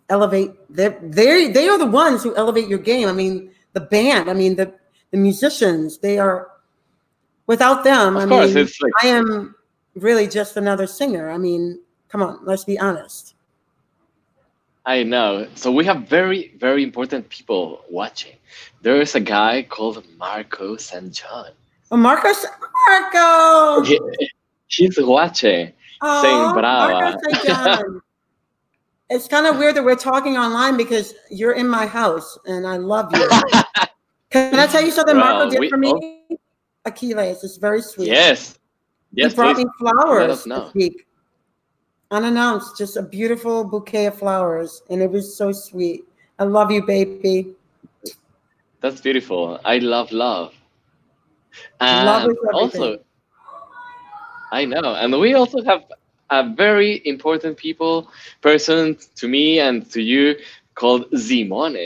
elevate 0.09 0.51
they 0.69 0.89
they 1.01 1.51
they 1.51 1.67
are 1.69 1.77
the 1.77 1.85
ones 1.85 2.21
who 2.21 2.35
elevate 2.35 2.67
your 2.67 2.79
game. 2.79 3.07
I 3.07 3.13
mean, 3.13 3.51
the 3.73 3.81
band, 3.81 4.29
I 4.29 4.33
mean 4.33 4.55
the 4.55 4.73
the 5.11 5.17
musicians, 5.17 5.97
they 5.97 6.19
are 6.19 6.51
without 7.47 7.83
them, 7.83 8.15
Of 8.15 8.23
I 8.23 8.27
course, 8.27 8.53
mean, 8.53 8.65
like 8.81 8.93
I 9.03 9.07
am 9.07 9.55
really 9.95 10.27
just 10.27 10.57
another 10.57 10.87
singer. 10.87 11.29
I 11.29 11.37
mean, 11.37 11.81
come 12.09 12.21
on, 12.21 12.39
let's 12.43 12.63
be 12.63 12.79
honest. 12.79 13.35
I 14.85 15.03
know. 15.03 15.47
So 15.55 15.71
we 15.71 15.85
have 15.85 16.07
very, 16.07 16.53
very 16.57 16.83
important 16.83 17.29
people 17.29 17.81
watching. 17.89 18.35
There 18.81 18.99
is 18.99 19.13
a 19.15 19.19
guy 19.19 19.63
called 19.63 20.03
Marco 20.17 20.75
St. 20.77 21.11
John. 21.13 21.51
Oh, 21.91 21.97
Marcos, 21.97 22.45
Marco. 22.87 23.83
He, 23.83 23.99
he's 24.67 24.97
watching. 24.99 25.71
Oh, 26.01 26.53
brava. 26.53 26.93
Marco 26.93 27.17
St. 27.31 27.45
John. 27.45 28.01
it's 29.09 29.27
kind 29.27 29.45
of 29.45 29.57
weird 29.59 29.75
that 29.75 29.83
we're 29.83 29.95
talking 29.95 30.37
online 30.37 30.77
because 30.77 31.13
you're 31.29 31.53
in 31.53 31.67
my 31.67 31.85
house 31.85 32.37
and 32.45 32.65
I 32.65 32.77
love 32.77 33.13
you. 33.15 33.29
Can 34.31 34.57
I 34.57 34.65
tell 34.65 34.83
you 34.83 34.91
something 34.91 35.15
Well, 35.17 35.35
Marco 35.35 35.49
did 35.51 35.59
we- 35.59 35.69
for 35.69 35.77
me? 35.77 36.17
Achilles, 36.85 37.43
it's 37.43 37.57
very 37.57 37.81
sweet. 37.81 38.07
yes. 38.07 38.57
Yes, 39.13 39.33
he 39.33 39.35
brought 39.35 39.55
please. 39.57 39.65
me 39.65 39.71
flowers 39.77 40.43
this 40.45 40.73
week. 40.73 41.05
Unannounced, 42.11 42.77
just 42.77 42.97
a 42.97 43.01
beautiful 43.01 43.63
bouquet 43.63 44.07
of 44.07 44.19
flowers. 44.19 44.83
And 44.89 45.01
it 45.01 45.09
was 45.09 45.33
so 45.35 45.53
sweet. 45.53 46.03
I 46.39 46.43
love 46.43 46.69
you, 46.69 46.85
baby. 46.85 47.55
That's 48.81 48.99
beautiful. 48.99 49.59
I 49.63 49.77
love 49.77 50.11
love. 50.11 50.53
Love 51.81 52.23
And 52.23 52.31
is 52.31 52.37
also. 52.53 52.97
I 54.51 54.65
know. 54.65 54.95
And 54.95 55.17
we 55.19 55.33
also 55.35 55.63
have 55.63 55.85
a 56.29 56.49
very 56.49 57.01
important 57.05 57.57
people, 57.57 58.09
person 58.41 58.97
to 59.15 59.27
me 59.27 59.59
and 59.59 59.89
to 59.91 60.01
you 60.01 60.35
called 60.75 61.05
Simone. 61.17 61.77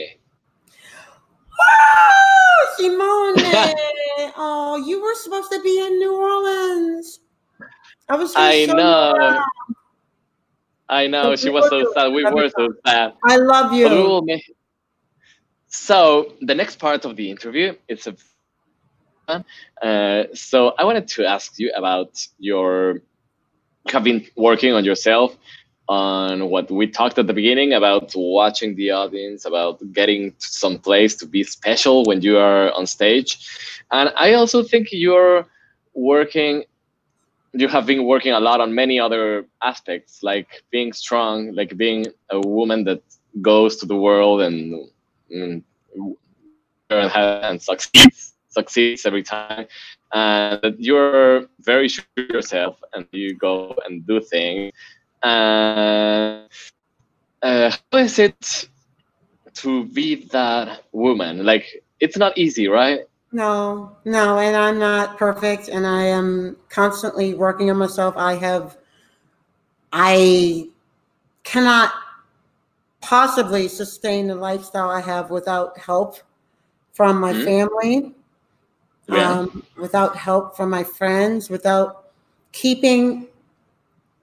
Oh, 1.59 2.73
Simone. 2.77 4.33
oh, 4.37 4.83
you 4.85 5.01
were 5.01 5.15
supposed 5.15 5.51
to 5.51 5.61
be 5.61 5.79
in 5.85 5.99
New 5.99 6.15
Orleans. 6.15 7.19
I 8.09 8.15
was 8.15 8.35
I 8.35 8.53
you 8.53 8.67
know. 8.67 9.43
I 10.89 11.07
know. 11.07 11.35
She 11.35 11.49
was 11.49 11.67
so 11.69 11.83
sad. 11.93 12.13
We 12.13 12.23
were 12.25 12.49
so 12.49 12.67
sad. 12.85 13.13
I 13.23 13.37
love 13.37 13.73
you. 13.73 13.87
But 13.87 13.95
we 13.97 14.03
will 14.03 14.21
make- 14.21 14.55
So 15.67 16.33
the 16.41 16.55
next 16.55 16.77
part 16.79 17.05
of 17.05 17.15
the 17.15 17.29
interview 17.29 17.75
is 17.87 18.07
a 18.07 18.15
uh, 19.81 20.23
so 20.33 20.73
I 20.77 20.83
wanted 20.85 21.07
to 21.09 21.25
ask 21.25 21.57
you 21.57 21.71
about 21.75 22.11
your 22.39 23.01
have 23.89 24.03
been 24.03 24.25
working 24.35 24.73
on 24.73 24.83
yourself 24.85 25.35
on 25.87 26.49
what 26.49 26.69
we 26.71 26.87
talked 26.87 27.17
at 27.19 27.27
the 27.27 27.33
beginning 27.33 27.73
about 27.73 28.11
watching 28.15 28.75
the 28.75 28.91
audience 28.91 29.45
about 29.45 29.79
getting 29.93 30.31
to 30.31 30.47
some 30.47 30.77
place 30.79 31.15
to 31.15 31.25
be 31.25 31.43
special 31.43 32.03
when 32.05 32.21
you 32.21 32.37
are 32.37 32.71
on 32.73 32.85
stage 32.87 33.37
and 33.91 34.11
i 34.17 34.33
also 34.33 34.63
think 34.63 34.87
you're 34.91 35.45
working 35.93 36.63
you 37.57 37.67
have 37.67 37.85
been 37.85 38.05
working 38.05 38.33
a 38.33 38.39
lot 38.39 38.59
on 38.61 38.73
many 38.73 38.99
other 38.99 39.45
aspects 39.61 40.23
like 40.23 40.63
being 40.71 40.93
strong 40.93 41.53
like 41.53 41.75
being 41.77 42.05
a 42.29 42.39
woman 42.39 42.83
that 42.83 43.01
goes 43.41 43.77
to 43.77 43.85
the 43.85 43.95
world 43.95 44.41
and, 44.41 44.89
and, 45.31 45.63
and 46.89 47.61
succeeds 47.61 48.35
succeeds 48.55 49.05
every 49.05 49.21
time. 49.21 49.67
And 50.13 50.59
that 50.63 50.79
you're 50.79 51.47
very 51.59 51.87
sure 51.87 52.05
yourself 52.17 52.81
and 52.93 53.05
you 53.11 53.35
go 53.35 53.75
and 53.85 54.07
do 54.07 54.19
things. 54.21 54.71
And 55.21 56.47
uh, 57.43 57.71
how 57.91 57.99
is 57.99 58.17
it 58.17 58.69
to 59.61 59.85
be 59.85 60.25
that 60.31 60.83
woman? 60.91 61.45
Like 61.45 61.65
it's 61.99 62.17
not 62.17 62.37
easy 62.37 62.67
right 62.67 63.01
No, 63.35 63.97
no, 64.05 64.39
and 64.39 64.55
I'm 64.55 64.79
not 64.79 65.17
perfect, 65.17 65.67
and 65.67 65.85
I 65.85 66.03
am 66.03 66.55
constantly 66.69 67.33
working 67.33 67.69
on 67.69 67.75
myself. 67.75 68.15
I 68.15 68.35
have, 68.35 68.77
I 69.91 70.69
cannot 71.43 71.91
possibly 73.01 73.67
sustain 73.67 74.27
the 74.27 74.35
lifestyle 74.35 74.89
I 74.89 75.01
have 75.01 75.31
without 75.31 75.77
help 75.77 76.15
from 76.93 77.19
my 77.19 77.33
Mhm. 77.33 77.43
family, 77.43 78.15
Yeah. 79.09 79.39
um, 79.39 79.63
without 79.75 80.15
help 80.15 80.55
from 80.55 80.69
my 80.69 80.85
friends, 80.85 81.49
without 81.49 82.05
keeping 82.53 83.27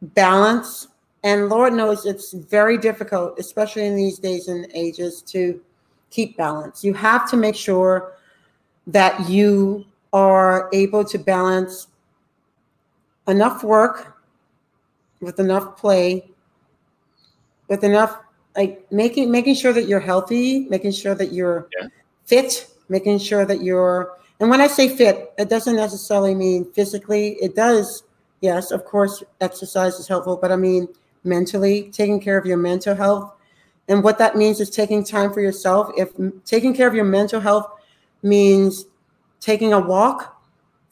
balance. 0.00 0.88
And 1.22 1.50
Lord 1.50 1.74
knows 1.74 2.06
it's 2.06 2.32
very 2.32 2.78
difficult, 2.78 3.38
especially 3.38 3.84
in 3.84 3.94
these 3.94 4.18
days 4.18 4.48
and 4.48 4.66
ages, 4.72 5.20
to 5.34 5.60
keep 6.08 6.38
balance. 6.38 6.82
You 6.82 6.94
have 6.94 7.28
to 7.30 7.36
make 7.36 7.56
sure 7.56 8.14
that 8.86 9.28
you 9.28 9.84
are 10.12 10.68
able 10.72 11.04
to 11.04 11.18
balance 11.18 11.88
enough 13.28 13.62
work 13.62 14.18
with 15.20 15.38
enough 15.38 15.76
play, 15.76 16.28
with 17.68 17.84
enough 17.84 18.18
like 18.56 18.84
making 18.92 19.30
making 19.30 19.54
sure 19.54 19.72
that 19.72 19.88
you're 19.88 20.00
healthy, 20.00 20.66
making 20.68 20.92
sure 20.92 21.14
that 21.14 21.32
you're 21.32 21.68
Yeah. 21.80 21.88
fit, 22.26 22.68
making 22.88 23.18
sure 23.18 23.44
that 23.46 23.62
you're 23.62 24.18
and 24.40 24.50
when 24.50 24.60
I 24.60 24.66
say 24.66 24.88
fit, 24.88 25.32
it 25.38 25.48
doesn't 25.48 25.76
necessarily 25.76 26.34
mean 26.34 26.64
physically. 26.72 27.36
It 27.40 27.54
does, 27.54 28.02
yes, 28.40 28.72
of 28.72 28.84
course, 28.84 29.22
exercise 29.40 30.00
is 30.00 30.08
helpful, 30.08 30.36
but 30.36 30.50
I 30.50 30.56
mean 30.56 30.88
mentally, 31.22 31.90
taking 31.92 32.20
care 32.20 32.36
of 32.36 32.44
your 32.44 32.56
mental 32.56 32.96
health. 32.96 33.32
And 33.88 34.02
what 34.02 34.18
that 34.18 34.36
means 34.36 34.60
is 34.60 34.68
taking 34.68 35.04
time 35.04 35.32
for 35.32 35.40
yourself. 35.40 35.92
If 35.96 36.10
taking 36.44 36.74
care 36.74 36.88
of 36.88 36.94
your 36.94 37.04
mental 37.04 37.40
health 37.40 37.70
means 38.22 38.86
taking 39.40 39.72
a 39.72 39.80
walk, 39.80 40.42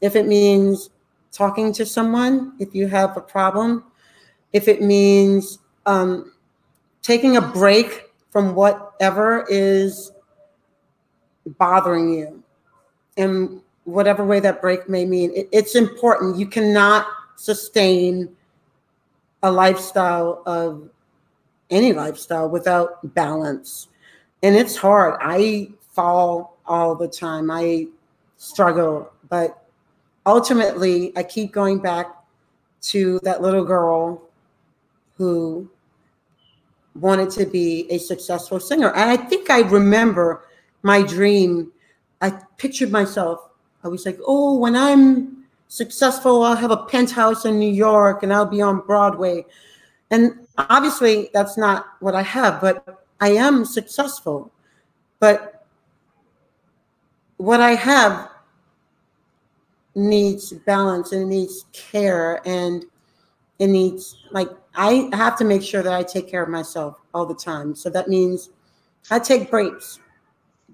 if 0.00 0.16
it 0.16 0.26
means 0.26 0.90
talking 1.32 1.72
to 1.72 1.86
someone, 1.86 2.54
if 2.58 2.74
you 2.74 2.86
have 2.88 3.16
a 3.16 3.20
problem, 3.20 3.84
if 4.52 4.66
it 4.66 4.82
means 4.82 5.58
um, 5.86 6.32
taking 7.02 7.36
a 7.36 7.40
break 7.40 8.10
from 8.30 8.54
whatever 8.54 9.44
is 9.48 10.12
bothering 11.58 12.12
you. 12.12 12.42
And 13.16 13.60
whatever 13.84 14.24
way 14.24 14.40
that 14.40 14.60
break 14.60 14.88
may 14.88 15.04
mean. 15.04 15.32
It, 15.34 15.48
it's 15.52 15.74
important. 15.74 16.36
You 16.36 16.46
cannot 16.46 17.06
sustain 17.36 18.28
a 19.42 19.50
lifestyle 19.50 20.42
of 20.46 20.88
any 21.70 21.92
lifestyle 21.92 22.48
without 22.48 23.14
balance. 23.14 23.88
And 24.42 24.56
it's 24.56 24.76
hard. 24.76 25.18
I 25.20 25.70
fall 25.92 26.58
all 26.70 26.94
the 26.94 27.08
time. 27.08 27.50
I 27.50 27.88
struggle, 28.36 29.12
but 29.28 29.66
ultimately, 30.24 31.12
I 31.16 31.22
keep 31.24 31.52
going 31.52 31.80
back 31.80 32.06
to 32.82 33.20
that 33.24 33.42
little 33.42 33.64
girl 33.64 34.22
who 35.16 35.68
wanted 36.94 37.30
to 37.30 37.44
be 37.44 37.86
a 37.90 37.98
successful 37.98 38.60
singer. 38.60 38.90
And 38.92 39.10
I 39.10 39.16
think 39.16 39.50
I 39.50 39.60
remember 39.60 40.44
my 40.82 41.02
dream. 41.02 41.72
I 42.22 42.30
pictured 42.56 42.90
myself, 42.90 43.40
I 43.82 43.88
was 43.88 44.06
like, 44.06 44.18
oh, 44.26 44.58
when 44.58 44.76
I'm 44.76 45.44
successful, 45.68 46.42
I'll 46.42 46.56
have 46.56 46.70
a 46.70 46.84
penthouse 46.84 47.44
in 47.44 47.58
New 47.58 47.72
York 47.72 48.22
and 48.22 48.32
I'll 48.32 48.46
be 48.46 48.60
on 48.60 48.80
Broadway. 48.80 49.44
And 50.10 50.46
obviously, 50.58 51.30
that's 51.32 51.56
not 51.56 51.86
what 52.00 52.14
I 52.14 52.22
have, 52.22 52.60
but 52.60 53.04
I 53.20 53.30
am 53.30 53.64
successful. 53.64 54.52
But 55.18 55.59
what 57.40 57.62
I 57.62 57.70
have 57.70 58.28
needs 59.94 60.52
balance 60.52 61.12
and 61.12 61.22
it 61.22 61.34
needs 61.34 61.64
care 61.72 62.46
and 62.46 62.84
it 63.58 63.68
needs 63.68 64.14
like 64.30 64.50
I 64.74 65.08
have 65.14 65.38
to 65.38 65.44
make 65.46 65.62
sure 65.62 65.82
that 65.82 65.94
I 65.94 66.02
take 66.02 66.28
care 66.28 66.42
of 66.42 66.50
myself 66.50 67.00
all 67.14 67.24
the 67.24 67.34
time. 67.34 67.74
So 67.74 67.88
that 67.88 68.08
means 68.08 68.50
I 69.10 69.18
take 69.18 69.50
breaks, 69.50 70.00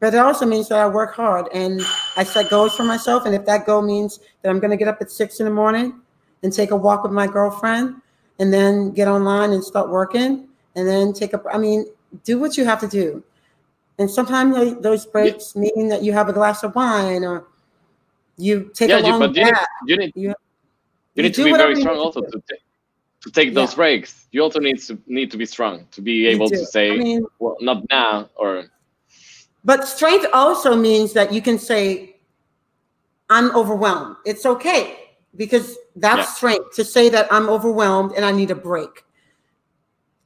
but 0.00 0.12
it 0.12 0.18
also 0.18 0.44
means 0.44 0.68
that 0.70 0.80
I 0.80 0.88
work 0.88 1.14
hard 1.14 1.46
and 1.54 1.80
I 2.16 2.24
set 2.24 2.50
goals 2.50 2.74
for 2.74 2.82
myself. 2.82 3.26
And 3.26 3.34
if 3.36 3.46
that 3.46 3.64
goal 3.64 3.82
means 3.82 4.18
that 4.42 4.50
I'm 4.50 4.58
going 4.58 4.72
to 4.72 4.76
get 4.76 4.88
up 4.88 5.00
at 5.00 5.12
six 5.12 5.38
in 5.38 5.46
the 5.46 5.52
morning 5.52 6.00
and 6.42 6.52
take 6.52 6.72
a 6.72 6.76
walk 6.76 7.04
with 7.04 7.12
my 7.12 7.28
girlfriend 7.28 8.02
and 8.40 8.52
then 8.52 8.90
get 8.90 9.06
online 9.06 9.52
and 9.52 9.62
start 9.62 9.88
working 9.88 10.48
and 10.74 10.88
then 10.88 11.12
take 11.12 11.32
a, 11.32 11.40
I 11.48 11.58
mean, 11.58 11.86
do 12.24 12.40
what 12.40 12.56
you 12.56 12.64
have 12.64 12.80
to 12.80 12.88
do. 12.88 13.22
And 13.98 14.10
sometimes 14.10 14.76
those 14.82 15.06
breaks 15.06 15.56
mean 15.56 15.88
that 15.88 16.02
you 16.02 16.12
have 16.12 16.28
a 16.28 16.32
glass 16.32 16.62
of 16.62 16.74
wine 16.74 17.24
or 17.24 17.46
you 18.36 18.70
take 18.74 18.90
yeah, 18.90 18.98
a 18.98 19.00
long 19.00 19.22
you, 19.22 19.28
but 19.28 19.36
you 19.36 19.44
need, 19.44 19.54
you 19.86 19.96
need, 19.96 20.12
You- 20.14 20.34
need 21.22 21.34
to 21.34 21.44
be 21.44 21.52
very 21.52 21.74
strong 21.76 21.94
need 21.96 22.00
to 22.00 22.04
also 22.04 22.20
to, 22.20 22.30
ta- 22.30 22.64
to 23.22 23.30
take 23.30 23.54
those 23.54 23.70
Yeah. 23.70 23.76
breaks. 23.76 24.26
You 24.32 24.42
also 24.42 24.60
need 24.60 24.78
to 24.82 24.98
need 25.06 25.30
to 25.30 25.38
be 25.38 25.46
strong 25.46 25.86
to 25.92 26.02
be 26.02 26.26
able 26.26 26.50
to 26.50 26.66
say, 26.66 26.92
I 26.92 26.98
mean, 26.98 27.26
well, 27.38 27.56
not 27.60 27.84
now 27.90 28.28
or 28.36 28.66
But 29.64 29.88
strength 29.88 30.26
also 30.32 30.76
means 30.76 31.14
that 31.14 31.32
you 31.32 31.40
can 31.40 31.58
say, 31.58 32.16
I'm 33.30 33.50
overwhelmed. 33.56 34.16
It's 34.26 34.44
okay 34.44 34.98
because 35.36 35.76
that's 35.96 36.28
Yeah. 36.28 36.34
strength 36.34 36.76
to 36.76 36.84
say 36.84 37.08
that 37.08 37.32
I'm 37.32 37.48
overwhelmed 37.48 38.12
and 38.12 38.24
I 38.24 38.30
need 38.30 38.50
a 38.50 38.54
break. 38.54 39.05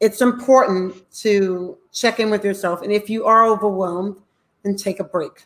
It's 0.01 0.21
important 0.23 1.11
to 1.21 1.77
check 1.93 2.21
in 2.21 2.31
with 2.31 2.45
yourself. 2.45 2.83
And 2.83 2.93
if 2.93 3.11
you 3.11 3.27
are 3.27 3.47
overwhelmed, 3.47 4.17
then 4.63 4.77
take 4.77 4.99
a 4.99 5.05
break. 5.05 5.45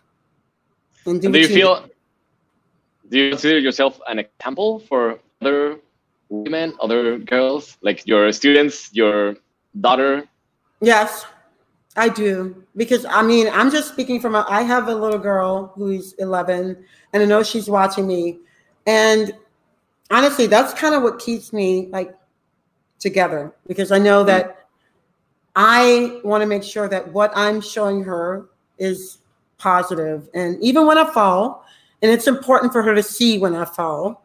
And 1.07 1.21
do, 1.21 1.29
do 1.29 1.33
what 1.33 1.41
you 1.41 1.49
feel 1.49 1.89
do 3.11 3.19
you 3.19 3.31
consider 3.31 3.59
yourself 3.59 4.01
an 4.09 4.19
example 4.19 4.79
for 4.79 5.19
other 5.43 5.79
women 6.31 6.73
other 6.81 7.19
girls 7.19 7.77
like 7.83 8.07
your 8.07 8.33
students 8.33 8.89
your 8.95 9.37
daughter 9.83 10.27
Yes, 10.85 11.25
I 11.97 12.09
do. 12.09 12.63
Because 12.77 13.07
I 13.07 13.23
mean, 13.23 13.49
I'm 13.51 13.71
just 13.71 13.89
speaking 13.89 14.21
from 14.21 14.35
a, 14.35 14.45
I 14.49 14.63
have 14.63 14.89
a 14.89 14.95
little 14.95 15.19
girl 15.19 15.73
who's 15.75 16.13
11 16.15 16.85
and 17.13 17.23
I 17.23 17.25
know 17.25 17.43
she's 17.43 17.69
watching 17.69 18.07
me. 18.07 18.39
And 18.87 19.33
honestly, 20.11 20.47
that's 20.47 20.75
kind 20.75 20.95
of 20.95 21.03
what 21.03 21.19
keeps 21.19 21.53
me 21.53 21.89
like 21.91 22.15
together 22.99 23.53
because 23.67 23.93
I 23.93 23.99
know 23.99 24.25
that 24.25 24.67
I 25.57 26.21
want 26.25 26.43
to 26.43 26.47
make 26.47 26.63
sure 26.63 26.89
that 26.89 27.13
what 27.13 27.33
I'm 27.35 27.61
showing 27.61 28.03
her 28.05 28.47
is 28.79 29.19
positive. 29.59 30.29
And 30.35 30.61
even 30.63 30.87
when 30.87 30.99
I 30.99 31.11
fall, 31.13 31.65
and 32.03 32.11
it's 32.11 32.27
important 32.27 32.73
for 32.73 32.83
her 32.83 32.95
to 32.95 33.03
see 33.03 33.39
when 33.39 33.55
I 33.55 33.65
fall 33.65 34.25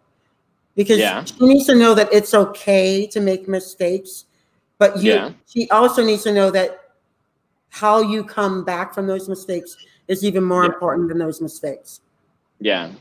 because 0.76 0.98
Yeah. 1.00 1.24
she 1.24 1.36
needs 1.40 1.66
to 1.68 1.76
know 1.76 1.94
that 1.94 2.10
it's 2.12 2.34
okay 2.34 3.06
to 3.08 3.20
make 3.20 3.48
mistakes. 3.48 4.26
But 4.78 4.98
you, 4.98 5.14
Yeah. 5.14 5.32
she 5.46 5.70
also 5.70 6.04
needs 6.04 6.24
to 6.24 6.34
know 6.34 6.50
that 6.52 6.80
how 7.70 8.02
you 8.02 8.24
come 8.24 8.64
back 8.64 8.94
from 8.94 9.06
those 9.08 9.30
mistakes 9.30 9.78
is 10.08 10.24
even 10.24 10.44
more 10.44 10.64
Yeah. 10.64 10.72
important 10.74 11.10
than 11.10 11.18
those 11.20 11.42
mistakes. 11.42 12.02
yeah 12.62 12.92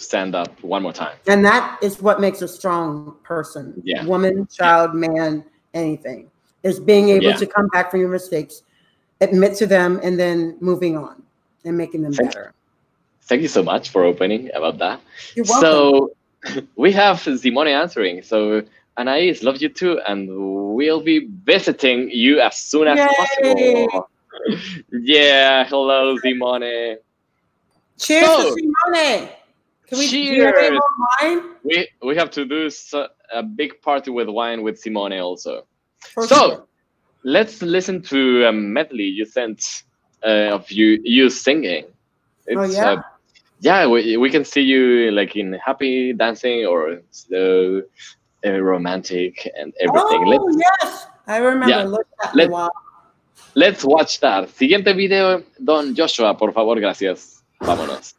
stand 0.00 0.34
up 0.36 0.62
one 0.62 0.80
more 0.82 0.92
time 0.92 1.16
And 1.26 1.44
that 1.44 1.78
is 1.82 2.00
what 2.00 2.20
makes 2.20 2.40
a 2.40 2.46
strong 2.48 3.16
person. 3.24 3.74
Yeah. 3.82 4.04
Woman, 4.04 4.46
child, 4.46 4.94
man, 4.94 5.44
anything. 5.74 6.30
Is 6.62 6.78
being 6.78 7.08
able 7.08 7.24
Yeah. 7.30 7.36
to 7.36 7.46
come 7.46 7.66
back 7.68 7.90
from 7.90 8.00
your 8.00 8.08
mistakes, 8.08 8.62
admit 9.20 9.56
to 9.56 9.66
them, 9.66 9.98
and 10.04 10.18
then 10.18 10.56
moving 10.60 10.96
on 10.96 11.22
and 11.64 11.76
making 11.76 12.02
them 12.02 12.12
Thank- 12.12 12.30
better. 12.32 12.52
thank 13.22 13.42
you 13.42 13.48
so 13.48 13.62
much 13.62 13.90
for 13.90 14.04
opening 14.04 14.48
about 14.54 14.78
that 14.78 15.00
You're 15.34 15.44
welcome. 15.48 15.60
so 15.68 16.62
we 16.76 16.92
have 16.92 17.20
simone 17.20 17.66
answering 17.68 18.22
so 18.22 18.62
anais 18.96 19.42
love 19.42 19.60
you 19.60 19.68
too 19.68 20.00
and 20.08 20.20
we'll 20.78 21.02
be 21.02 21.18
visiting 21.44 22.08
you 22.10 22.40
as 22.40 22.56
soon 22.56 22.86
as 22.88 22.96
Yay! 22.98 23.06
possible 23.18 24.08
yeah 25.14 25.64
hello 25.68 26.16
simone 26.24 26.96
Cheers 27.98 28.26
so- 28.26 28.54
to 28.54 28.62
Simone. 28.62 29.28
Can 29.88 29.98
we 29.98 30.08
do 30.08 30.44
have 30.44 30.54
Cheers. 30.54 30.70
more 30.72 30.80
wine? 31.20 31.42
we 31.64 31.88
we 32.02 32.16
have 32.16 32.30
to 32.32 32.44
do 32.44 32.68
a 33.32 33.42
big 33.42 33.80
party 33.82 34.10
with 34.10 34.28
wine 34.28 34.62
with 34.62 34.78
simone 34.78 35.18
also 35.18 35.66
For 36.14 36.26
So, 36.26 36.66
let's 37.24 37.62
listen 37.62 38.02
to 38.02 38.46
a 38.46 38.52
medley 38.52 39.04
you 39.04 39.24
sent 39.24 39.84
uh, 40.24 40.54
of 40.56 40.70
you 40.70 41.00
you 41.04 41.30
singing. 41.30 41.84
Oh, 42.56 42.64
yeah? 42.64 42.92
uh, 42.92 43.02
yeah, 43.60 43.86
we, 43.86 44.16
we 44.16 44.30
can 44.30 44.44
see 44.44 44.62
you 44.62 45.10
like 45.10 45.36
in 45.36 45.52
happy 45.54 46.12
dancing 46.12 46.64
or 46.66 47.00
slow, 47.10 47.82
uh, 48.46 48.60
romantic 48.60 49.50
and 49.58 49.72
everything. 49.80 50.22
Oh, 50.24 50.30
let's 50.30 50.56
yes. 50.58 51.06
I 51.26 51.38
remember. 51.38 51.68
Yeah. 51.68 51.84
Look 51.84 52.06
at 52.22 52.34
Let- 52.34 52.48
me. 52.48 52.54
Wow. 52.54 52.70
let's 53.54 53.84
watch 53.84 54.20
that. 54.20 54.48
Siguiente 54.50 54.92
video, 54.94 55.42
Don 55.62 55.94
Joshua, 55.94 56.34
por 56.34 56.52
favor, 56.52 56.78
gracias. 56.80 57.42
Vámonos. 57.60 58.14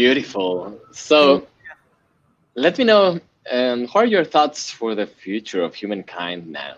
Beautiful. 0.00 0.80
So, 0.92 1.46
let 2.54 2.78
me 2.78 2.84
know 2.84 3.20
um, 3.50 3.86
what 3.88 4.04
are 4.04 4.06
your 4.06 4.24
thoughts 4.24 4.70
for 4.70 4.94
the 4.94 5.06
future 5.06 5.62
of 5.62 5.74
humankind 5.74 6.46
now? 6.46 6.76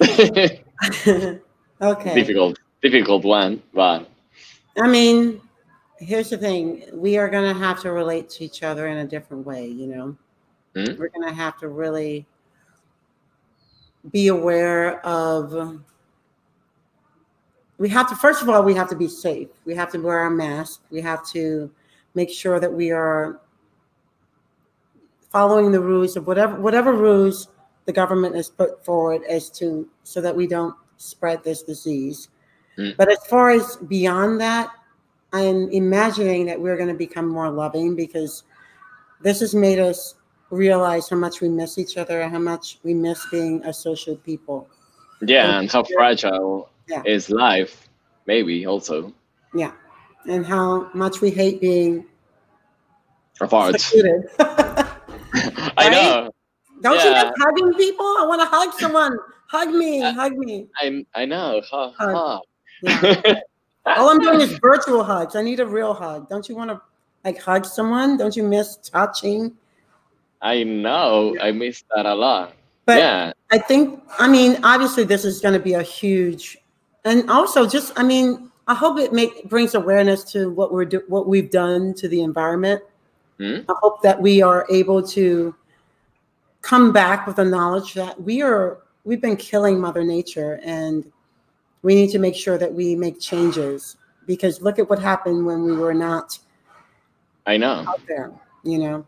okay. 0.00 0.60
difficult, 2.14 2.60
difficult 2.80 3.24
one, 3.24 3.60
but 3.72 4.08
I 4.80 4.86
mean, 4.86 5.40
here's 5.98 6.30
the 6.30 6.38
thing: 6.38 6.84
we 6.92 7.18
are 7.18 7.28
going 7.28 7.52
to 7.52 7.58
have 7.58 7.82
to 7.82 7.90
relate 7.90 8.30
to 8.30 8.44
each 8.44 8.62
other 8.62 8.86
in 8.86 8.98
a 8.98 9.04
different 9.04 9.44
way. 9.44 9.66
You 9.66 9.88
know, 9.88 10.16
Hmm? 10.76 10.96
we're 10.96 11.08
going 11.08 11.28
to 11.28 11.34
have 11.34 11.58
to 11.58 11.70
really 11.70 12.24
be 14.12 14.28
aware 14.28 15.04
of. 15.04 15.80
We 17.78 17.88
have 17.88 18.08
to 18.08 18.16
first 18.16 18.42
of 18.42 18.48
all, 18.48 18.62
we 18.62 18.74
have 18.74 18.88
to 18.90 18.96
be 18.96 19.08
safe. 19.08 19.48
We 19.64 19.74
have 19.74 19.90
to 19.92 19.98
wear 19.98 20.18
our 20.18 20.30
mask. 20.30 20.82
We 20.90 21.00
have 21.00 21.26
to 21.30 21.70
make 22.14 22.30
sure 22.30 22.60
that 22.60 22.72
we 22.72 22.90
are 22.90 23.40
following 25.30 25.72
the 25.72 25.80
rules 25.80 26.16
of 26.16 26.26
whatever 26.26 26.60
whatever 26.60 26.92
rules 26.92 27.48
the 27.86 27.92
government 27.92 28.34
has 28.36 28.48
put 28.48 28.84
forward 28.84 29.22
as 29.28 29.50
to 29.50 29.88
so 30.04 30.20
that 30.20 30.34
we 30.34 30.46
don't 30.46 30.74
spread 30.96 31.42
this 31.44 31.62
disease. 31.62 32.28
Mm. 32.78 32.96
But 32.96 33.10
as 33.10 33.18
far 33.26 33.50
as 33.50 33.76
beyond 33.76 34.40
that, 34.40 34.70
I 35.32 35.42
am 35.42 35.68
imagining 35.70 36.46
that 36.46 36.60
we're 36.60 36.76
going 36.76 36.88
to 36.88 36.94
become 36.94 37.28
more 37.28 37.50
loving 37.50 37.96
because 37.96 38.44
this 39.20 39.40
has 39.40 39.54
made 39.54 39.78
us 39.78 40.14
realize 40.50 41.08
how 41.08 41.16
much 41.16 41.40
we 41.40 41.48
miss 41.48 41.78
each 41.78 41.96
other 41.96 42.20
and 42.20 42.32
how 42.32 42.38
much 42.38 42.78
we 42.84 42.94
miss 42.94 43.26
being 43.30 43.62
a 43.64 43.72
social 43.72 44.16
people. 44.16 44.68
yeah, 45.20 45.58
and 45.58 45.70
how 45.70 45.82
fragile 45.82 46.70
Yeah. 46.88 47.02
is 47.06 47.30
life? 47.30 47.88
Maybe 48.26 48.66
also 48.66 49.12
Yeah. 49.54 49.72
And 50.28 50.44
how 50.46 50.90
much 50.94 51.20
we 51.20 51.30
hate 51.30 51.60
being 51.60 52.04
apart. 53.40 53.78
secluded. 53.80 54.28
I 54.38 55.88
know. 55.90 56.30
Don't 56.82 57.02
you 57.04 57.10
Yeah. 57.10 57.24
miss 57.24 57.32
hugging 57.40 57.74
people? 57.74 58.06
I 58.06 58.24
want 58.26 58.40
to 58.40 58.46
hug 58.46 58.72
someone. 58.74 59.16
Hug 59.48 59.70
me. 59.70 60.02
Uh, 60.02 60.12
hug 60.12 60.36
me. 60.36 60.66
I 60.80 61.04
I 61.14 61.24
know. 61.24 61.60
Ha, 61.70 61.92
Hug. 61.98 62.14
ha. 62.14 62.40
Yeah. 62.82 63.40
All 63.86 64.08
I'm 64.08 64.18
doing 64.18 64.40
is 64.40 64.58
virtual 64.62 65.04
hugs. 65.04 65.36
I 65.36 65.42
need 65.42 65.60
a 65.60 65.66
real 65.66 65.92
hug. 65.92 66.28
Don't 66.30 66.48
you 66.48 66.56
want 66.56 66.70
to 66.70 66.80
like 67.24 67.38
hug 67.40 67.66
someone? 67.66 68.16
Don't 68.16 68.34
you 68.34 68.42
miss 68.42 68.76
touching? 68.76 69.52
I 70.40 70.62
know. 70.62 71.36
I 71.40 71.52
miss 71.52 71.84
that 71.94 72.06
a 72.06 72.14
lot. 72.14 72.52
But 72.86 72.98
yeah. 72.98 73.32
I 73.50 73.58
think, 73.58 74.02
I 74.18 74.28
mean, 74.28 74.58
obviously, 74.62 75.04
this 75.04 75.24
is 75.24 75.40
going 75.40 75.54
to 75.54 75.60
be 75.60 75.72
a 75.74 75.82
huge, 75.82 76.58
and 77.04 77.28
also 77.30 77.66
just, 77.68 77.92
I 77.96 78.02
mean, 78.02 78.50
I 78.66 78.74
hope 78.74 78.98
it 78.98 79.12
make 79.12 79.48
brings 79.48 79.74
awareness 79.74 80.24
to 80.32 80.50
what 80.50 80.72
we're 80.72 80.84
do, 80.86 81.02
what 81.08 81.26
we've 81.28 81.50
done 81.50 81.94
to 81.94 82.08
the 82.08 82.22
environment. 82.22 82.82
Hmm? 83.38 83.58
I 83.68 83.74
hope 83.82 84.00
that 84.02 84.20
we 84.20 84.42
are 84.42 84.66
able 84.70 85.02
to 85.08 85.54
come 86.62 86.92
back 86.92 87.26
with 87.26 87.36
the 87.36 87.44
knowledge 87.44 87.92
that 87.94 88.20
we 88.22 88.40
are 88.42 88.78
we've 89.04 89.20
been 89.20 89.36
killing 89.36 89.78
Mother 89.78 90.02
Nature, 90.02 90.60
and 90.64 91.04
we 91.82 91.94
need 91.94 92.10
to 92.12 92.18
make 92.18 92.34
sure 92.34 92.56
that 92.56 92.72
we 92.72 92.96
make 92.96 93.20
changes 93.20 93.96
because 94.26 94.62
look 94.62 94.78
at 94.78 94.88
what 94.88 94.98
happened 94.98 95.44
when 95.44 95.64
we 95.64 95.76
were 95.76 95.92
not 95.92 96.38
I 97.46 97.58
know. 97.58 97.84
out 97.86 98.00
there. 98.08 98.32
You 98.62 98.78
know, 98.78 99.06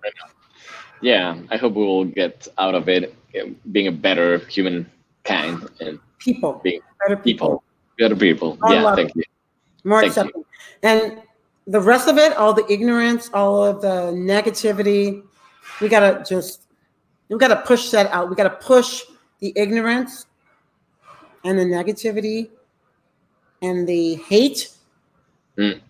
Yeah. 1.00 1.38
I 1.50 1.56
hope 1.56 1.72
we 1.72 1.82
will 1.82 2.04
get 2.04 2.46
out 2.58 2.74
of 2.74 2.90
it 2.90 3.14
being 3.72 3.86
a 3.86 3.92
better 3.92 4.38
human 4.38 4.90
kind 5.24 5.66
and 5.80 5.98
people, 6.18 6.60
Being 6.62 6.80
better 7.00 7.16
people. 7.16 7.48
people. 7.48 7.62
Better 7.98 8.16
people. 8.16 8.58
Yeah. 8.68 8.94
Thank 8.94 9.14
you. 9.14 9.22
more 9.84 10.08
Thank 10.08 10.34
you. 10.34 10.46
And 10.82 11.22
the 11.66 11.80
rest 11.80 12.08
of 12.08 12.18
it, 12.18 12.36
all 12.36 12.52
the 12.52 12.70
ignorance, 12.70 13.30
all 13.32 13.64
of 13.64 13.80
the 13.80 14.12
negativity, 14.12 15.22
we 15.80 15.88
gotta 15.88 16.24
just 16.28 16.62
we 17.28 17.38
gotta 17.38 17.56
push 17.56 17.90
that 17.90 18.10
out. 18.12 18.28
We 18.28 18.36
gotta 18.36 18.50
push 18.50 19.02
the 19.40 19.52
ignorance 19.56 20.26
and 21.44 21.58
the 21.58 21.64
negativity 21.64 22.50
and 23.62 23.86
the 23.86 24.16
hate 24.16 24.70
Mm. 25.56 25.80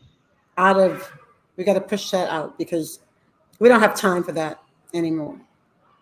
out 0.56 0.78
of 0.78 1.12
we 1.56 1.64
gotta 1.64 1.80
push 1.80 2.10
that 2.10 2.28
out 2.28 2.56
because 2.56 3.00
we 3.58 3.68
don't 3.68 3.80
have 3.80 3.96
time 3.96 4.22
for 4.22 4.30
that 4.32 4.62
anymore. 4.94 5.36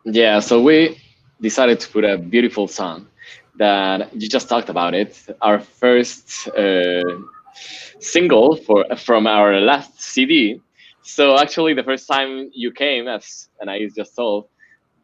Yeah, 0.05 0.41
so 0.41 0.63
we 0.63 1.01
decided 1.41 1.81
to 1.81 1.89
put 1.89 2.05
a 2.05 2.19
beautiful 2.19 2.69
song 2.69 3.07
that 3.57 4.15
you 4.15 4.29
just 4.29 4.49
talked 4.49 4.69
about 4.69 4.95
it. 4.95 5.19
Our 5.43 5.61
first 5.61 6.49
uh, 6.49 7.03
single 7.99 8.57
for 8.57 8.85
from 8.97 9.27
our 9.27 9.61
last 9.61 10.01
CD. 10.01 10.61
So 11.03 11.39
actually, 11.39 11.75
the 11.75 11.83
first 11.85 12.09
time 12.09 12.51
you 12.55 12.73
came, 12.73 13.09
as 13.09 13.49
Anais 13.61 13.91
just 13.95 14.17
told 14.17 14.49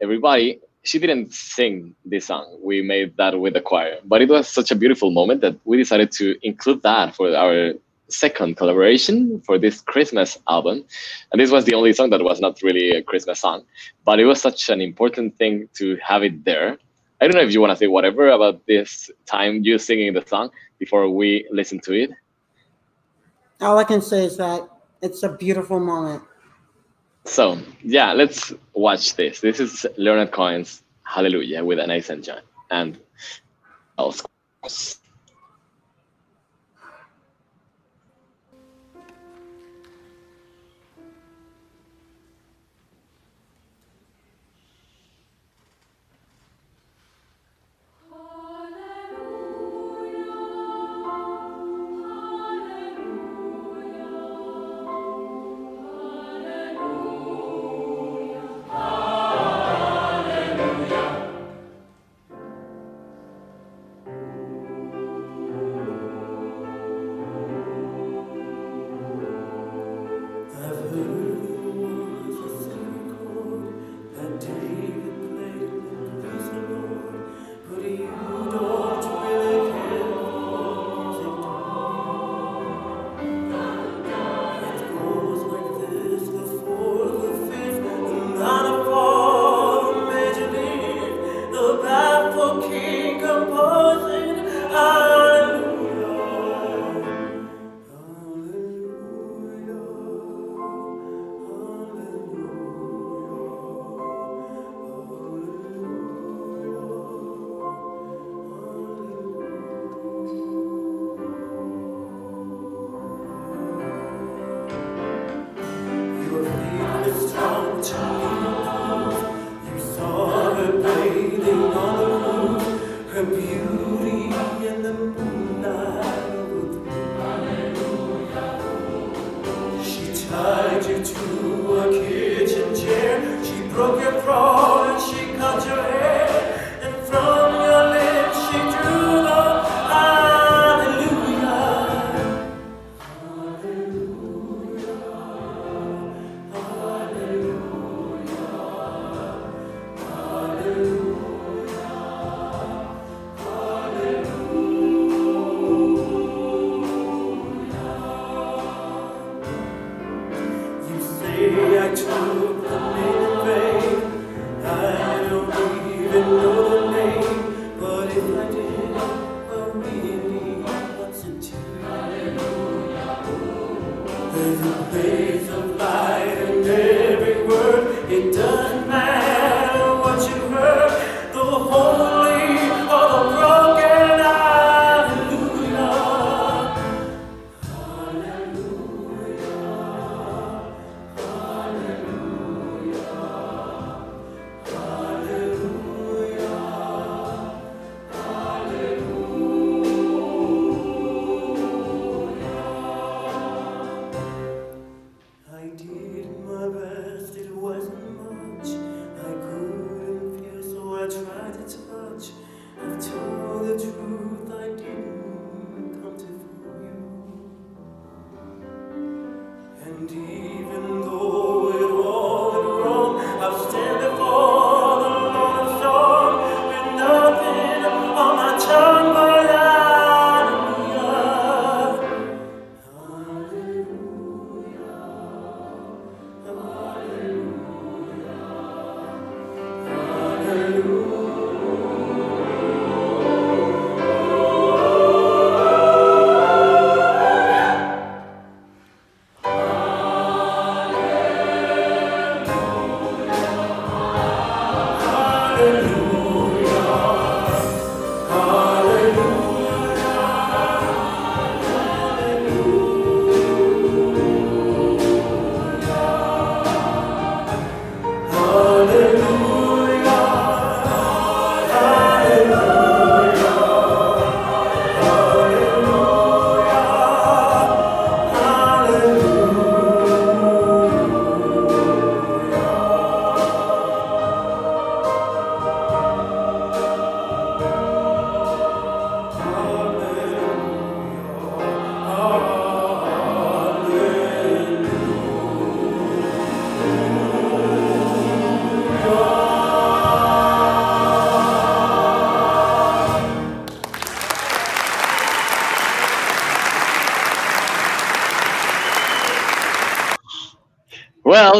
everybody, 0.01 0.59
she 0.83 0.97
didn't 0.99 1.31
sing 1.33 1.95
this 2.05 2.25
song. 2.25 2.57
We 2.63 2.81
made 2.81 3.15
that 3.17 3.39
with 3.39 3.53
the 3.53 3.61
choir, 3.61 3.97
but 4.05 4.21
it 4.21 4.29
was 4.29 4.47
such 4.47 4.71
a 4.71 4.75
beautiful 4.75 5.11
moment 5.11 5.41
that 5.41 5.55
we 5.65 5.77
decided 5.77 6.11
to 6.13 6.35
include 6.45 6.81
that 6.83 7.15
for 7.15 7.35
our 7.35 7.73
second 8.09 8.57
collaboration 8.57 9.41
for 9.45 9.57
this 9.57 9.81
Christmas 9.81 10.37
album. 10.49 10.83
And 11.31 11.39
this 11.39 11.51
was 11.51 11.65
the 11.65 11.73
only 11.73 11.93
song 11.93 12.09
that 12.09 12.23
was 12.23 12.41
not 12.41 12.61
really 12.61 12.91
a 12.91 13.03
Christmas 13.03 13.39
song, 13.39 13.63
but 14.05 14.19
it 14.19 14.25
was 14.25 14.41
such 14.41 14.69
an 14.69 14.81
important 14.81 15.37
thing 15.37 15.69
to 15.75 15.97
have 16.03 16.23
it 16.23 16.43
there. 16.43 16.77
I 17.21 17.27
don't 17.27 17.35
know 17.35 17.47
if 17.47 17.53
you 17.53 17.61
want 17.61 17.69
to 17.69 17.77
say 17.77 17.85
whatever 17.85 18.29
about 18.29 18.65
this 18.65 19.11
time 19.27 19.63
you 19.63 19.77
singing 19.77 20.11
the 20.13 20.25
song 20.25 20.49
before 20.79 21.07
we 21.07 21.47
listen 21.51 21.79
to 21.81 21.93
it. 21.93 22.09
All 23.61 23.77
I 23.77 23.83
can 23.83 24.01
say 24.01 24.25
is 24.25 24.37
that 24.37 24.67
it's 25.03 25.21
a 25.21 25.29
beautiful 25.29 25.79
moment. 25.79 26.23
So 27.25 27.59
yeah, 27.83 28.13
let's 28.13 28.51
watch 28.73 29.15
this. 29.15 29.39
This 29.39 29.59
is 29.59 29.85
Leonard 29.97 30.31
Cohen's 30.31 30.81
Hallelujah 31.03 31.63
with 31.63 31.79
Anais 31.79 32.05
and 32.09 32.23
John 32.23 32.41
and 32.71 32.99
else. 33.99 34.23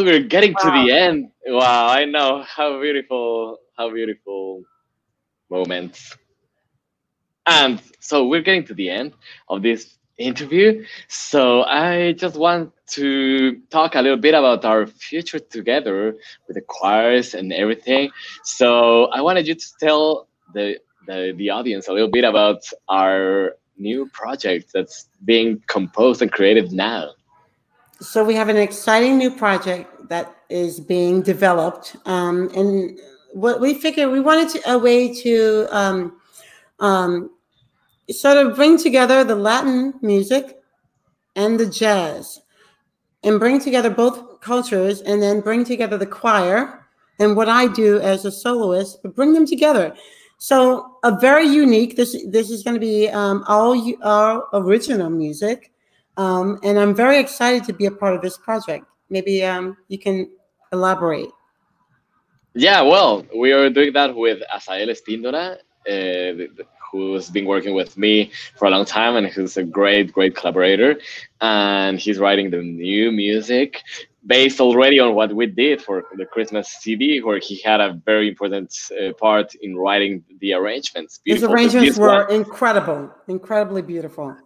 We're 0.04 0.24
getting 0.24 0.54
to 0.56 0.72
the 0.72 0.92
end. 0.92 1.32
Wow, 1.46 1.88
I 1.88 2.06
know 2.06 2.44
how 2.44 2.80
beautiful, 2.80 3.60
how 3.78 3.92
beautiful 3.92 4.64
moments. 5.50 6.18
And 7.46 7.82
so 8.00 8.28
we're 8.28 8.42
getting 8.42 8.66
to 8.66 8.74
the 8.74 8.90
end 8.90 9.14
of 9.50 9.62
this 9.62 9.98
interview. 10.18 10.86
So 11.08 11.64
I 11.64 12.14
just 12.14 12.36
want 12.36 12.72
to 12.92 13.60
talk 13.70 13.96
a 13.96 14.02
little 14.02 14.18
bit 14.18 14.34
about 14.34 14.64
our 14.66 14.86
future 14.86 15.40
together 15.40 16.16
with 16.48 16.56
the 16.56 16.62
choirs 16.62 17.34
and 17.34 17.52
everything. 17.52 18.12
So 18.44 19.06
I 19.06 19.22
wanted 19.22 19.48
you 19.48 19.56
to 19.56 19.68
tell 19.80 20.28
the 20.54 20.78
the, 21.08 21.34
the 21.36 21.50
audience 21.50 21.88
a 21.88 21.94
little 21.94 22.10
bit 22.10 22.24
about 22.24 22.62
our 22.88 23.56
new 23.78 24.08
project 24.14 24.72
that's 24.74 25.10
being 25.26 25.62
composed 25.68 26.22
and 26.22 26.32
created 26.32 26.72
now. 26.72 27.12
So 28.00 28.24
we 28.24 28.36
have 28.36 28.50
an 28.50 28.58
exciting 28.58 29.18
new 29.18 29.32
project 29.32 29.91
that 30.12 30.36
is 30.50 30.82
being 30.82 31.22
developed, 31.22 31.96
um, 32.06 32.50
and 32.54 33.00
what 33.32 33.62
we 33.62 33.74
figured 33.74 34.12
we 34.12 34.20
wanted 34.20 34.50
to, 34.50 34.72
a 34.72 34.78
way 34.78 35.14
to 35.14 35.68
um, 35.72 36.20
um, 36.82 37.30
sort 38.10 38.38
of 38.38 38.58
bring 38.58 38.78
together 38.78 39.24
the 39.24 39.36
Latin 39.36 39.94
music 40.02 40.60
and 41.38 41.58
the 41.58 41.66
jazz, 41.66 42.42
and 43.24 43.40
bring 43.40 43.58
together 43.58 43.90
both 43.90 44.42
cultures, 44.42 45.00
and 45.02 45.22
then 45.22 45.40
bring 45.40 45.64
together 45.64 45.98
the 45.98 46.06
choir 46.06 46.86
and 47.20 47.38
what 47.38 47.48
I 47.48 47.68
do 47.68 48.00
as 48.02 48.26
a 48.26 48.32
soloist, 48.32 49.02
but 49.02 49.16
bring 49.16 49.32
them 49.34 49.46
together. 49.46 49.96
So 50.40 50.98
a 51.04 51.18
very 51.18 51.48
unique. 51.48 51.96
This 51.96 52.12
this 52.28 52.50
is 52.50 52.64
going 52.64 52.74
to 52.74 52.82
be 52.82 53.08
um, 53.10 53.46
all 53.48 53.72
our 54.04 54.44
original 54.52 55.10
music. 55.10 55.72
Um, 56.18 56.60
and 56.64 56.78
I'm 56.78 56.94
very 56.94 57.18
excited 57.18 57.64
to 57.64 57.74
be 57.74 57.86
a 57.86 57.92
part 57.92 58.14
of 58.16 58.22
this 58.22 58.38
project. 58.38 58.86
Maybe 59.12 59.44
um, 59.44 59.78
you 59.90 60.00
can 60.00 60.32
elaborate. 60.72 61.30
Yeah, 62.54 62.82
well, 62.82 63.26
we 63.36 63.52
are 63.52 63.70
doing 63.70 63.94
that 63.94 64.16
with 64.16 64.42
Asael 64.54 64.90
Espíndola, 64.90 65.58
uh, 65.88 66.64
who's 66.92 67.30
been 67.30 67.46
working 67.46 67.76
with 67.76 67.98
me 67.98 68.32
for 68.56 68.68
a 68.68 68.72
long 68.72 68.86
time 68.86 69.16
and 69.18 69.28
who's 69.28 69.58
a 69.58 69.64
great, 69.64 70.12
great 70.12 70.36
collaborator. 70.36 71.00
And 71.42 72.00
he's 72.00 72.20
writing 72.20 72.50
the 72.50 72.62
new 72.62 73.12
music 73.12 73.82
based 74.26 74.62
already 74.62 75.00
on 75.00 75.14
what 75.16 75.34
we 75.34 75.46
did 75.46 75.82
for 75.82 76.06
the 76.16 76.26
Christmas 76.26 76.68
CD, 76.80 77.22
where 77.22 77.40
he 77.40 77.62
had 77.62 77.82
a 77.82 78.00
very 78.06 78.30
important 78.30 78.74
uh, 78.92 79.14
part 79.14 79.56
in 79.56 79.76
writing 79.76 80.24
the 80.40 80.54
arrangements. 80.54 81.20
His 81.26 81.42
Beautiful, 81.42 81.50
but 81.50 81.56
arrangements 81.56 81.98
were 81.98 82.26
one- 82.26 82.32
incredible, 82.32 83.12
incredibly 83.28 83.82
beautiful. 83.82 84.38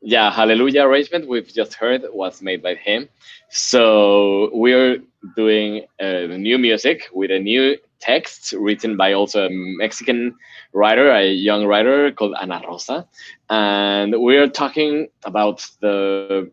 Yeah 0.00 0.30
hallelujah 0.30 0.82
arrangement 0.82 1.28
we've 1.28 1.52
just 1.52 1.74
heard 1.74 2.02
was 2.12 2.42
made 2.42 2.62
by 2.62 2.74
him. 2.74 3.08
So 3.50 4.50
we're 4.52 4.98
doing 5.36 5.86
uh, 6.00 6.26
new 6.26 6.58
music 6.58 7.08
with 7.12 7.30
a 7.30 7.38
new 7.38 7.76
text 8.00 8.54
written 8.56 8.96
by 8.96 9.12
also 9.12 9.46
a 9.46 9.50
mexican 9.50 10.34
writer 10.72 11.10
a 11.10 11.32
young 11.32 11.66
writer 11.66 12.12
called 12.12 12.34
ana 12.40 12.62
rosa. 12.66 13.06
And 13.50 14.14
we're 14.20 14.48
talking 14.48 15.08
about 15.24 15.66
the 15.80 16.50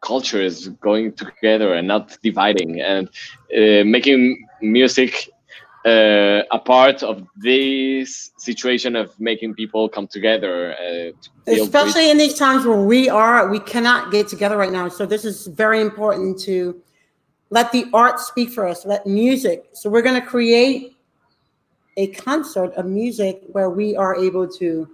cultures 0.00 0.68
going 0.68 1.12
together 1.12 1.74
and 1.74 1.88
not 1.88 2.16
dividing 2.22 2.80
and 2.80 3.08
uh, 3.56 3.82
making 3.84 4.46
music 4.60 5.28
uh, 5.86 6.42
a 6.50 6.58
part 6.58 7.04
of 7.04 7.24
this 7.36 8.32
situation 8.38 8.96
of 8.96 9.18
making 9.20 9.54
people 9.54 9.88
come 9.88 10.08
together 10.08 10.74
uh, 10.74 11.12
to 11.46 11.62
Especially 11.62 12.10
in 12.10 12.18
these 12.18 12.34
times 12.34 12.66
where 12.66 12.82
we 12.82 13.08
are, 13.08 13.48
we 13.48 13.60
cannot 13.60 14.10
get 14.10 14.26
together 14.26 14.56
right 14.56 14.72
now. 14.72 14.88
So 14.88 15.06
this 15.06 15.24
is 15.24 15.46
very 15.46 15.80
important 15.80 16.40
to 16.40 16.82
let 17.50 17.70
the 17.70 17.86
art 17.94 18.18
speak 18.18 18.50
for 18.50 18.66
us, 18.66 18.84
let 18.84 19.06
music. 19.06 19.68
So 19.74 19.88
we're 19.88 20.02
going 20.02 20.20
to 20.20 20.26
create 20.26 20.96
a 21.96 22.08
concert 22.08 22.72
of 22.74 22.86
music 22.86 23.42
where 23.46 23.70
we 23.70 23.94
are 23.96 24.16
able 24.16 24.48
to 24.48 24.90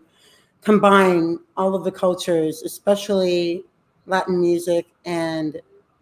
combine 0.61 1.39
all 1.57 1.75
of 1.75 1.85
the 1.85 1.91
cultures, 1.91 2.63
especially 2.63 3.65
Latin 4.07 4.39
music 4.39 4.87
and 5.07 5.59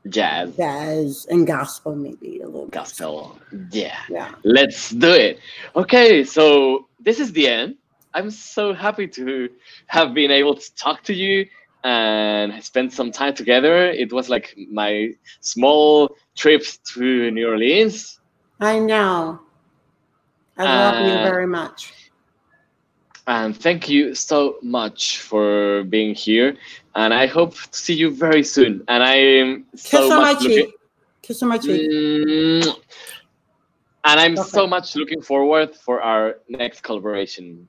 jazz 0.08 0.56
jazz 0.56 1.26
and 1.30 1.46
gospel, 1.46 1.94
maybe 1.94 2.40
a 2.40 2.46
little 2.46 2.64
bit. 2.64 2.72
gospel 2.72 3.38
yeah 3.70 3.98
Yeah. 4.08 4.34
let's 4.44 4.90
do 4.90 5.12
it 5.12 5.38
okay 5.76 6.24
so 6.24 6.86
this 7.00 7.20
is 7.20 7.32
the 7.32 7.46
end 7.48 7.76
i'm 8.14 8.30
so 8.30 8.72
happy 8.72 9.06
to 9.08 9.48
have 9.86 10.14
been 10.14 10.30
able 10.30 10.54
to 10.54 10.74
talk 10.74 11.02
to 11.04 11.14
you 11.14 11.46
and 11.84 12.62
spend 12.64 12.92
some 12.92 13.10
time 13.10 13.34
together 13.34 13.88
it 13.90 14.12
was 14.12 14.28
like 14.28 14.56
my 14.70 15.10
small 15.40 16.16
trip 16.36 16.62
to 16.94 17.30
new 17.30 17.48
orleans 17.48 18.18
I 18.62 18.78
know. 18.78 19.40
I 20.58 20.64
love 20.64 21.00
you 21.00 21.14
Uh, 21.14 21.22
very 21.22 21.46
much. 21.46 21.94
And 23.26 23.56
thank 23.56 23.88
you 23.88 24.14
so 24.14 24.56
much 24.62 25.20
for 25.20 25.84
being 25.84 26.14
here. 26.14 26.56
And 26.94 27.14
I 27.14 27.26
hope 27.26 27.54
to 27.54 27.78
see 27.78 27.94
you 27.94 28.10
very 28.10 28.42
soon. 28.42 28.82
And 28.88 29.02
I'm 29.02 29.66
so 29.74 30.08
much 30.08 30.42
looking. 30.42 30.66
cheek. 30.66 30.74
Kiss 31.22 31.42
on 31.42 31.48
my 31.50 31.58
cheek. 31.58 31.90
Mm. 31.90 32.76
And 34.04 34.20
I'm 34.20 34.36
so 34.36 34.66
much 34.66 34.96
looking 34.96 35.20
forward 35.20 35.74
for 35.74 36.00
our 36.00 36.38
next 36.48 36.82
collaboration. 36.82 37.68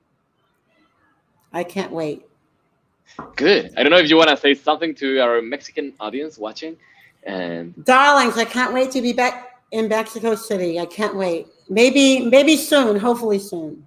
I 1.52 1.62
can't 1.62 1.92
wait. 1.92 2.26
Good. 3.36 3.72
I 3.76 3.82
don't 3.82 3.92
know 3.92 3.98
if 3.98 4.08
you 4.08 4.16
want 4.16 4.30
to 4.30 4.36
say 4.36 4.54
something 4.54 4.94
to 4.96 5.18
our 5.18 5.42
Mexican 5.42 5.92
audience 6.00 6.38
watching. 6.38 6.76
And 7.24 7.84
Darlings, 7.84 8.38
I 8.38 8.46
can't 8.46 8.72
wait 8.72 8.90
to 8.92 9.02
be 9.02 9.12
back 9.12 9.60
in 9.70 9.88
Mexico 9.88 10.34
City. 10.34 10.80
I 10.80 10.86
can't 10.86 11.14
wait. 11.14 11.46
Maybe, 11.68 12.20
maybe 12.20 12.56
soon. 12.56 12.98
Hopefully 12.98 13.38
soon. 13.38 13.86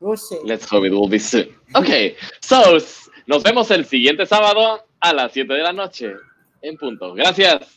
We'll 0.00 0.16
see. 0.16 0.38
let's 0.44 0.64
hope 0.64 0.84
it 0.86 0.92
will 0.92 1.08
be 1.08 1.18
soon. 1.18 1.54
Okay. 1.74 2.16
So, 2.40 2.78
nos 3.26 3.42
vemos 3.42 3.70
el 3.70 3.84
siguiente 3.84 4.24
sábado 4.24 4.82
a 4.98 5.12
las 5.12 5.32
7 5.32 5.52
de 5.52 5.62
la 5.62 5.72
noche. 5.72 6.14
En 6.62 6.76
punto. 6.76 7.14
Gracias. 7.14 7.76